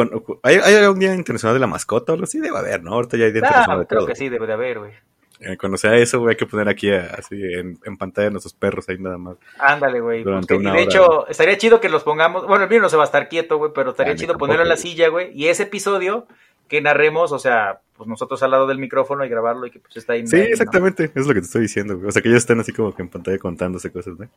¿hay, 0.43 0.57
¿hay, 0.57 0.75
algún 0.77 0.99
día 0.99 1.15
internacional 1.15 1.55
de 1.55 1.61
la 1.61 1.67
mascota 1.67 2.13
o 2.13 2.15
algo 2.15 2.25
así? 2.25 2.41
Debe 2.41 2.59
haber, 2.59 2.83
¿no? 2.83 2.95
Ahorita 2.95 3.17
ya 3.17 3.27
hay 3.27 3.33
día 3.33 3.41
internacional 3.41 3.81
de 3.81 3.87
creo 3.87 4.07
que 4.07 4.17
sí, 4.17 4.29
debe 4.29 4.47
de 4.47 4.53
haber, 4.55 4.79
güey. 4.79 4.93
Eh, 5.41 5.57
Cuando 5.59 5.77
sea 5.77 5.97
eso, 5.97 6.21
güey, 6.21 6.31
hay 6.31 6.37
que 6.37 6.47
poner 6.47 6.69
aquí 6.69 6.91
así 6.93 7.35
en, 7.35 7.79
en 7.85 7.97
pantalla 7.97 8.31
nuestros 8.31 8.55
perros 8.55 8.89
ahí 8.89 8.97
nada 8.99 9.19
más. 9.19 9.37
Ándale, 9.59 10.01
güey. 10.01 10.23
Durante 10.23 10.55
Pues 10.55 10.61
y 10.61 10.65
de 10.65 10.71
hora, 10.71 10.81
hecho, 10.81 11.27
estaría 11.29 11.59
chido 11.59 11.81
que 11.81 11.89
los 11.89 12.05
pongamos. 12.05 12.47
Bueno, 12.47 12.65
el 12.65 12.71
mío 12.71 12.81
no 12.81 12.89
se 12.89 12.97
va 12.97 13.03
a 13.03 13.07
estar 13.07 13.29
quieto, 13.29 13.59
güey, 13.59 13.73
pero 13.75 13.91
estaría 13.91 14.13
Ah, 14.13 14.17
chido 14.17 14.29
tampoco, 14.35 14.47
ponerlo 14.47 14.63
en 14.63 14.69
la 14.69 14.77
güey. 14.77 14.83
silla, 14.83 15.09
güey. 15.09 15.33
Y 15.35 15.49
ese 15.49 15.65
episodio 15.65 16.27
que 16.69 16.81
narremos, 16.81 17.33
o 17.33 17.39
sea, 17.41 17.81
pues 18.03 18.09
nosotros 18.09 18.43
al 18.43 18.51
lado 18.51 18.67
del 18.67 18.79
micrófono 18.79 19.25
y 19.25 19.29
grabarlo 19.29 19.65
y 19.65 19.71
que 19.71 19.79
pues 19.79 19.97
está 19.97 20.15
ahí. 20.15 20.27
Sí, 20.27 20.35
ahí, 20.35 20.43
¿no? 20.43 20.49
exactamente, 20.49 21.13
es 21.15 21.25
lo 21.25 21.35
que 21.35 21.41
te 21.41 21.47
estoy 21.47 21.63
diciendo. 21.63 22.01
O 22.05 22.11
sea, 22.11 22.21
que 22.21 22.29
ellos 22.29 22.41
están 22.43 22.59
así 22.59 22.73
como 22.73 22.93
que 22.93 23.03
en 23.03 23.09
pantalla 23.09 23.39
contándose 23.39 23.93
cosas, 23.93 24.19
¿no? 24.19 24.29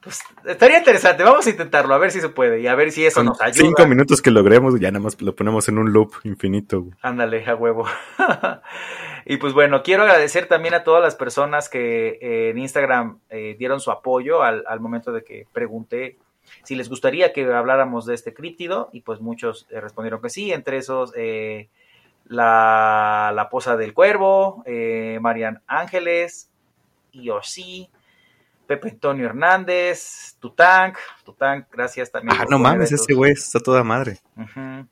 Pues 0.00 0.20
estaría 0.46 0.78
interesante. 0.78 1.24
Vamos 1.24 1.44
a 1.48 1.50
intentarlo, 1.50 1.92
a 1.92 1.98
ver 1.98 2.12
si 2.12 2.20
se 2.20 2.28
puede 2.28 2.60
y 2.60 2.68
a 2.68 2.76
ver 2.76 2.92
si 2.92 3.04
eso 3.04 3.16
Con 3.16 3.26
nos 3.26 3.40
ayuda. 3.40 3.66
cinco 3.66 3.86
minutos 3.88 4.22
que 4.22 4.30
logremos, 4.30 4.78
ya 4.78 4.92
nada 4.92 5.02
más 5.02 5.20
lo 5.20 5.34
ponemos 5.34 5.68
en 5.68 5.78
un 5.78 5.92
loop 5.92 6.12
infinito, 6.22 6.82
güey. 6.82 6.94
Ándale, 7.02 7.44
a 7.44 7.56
huevo. 7.56 7.84
y 9.26 9.38
pues 9.38 9.52
bueno, 9.52 9.82
quiero 9.82 10.04
agradecer 10.04 10.46
también 10.46 10.74
a 10.74 10.84
todas 10.84 11.02
las 11.02 11.16
personas 11.16 11.68
que 11.68 12.20
eh, 12.22 12.50
en 12.50 12.58
Instagram 12.58 13.18
eh, 13.30 13.56
dieron 13.58 13.80
su 13.80 13.90
apoyo 13.90 14.44
al, 14.44 14.62
al 14.68 14.78
momento 14.78 15.10
de 15.10 15.24
que 15.24 15.48
pregunté 15.52 16.18
si 16.62 16.74
les 16.74 16.88
gustaría 16.88 17.32
que 17.32 17.44
habláramos 17.52 18.06
de 18.06 18.14
este 18.14 18.34
críptido 18.34 18.90
y 18.92 19.00
pues 19.00 19.20
muchos 19.20 19.66
eh, 19.70 19.80
respondieron 19.80 20.20
que 20.20 20.30
sí, 20.30 20.52
entre 20.52 20.78
esos 20.78 21.12
eh, 21.16 21.68
la, 22.30 23.32
la 23.34 23.48
posa 23.48 23.76
del 23.76 23.92
cuervo, 23.92 24.62
eh, 24.64 25.18
Marian 25.20 25.60
Ángeles, 25.66 26.48
Yoshi, 27.12 27.90
Pepe 28.68 28.90
Antonio 28.90 29.26
Hernández, 29.26 30.36
Tutank, 30.38 30.96
Tutank, 31.24 31.66
gracias 31.72 32.12
también. 32.12 32.36
Ah, 32.40 32.46
no 32.48 32.60
mames, 32.60 32.92
ese 32.92 33.14
güey 33.14 33.32
está 33.32 33.58
toda 33.58 33.82
madre. 33.82 34.18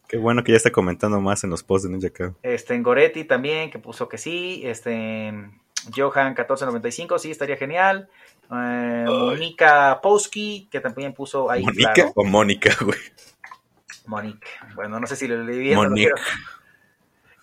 Qué 0.08 0.16
bueno 0.16 0.42
que 0.42 0.50
ya 0.50 0.56
está 0.56 0.72
comentando 0.72 1.20
más 1.20 1.44
en 1.44 1.50
los 1.50 1.62
posts 1.62 1.88
de 1.88 1.94
Ninja 1.96 2.10
Cow. 2.10 2.34
Este, 2.42 2.74
en 2.74 2.82
Goretti 2.82 3.22
también, 3.22 3.70
que 3.70 3.78
puso 3.78 4.08
que 4.08 4.18
sí. 4.18 4.62
Este, 4.64 5.28
en 5.28 5.60
Johan 5.94 6.30
1495, 6.30 7.20
sí, 7.20 7.30
estaría 7.30 7.56
genial. 7.56 8.08
Eh, 8.50 9.04
Mónica 9.06 10.00
Powski, 10.02 10.68
que 10.72 10.80
también 10.80 11.14
puso 11.14 11.48
ahí. 11.48 11.62
¿Mónica 11.62 11.92
claro. 11.92 12.12
o 12.16 12.24
Mónica, 12.24 12.76
güey? 12.80 12.98
Monique. 14.06 14.48
Bueno, 14.74 14.98
no 14.98 15.06
sé 15.06 15.14
si 15.14 15.28
lo 15.28 15.40
leí 15.44 15.58
bien. 15.58 15.76
Monique. 15.76 16.10
pero- 16.12 16.57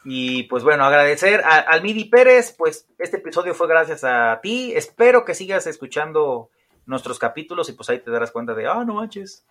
Y 0.06 0.44
pues 0.44 0.64
bueno, 0.64 0.86
agradecer 0.86 1.42
a, 1.44 1.58
al 1.60 1.82
Midi 1.82 2.06
Pérez, 2.06 2.54
pues 2.56 2.88
este 3.00 3.18
episodio 3.18 3.56
fue 3.56 3.68
gracias 3.68 4.04
a 4.04 4.40
ti. 4.42 4.72
Espero 4.76 5.26
que 5.26 5.34
sigas 5.34 5.66
escuchando 5.66 6.52
nuestros 6.86 7.18
capítulos 7.18 7.68
y 7.70 7.74
pues 7.74 7.90
ahí 7.90 8.00
te 8.00 8.12
darás 8.12 8.32
cuenta 8.32 8.54
de, 8.54 8.68
ah, 8.68 8.84
no 8.86 8.94
manches, 8.96 9.46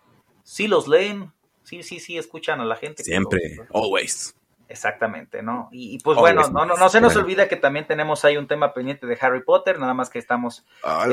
sí 0.45 0.69
los 0.69 0.87
leen, 0.87 1.33
sí, 1.65 1.83
sí, 1.83 1.99
sí, 1.99 2.17
escuchan 2.17 2.61
a 2.61 2.65
la 2.65 2.77
gente. 2.77 3.03
Siempre, 3.03 3.41
always. 3.75 4.35
Exactamente, 4.69 5.43
¿no? 5.43 5.69
Y, 5.73 5.95
y, 5.95 5.99
pues 5.99 6.17
Always 6.17 6.35
bueno, 6.37 6.51
no, 6.51 6.65
no, 6.65 6.77
no 6.77 6.89
se 6.89 7.01
nos 7.01 7.13
bueno. 7.13 7.27
olvida 7.27 7.49
que 7.49 7.57
también 7.57 7.87
tenemos 7.87 8.25
ahí 8.25 8.37
un 8.37 8.47
tema 8.47 8.73
pendiente 8.73 9.07
de 9.07 9.19
Harry 9.21 9.43
Potter, 9.43 9.79
nada 9.79 9.93
más 9.93 10.09
que 10.09 10.19
estamos 10.19 10.65
Ah, 10.83 11.07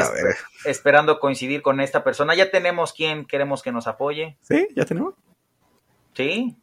esperando 0.65 1.19
coincidir 1.19 1.61
con 1.61 1.81
esta 1.81 2.03
persona. 2.03 2.33
Ya 2.33 2.49
tenemos 2.49 2.93
quien 2.93 3.25
queremos 3.25 3.61
que 3.61 3.71
nos 3.71 3.87
apoye, 3.87 4.37
¿Sí? 4.41 4.67
¿Ya 4.75 4.85
tenemos? 4.85 5.15
¿sí? 6.13 6.55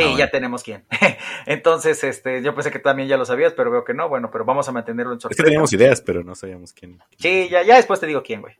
Sí, 0.00 0.04
Ah, 0.04 0.08
bueno. 0.10 0.18
ya 0.18 0.30
tenemos 0.30 0.62
quien. 0.62 0.84
Entonces, 1.46 2.02
este, 2.04 2.42
yo 2.42 2.54
pensé 2.54 2.70
que 2.70 2.78
también 2.78 3.08
ya 3.08 3.16
lo 3.16 3.24
sabías, 3.24 3.52
pero 3.52 3.70
veo 3.70 3.84
que 3.84 3.94
no. 3.94 4.08
Bueno, 4.08 4.30
pero 4.30 4.44
vamos 4.44 4.68
a 4.68 4.72
mantenerlo 4.72 5.12
en 5.12 5.16
Es 5.18 5.22
sorpresa. 5.22 5.42
que 5.42 5.46
teníamos 5.46 5.72
ideas, 5.72 6.00
pero 6.02 6.22
no 6.24 6.34
sabíamos 6.34 6.72
quién. 6.72 6.98
Sí, 7.18 7.48
ya, 7.50 7.62
ya 7.62 7.76
después 7.76 8.00
te 8.00 8.06
digo 8.06 8.22
quién, 8.22 8.40
güey. 8.40 8.54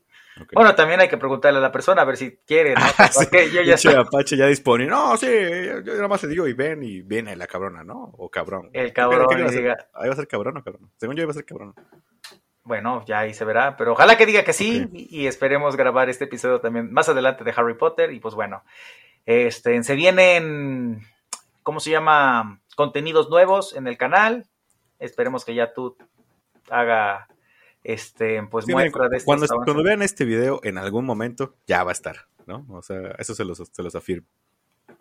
Bueno, 0.52 0.74
también 0.74 1.00
hay 1.00 1.08
que 1.08 1.18
preguntarle 1.18 1.58
a 1.58 1.62
la 1.62 1.70
persona 1.72 2.00
a 2.00 2.04
ver 2.06 2.16
si 2.16 2.38
quiere, 2.46 2.74
¿no? 2.74 2.80
Ah, 2.98 3.08
sí. 3.08 3.26
Yo 3.52 3.60
ya 3.62 3.74
estoy- 3.74 3.94
Apache 3.94 4.36
ya 4.36 4.46
dispone. 4.46 4.86
No, 4.86 5.16
sí, 5.18 5.26
yo, 5.26 5.80
yo 5.80 5.94
nada 5.96 6.08
más 6.08 6.22
le 6.22 6.30
digo 6.30 6.46
y 6.46 6.54
ven 6.54 6.82
y 6.82 7.02
viene 7.02 7.36
la 7.36 7.46
cabrona, 7.46 7.84
¿no? 7.84 8.12
O 8.16 8.30
cabrón. 8.30 8.70
El 8.72 8.92
cabrón 8.92 9.26
diga- 9.50 9.88
Ahí 9.92 10.08
va 10.08 10.14
a 10.14 10.16
ser 10.16 10.28
cabrón 10.28 10.56
o 10.56 10.64
cabrón. 10.64 10.90
Según 10.98 11.16
yo 11.16 11.22
iba 11.24 11.30
a 11.30 11.34
ser 11.34 11.44
cabrón. 11.44 11.74
Bueno, 12.62 13.04
ya 13.06 13.20
ahí 13.20 13.34
se 13.34 13.44
verá, 13.44 13.76
pero 13.76 13.92
ojalá 13.92 14.16
que 14.16 14.26
diga 14.26 14.44
que 14.44 14.52
sí 14.52 14.86
y 14.92 15.26
esperemos 15.26 15.76
grabar 15.76 16.08
este 16.08 16.24
episodio 16.24 16.60
también 16.60 16.92
más 16.92 17.08
adelante 17.08 17.42
de 17.42 17.52
Harry 17.56 17.74
Potter 17.74 18.12
y 18.12 18.20
pues 18.20 18.34
bueno, 18.34 18.62
este, 19.26 19.82
se 19.82 19.94
vienen, 19.94 21.00
¿cómo 21.70 21.78
se 21.78 21.92
llama? 21.92 22.60
Contenidos 22.74 23.30
nuevos 23.30 23.76
en 23.76 23.86
el 23.86 23.96
canal. 23.96 24.44
Esperemos 24.98 25.44
que 25.44 25.54
ya 25.54 25.72
tú 25.72 25.96
haga, 26.68 27.28
este, 27.84 28.42
pues 28.50 28.64
Sí, 28.64 28.72
muestra 28.72 29.08
de 29.08 29.22
cuando, 29.22 29.44
avances. 29.46 29.64
cuando 29.64 29.84
vean 29.84 30.02
este 30.02 30.24
video, 30.24 30.58
en 30.64 30.78
algún 30.78 31.04
momento 31.06 31.54
ya 31.68 31.84
va 31.84 31.92
a 31.92 31.92
estar, 31.92 32.26
¿no? 32.46 32.66
O 32.70 32.82
sea, 32.82 33.12
eso 33.18 33.36
se 33.36 33.44
los, 33.44 33.58
se 33.70 33.82
los 33.84 33.94
afirmo. 33.94 34.26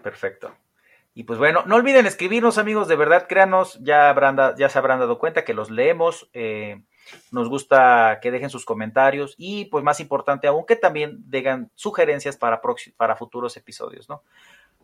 Perfecto. 0.04 0.56
Y 1.16 1.24
pues 1.24 1.40
bueno, 1.40 1.64
no 1.66 1.76
olviden 1.76 2.06
escribirnos, 2.06 2.60
amigos, 2.60 2.88
de 2.88 2.96
verdad, 2.96 3.26
créanos, 3.28 3.80
ya, 3.82 4.10
habrán 4.12 4.36
da- 4.36 4.56
ya 4.56 4.70
se 4.70 4.78
habrán 4.78 5.00
dado 5.00 5.18
cuenta 5.18 5.44
que 5.44 5.56
los 5.56 5.72
leemos, 5.72 6.30
eh, 6.34 6.84
nos 7.32 7.50
gusta 7.50 8.20
que 8.22 8.30
dejen 8.30 8.52
sus 8.52 8.64
comentarios 8.64 9.34
y 9.40 9.66
pues 9.66 9.84
más 9.84 10.00
importante 10.00 10.46
aún 10.46 10.68
que 10.68 10.76
también 10.76 11.18
degan 11.26 11.72
sugerencias 11.74 12.38
para, 12.38 12.62
para 12.96 13.16
futuros 13.16 13.58
episodios, 13.58 14.08
¿no? 14.08 14.22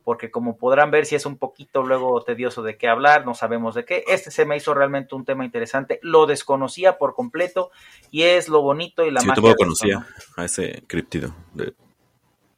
Porque 0.06 0.32
como 0.32 0.56
podrán 0.58 0.91
ver, 0.91 1.06
si 1.06 1.16
es 1.16 1.26
un 1.26 1.38
poquito 1.38 1.84
luego 1.84 2.24
tedioso 2.24 2.62
de 2.64 2.78
qué 2.78 2.88
hablar, 2.88 3.26
no 3.26 3.34
sabemos 3.34 3.76
de 3.76 3.84
qué. 3.84 4.06
Este 4.08 4.32
se 4.32 4.45
me 4.45 4.56
hizo 4.56 4.74
realmente 4.74 5.16
un 5.16 5.26
tema 5.26 5.43
interesante, 5.43 5.99
lo 6.03 6.26
desconocía 6.28 6.97
por 6.97 7.14
completo 7.16 7.72
y 8.12 8.22
es 8.24 8.47
lo 8.47 8.62
bonito 8.62 9.03
y 9.06 9.12
la 9.12 9.20
Sí, 9.20 9.26
yo 9.26 9.30
magia 9.32 9.36
tampoco 9.43 9.47
de 9.47 9.51
esto, 9.51 9.64
conocía 9.66 9.99
¿no? 10.38 10.41
a 10.43 10.45
ese 10.45 10.84
criptido. 10.88 11.36
de- 11.53 11.74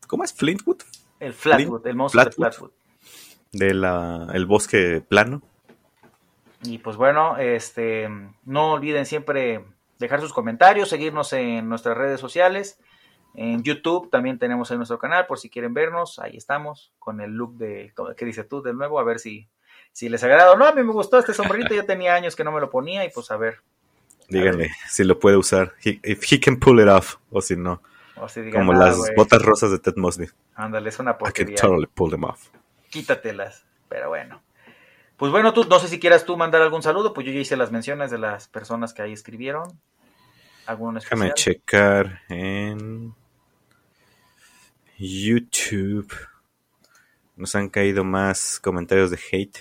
¿Cómo 0.08 0.24
es? 0.24 0.34
¿Flintwood? 0.34 0.82
El 1.20 1.34
Flatwood, 1.34 1.88
el 1.88 1.96
monstruo 1.96 2.24
de 2.26 2.32
Flatwood. 2.32 2.70
Flatwood. 2.70 2.72
De 3.54 3.74
la, 3.74 4.28
el 4.34 4.46
bosque 4.46 5.02
plano. 5.08 5.42
Y 6.64 6.80
pues 6.80 6.96
bueno, 6.98 7.38
este, 7.38 8.10
no 8.44 8.74
olviden 8.74 9.06
siempre 9.06 9.64
dejar 10.00 10.20
sus 10.22 10.34
comentarios, 10.34 10.90
seguirnos 10.90 11.32
en 11.34 11.70
nuestras 11.70 11.98
redes 11.98 12.20
sociales. 12.20 12.80
En 13.40 13.62
YouTube 13.64 14.10
también 14.10 14.40
tenemos 14.40 14.70
en 14.72 14.78
nuestro 14.78 14.98
canal, 14.98 15.28
por 15.28 15.38
si 15.38 15.50
quieren 15.50 15.74
vernos, 15.74 16.18
ahí 16.18 16.36
estamos, 16.36 16.92
con 16.98 17.22
el 17.22 17.32
look 17.32 17.56
de, 17.58 17.94
¿qué 18.18 18.26
dices 18.26 18.50
tú? 18.50 18.64
De 18.64 18.74
nuevo, 18.74 19.00
a 19.00 19.04
ver 19.04 19.20
si, 19.20 19.48
si 19.94 20.10
les 20.10 20.24
agrada 20.24 20.52
o 20.52 20.58
no. 20.58 20.66
A 20.66 20.72
mí 20.74 20.82
me 20.84 20.92
gustó 20.92 21.20
este 21.20 21.36
sombrerito, 21.36 21.76
ya 21.76 21.84
tenía 21.86 22.16
años 22.16 22.36
que 22.36 22.44
no 22.44 22.52
me 22.52 22.60
lo 22.60 22.70
ponía 22.72 23.06
y 23.06 23.10
pues 23.12 23.30
a 23.32 23.38
ver, 23.38 23.62
Díganle 24.30 24.72
si 24.90 25.04
lo 25.06 25.20
puede 25.20 25.38
usar. 25.38 25.76
He- 25.86 26.00
if 26.04 26.24
he 26.30 26.40
can 26.40 26.58
pull 26.60 26.82
it 26.82 26.88
off. 26.90 27.18
O 27.32 27.40
si 27.42 27.56
no. 27.56 27.82
o 28.18 28.28
si 28.28 28.42
digan, 28.42 28.66
Como 28.66 28.74
"Ah, 28.82 28.88
las 28.88 28.98
botas 29.16 29.42
rosas 29.44 29.72
de 29.72 29.80
Ted 29.80 29.94
Mosby. 29.96 30.28
Ándale, 30.56 30.90
es 30.90 30.98
una 31.00 31.12
I 31.12 31.14
can 31.14 31.20
porquería. 31.20 31.56
totally 31.58 31.86
pull 31.86 32.10
them 32.12 32.24
off. 32.26 32.50
quítatelas. 32.90 33.64
Pero 33.88 34.10
bueno. 34.10 34.42
Pues 35.16 35.32
bueno, 35.32 35.54
tú, 35.54 35.64
no 35.70 35.80
sé 35.80 35.88
si 35.88 36.00
quieras 36.00 36.26
tú 36.26 36.36
mandar 36.38 36.62
algún 36.64 36.82
saludo, 36.84 37.14
pues 37.14 37.26
yo 37.28 37.32
ya 37.34 37.40
hice 37.40 37.56
las 37.56 37.72
menciones 37.72 38.10
de 38.12 38.18
las 38.18 38.48
personas 38.50 38.94
que 38.94 39.02
ahí 39.04 39.14
escribieron. 39.14 39.80
¿Alguno 40.66 41.00
Déjame 41.00 41.34
checar 41.34 42.22
en 42.28 43.14
YouTube. 44.98 46.12
Nos 47.36 47.56
han 47.56 47.70
caído 47.70 48.04
más 48.04 48.60
comentarios 48.60 49.12
de 49.12 49.20
hate. 49.32 49.58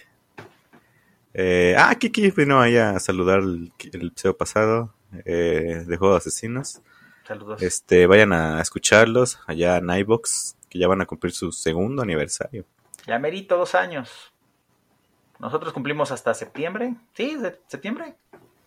Eh, 1.34 1.74
ah, 1.78 1.94
Kiki 1.94 2.30
vino 2.30 2.60
ahí 2.60 2.76
a 2.78 2.98
saludar 2.98 3.40
el, 3.40 3.70
el 3.92 4.06
episodio 4.08 4.36
pasado 4.36 4.94
eh, 5.24 5.84
de 5.86 5.96
Juego 5.96 6.14
de 6.14 6.18
Asesinos. 6.18 6.80
Saludos. 7.28 7.60
Este, 7.60 8.06
vayan 8.06 8.32
a 8.32 8.60
escucharlos 8.62 9.38
allá 9.46 9.76
en 9.76 9.90
iBox, 9.90 10.56
que 10.70 10.78
ya 10.78 10.88
van 10.88 11.02
a 11.02 11.06
cumplir 11.06 11.32
su 11.32 11.52
segundo 11.52 12.02
aniversario. 12.02 12.64
Ya 13.06 13.18
merito 13.18 13.58
dos 13.58 13.74
años. 13.74 14.32
Nosotros 15.38 15.72
cumplimos 15.74 16.10
hasta 16.12 16.32
septiembre. 16.32 16.94
¿Sí? 17.14 17.36
¿Se- 17.38 17.60
¿Septiembre? 17.66 18.14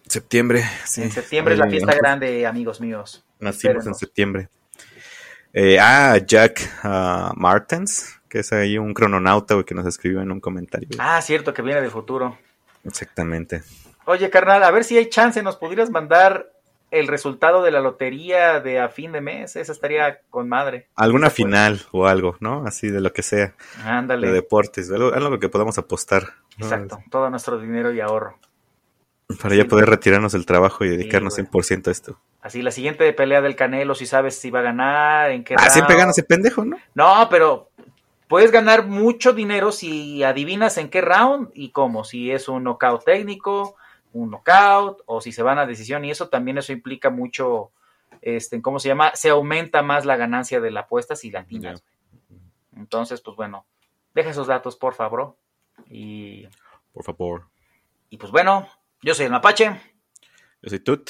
Septiembre, 0.08 0.64
sí. 0.86 1.04
en 1.04 1.12
septiembre 1.12 1.54
es 1.54 1.60
la 1.60 1.70
fiesta 1.70 1.92
¿no? 1.92 1.98
grande, 1.98 2.46
amigos 2.48 2.82
míos. 2.82 3.24
Nacimos 3.40 3.86
en 3.88 3.96
septiembre. 3.96 4.50
Eh, 5.54 5.80
ah, 5.80 6.18
Jack 6.26 6.70
ah, 6.84 7.32
Martens, 7.36 8.20
que 8.28 8.40
es 8.40 8.54
ahí 8.54 8.78
un 8.78 8.94
crononauta 8.94 9.56
güey, 9.56 9.66
que 9.66 9.76
nos 9.76 9.86
escribió 9.86 10.22
en 10.22 10.32
un 10.32 10.40
comentario. 10.40 10.90
Ah, 11.00 11.22
cierto, 11.22 11.54
que 11.54 11.62
viene 11.62 11.82
del 11.82 11.92
futuro. 11.92 12.38
Exactamente. 12.86 13.64
Oye, 14.06 14.30
carnal, 14.30 14.64
a 14.64 14.72
ver 14.72 14.84
si 14.84 14.98
hay 14.98 15.10
chance, 15.10 15.42
nos 15.44 15.58
pudieras 15.58 15.90
mandar 15.90 16.52
el 16.92 17.08
resultado 17.08 17.62
de 17.62 17.72
la 17.72 17.82
lotería 17.82 18.60
de 18.60 18.80
a 18.80 18.90
fin 18.90 19.12
de 19.12 19.22
mes. 19.22 19.56
Esa 19.56 19.72
estaría 19.72 20.22
con 20.30 20.50
madre. 20.50 20.88
Alguna 20.96 21.30
final 21.30 21.82
o 21.92 22.08
algo, 22.08 22.36
¿no? 22.40 22.66
Así 22.66 22.90
de 22.90 23.02
lo 23.02 23.14
que 23.14 23.22
sea, 23.22 23.54
Ándale. 23.84 24.28
de 24.28 24.34
deportes, 24.34 24.90
algo, 24.92 25.14
algo 25.14 25.40
que 25.40 25.50
podamos 25.50 25.78
apostar. 25.78 26.24
¿no? 26.58 26.66
Exacto, 26.66 27.00
todo 27.12 27.30
nuestro 27.30 27.60
dinero 27.60 27.94
y 27.94 28.00
ahorro. 28.00 28.40
Para 29.42 29.54
ya 29.56 29.64
Sí, 29.64 29.70
poder 29.70 29.88
retirarnos 29.90 30.32
del 30.32 30.48
trabajo 30.48 30.84
y 30.84 30.90
dedicarnos 30.90 31.36
güey. 31.36 31.46
100% 31.46 31.88
a 31.88 31.92
esto. 31.92 32.20
Así, 32.42 32.62
la 32.62 32.72
siguiente 32.72 33.12
pelea 33.14 33.42
del 33.42 33.56
Canelo, 33.56 33.96
si 33.96 34.06
sabes 34.06 34.40
si 34.40 34.50
va 34.50 34.60
a 34.60 34.64
ganar, 34.64 35.32
en 35.32 35.44
qué 35.44 35.56
Ah, 35.58 35.70
siempre 35.70 35.98
gana 35.98 36.12
ese 36.12 36.24
pendejo, 36.24 36.64
¿no? 36.64 36.78
No, 36.96 37.28
pero 37.30 37.70
puedes 38.28 38.52
ganar 38.52 38.86
mucho 38.88 39.34
dinero 39.34 39.72
si 39.74 40.24
adivinas 40.24 40.78
en 40.78 40.90
qué 40.90 41.02
round 41.02 41.50
y 41.54 41.72
cómo. 41.72 42.04
Si 42.06 42.32
es 42.32 42.48
un 42.48 42.64
knockout 42.64 43.04
técnico, 43.04 43.76
un 44.14 44.32
knockout, 44.32 45.02
o 45.06 45.20
si 45.20 45.32
se 45.34 45.44
van 45.44 45.60
a 45.60 45.66
decisión. 45.66 46.06
Y 46.06 46.12
eso 46.12 46.30
también 46.30 46.58
eso 46.58 46.72
implica 46.72 47.10
mucho, 47.10 47.72
este, 48.22 48.62
¿cómo 48.62 48.80
se 48.80 48.88
llama? 48.88 49.12
Se 49.16 49.30
aumenta 49.30 49.82
más 49.82 50.06
la 50.06 50.16
ganancia 50.16 50.62
de 50.62 50.72
la 50.72 50.82
apuesta 50.82 51.18
si 51.18 51.32
la 51.32 51.42
atinas. 51.42 51.84
Entonces, 52.78 53.20
pues 53.20 53.36
bueno, 53.36 53.66
deja 54.14 54.30
esos 54.30 54.48
datos, 54.48 54.78
por 54.78 54.94
favor. 54.94 55.36
Y, 55.90 56.48
Por 56.94 57.04
favor. 57.04 57.48
y 58.10 58.18
pues 58.18 58.32
bueno, 58.32 58.68
yo 59.02 59.14
soy 59.14 59.26
el 59.26 59.32
Mapache. 59.32 59.80
Yo 60.62 60.70
soy 60.70 60.80
Tut. 60.80 61.10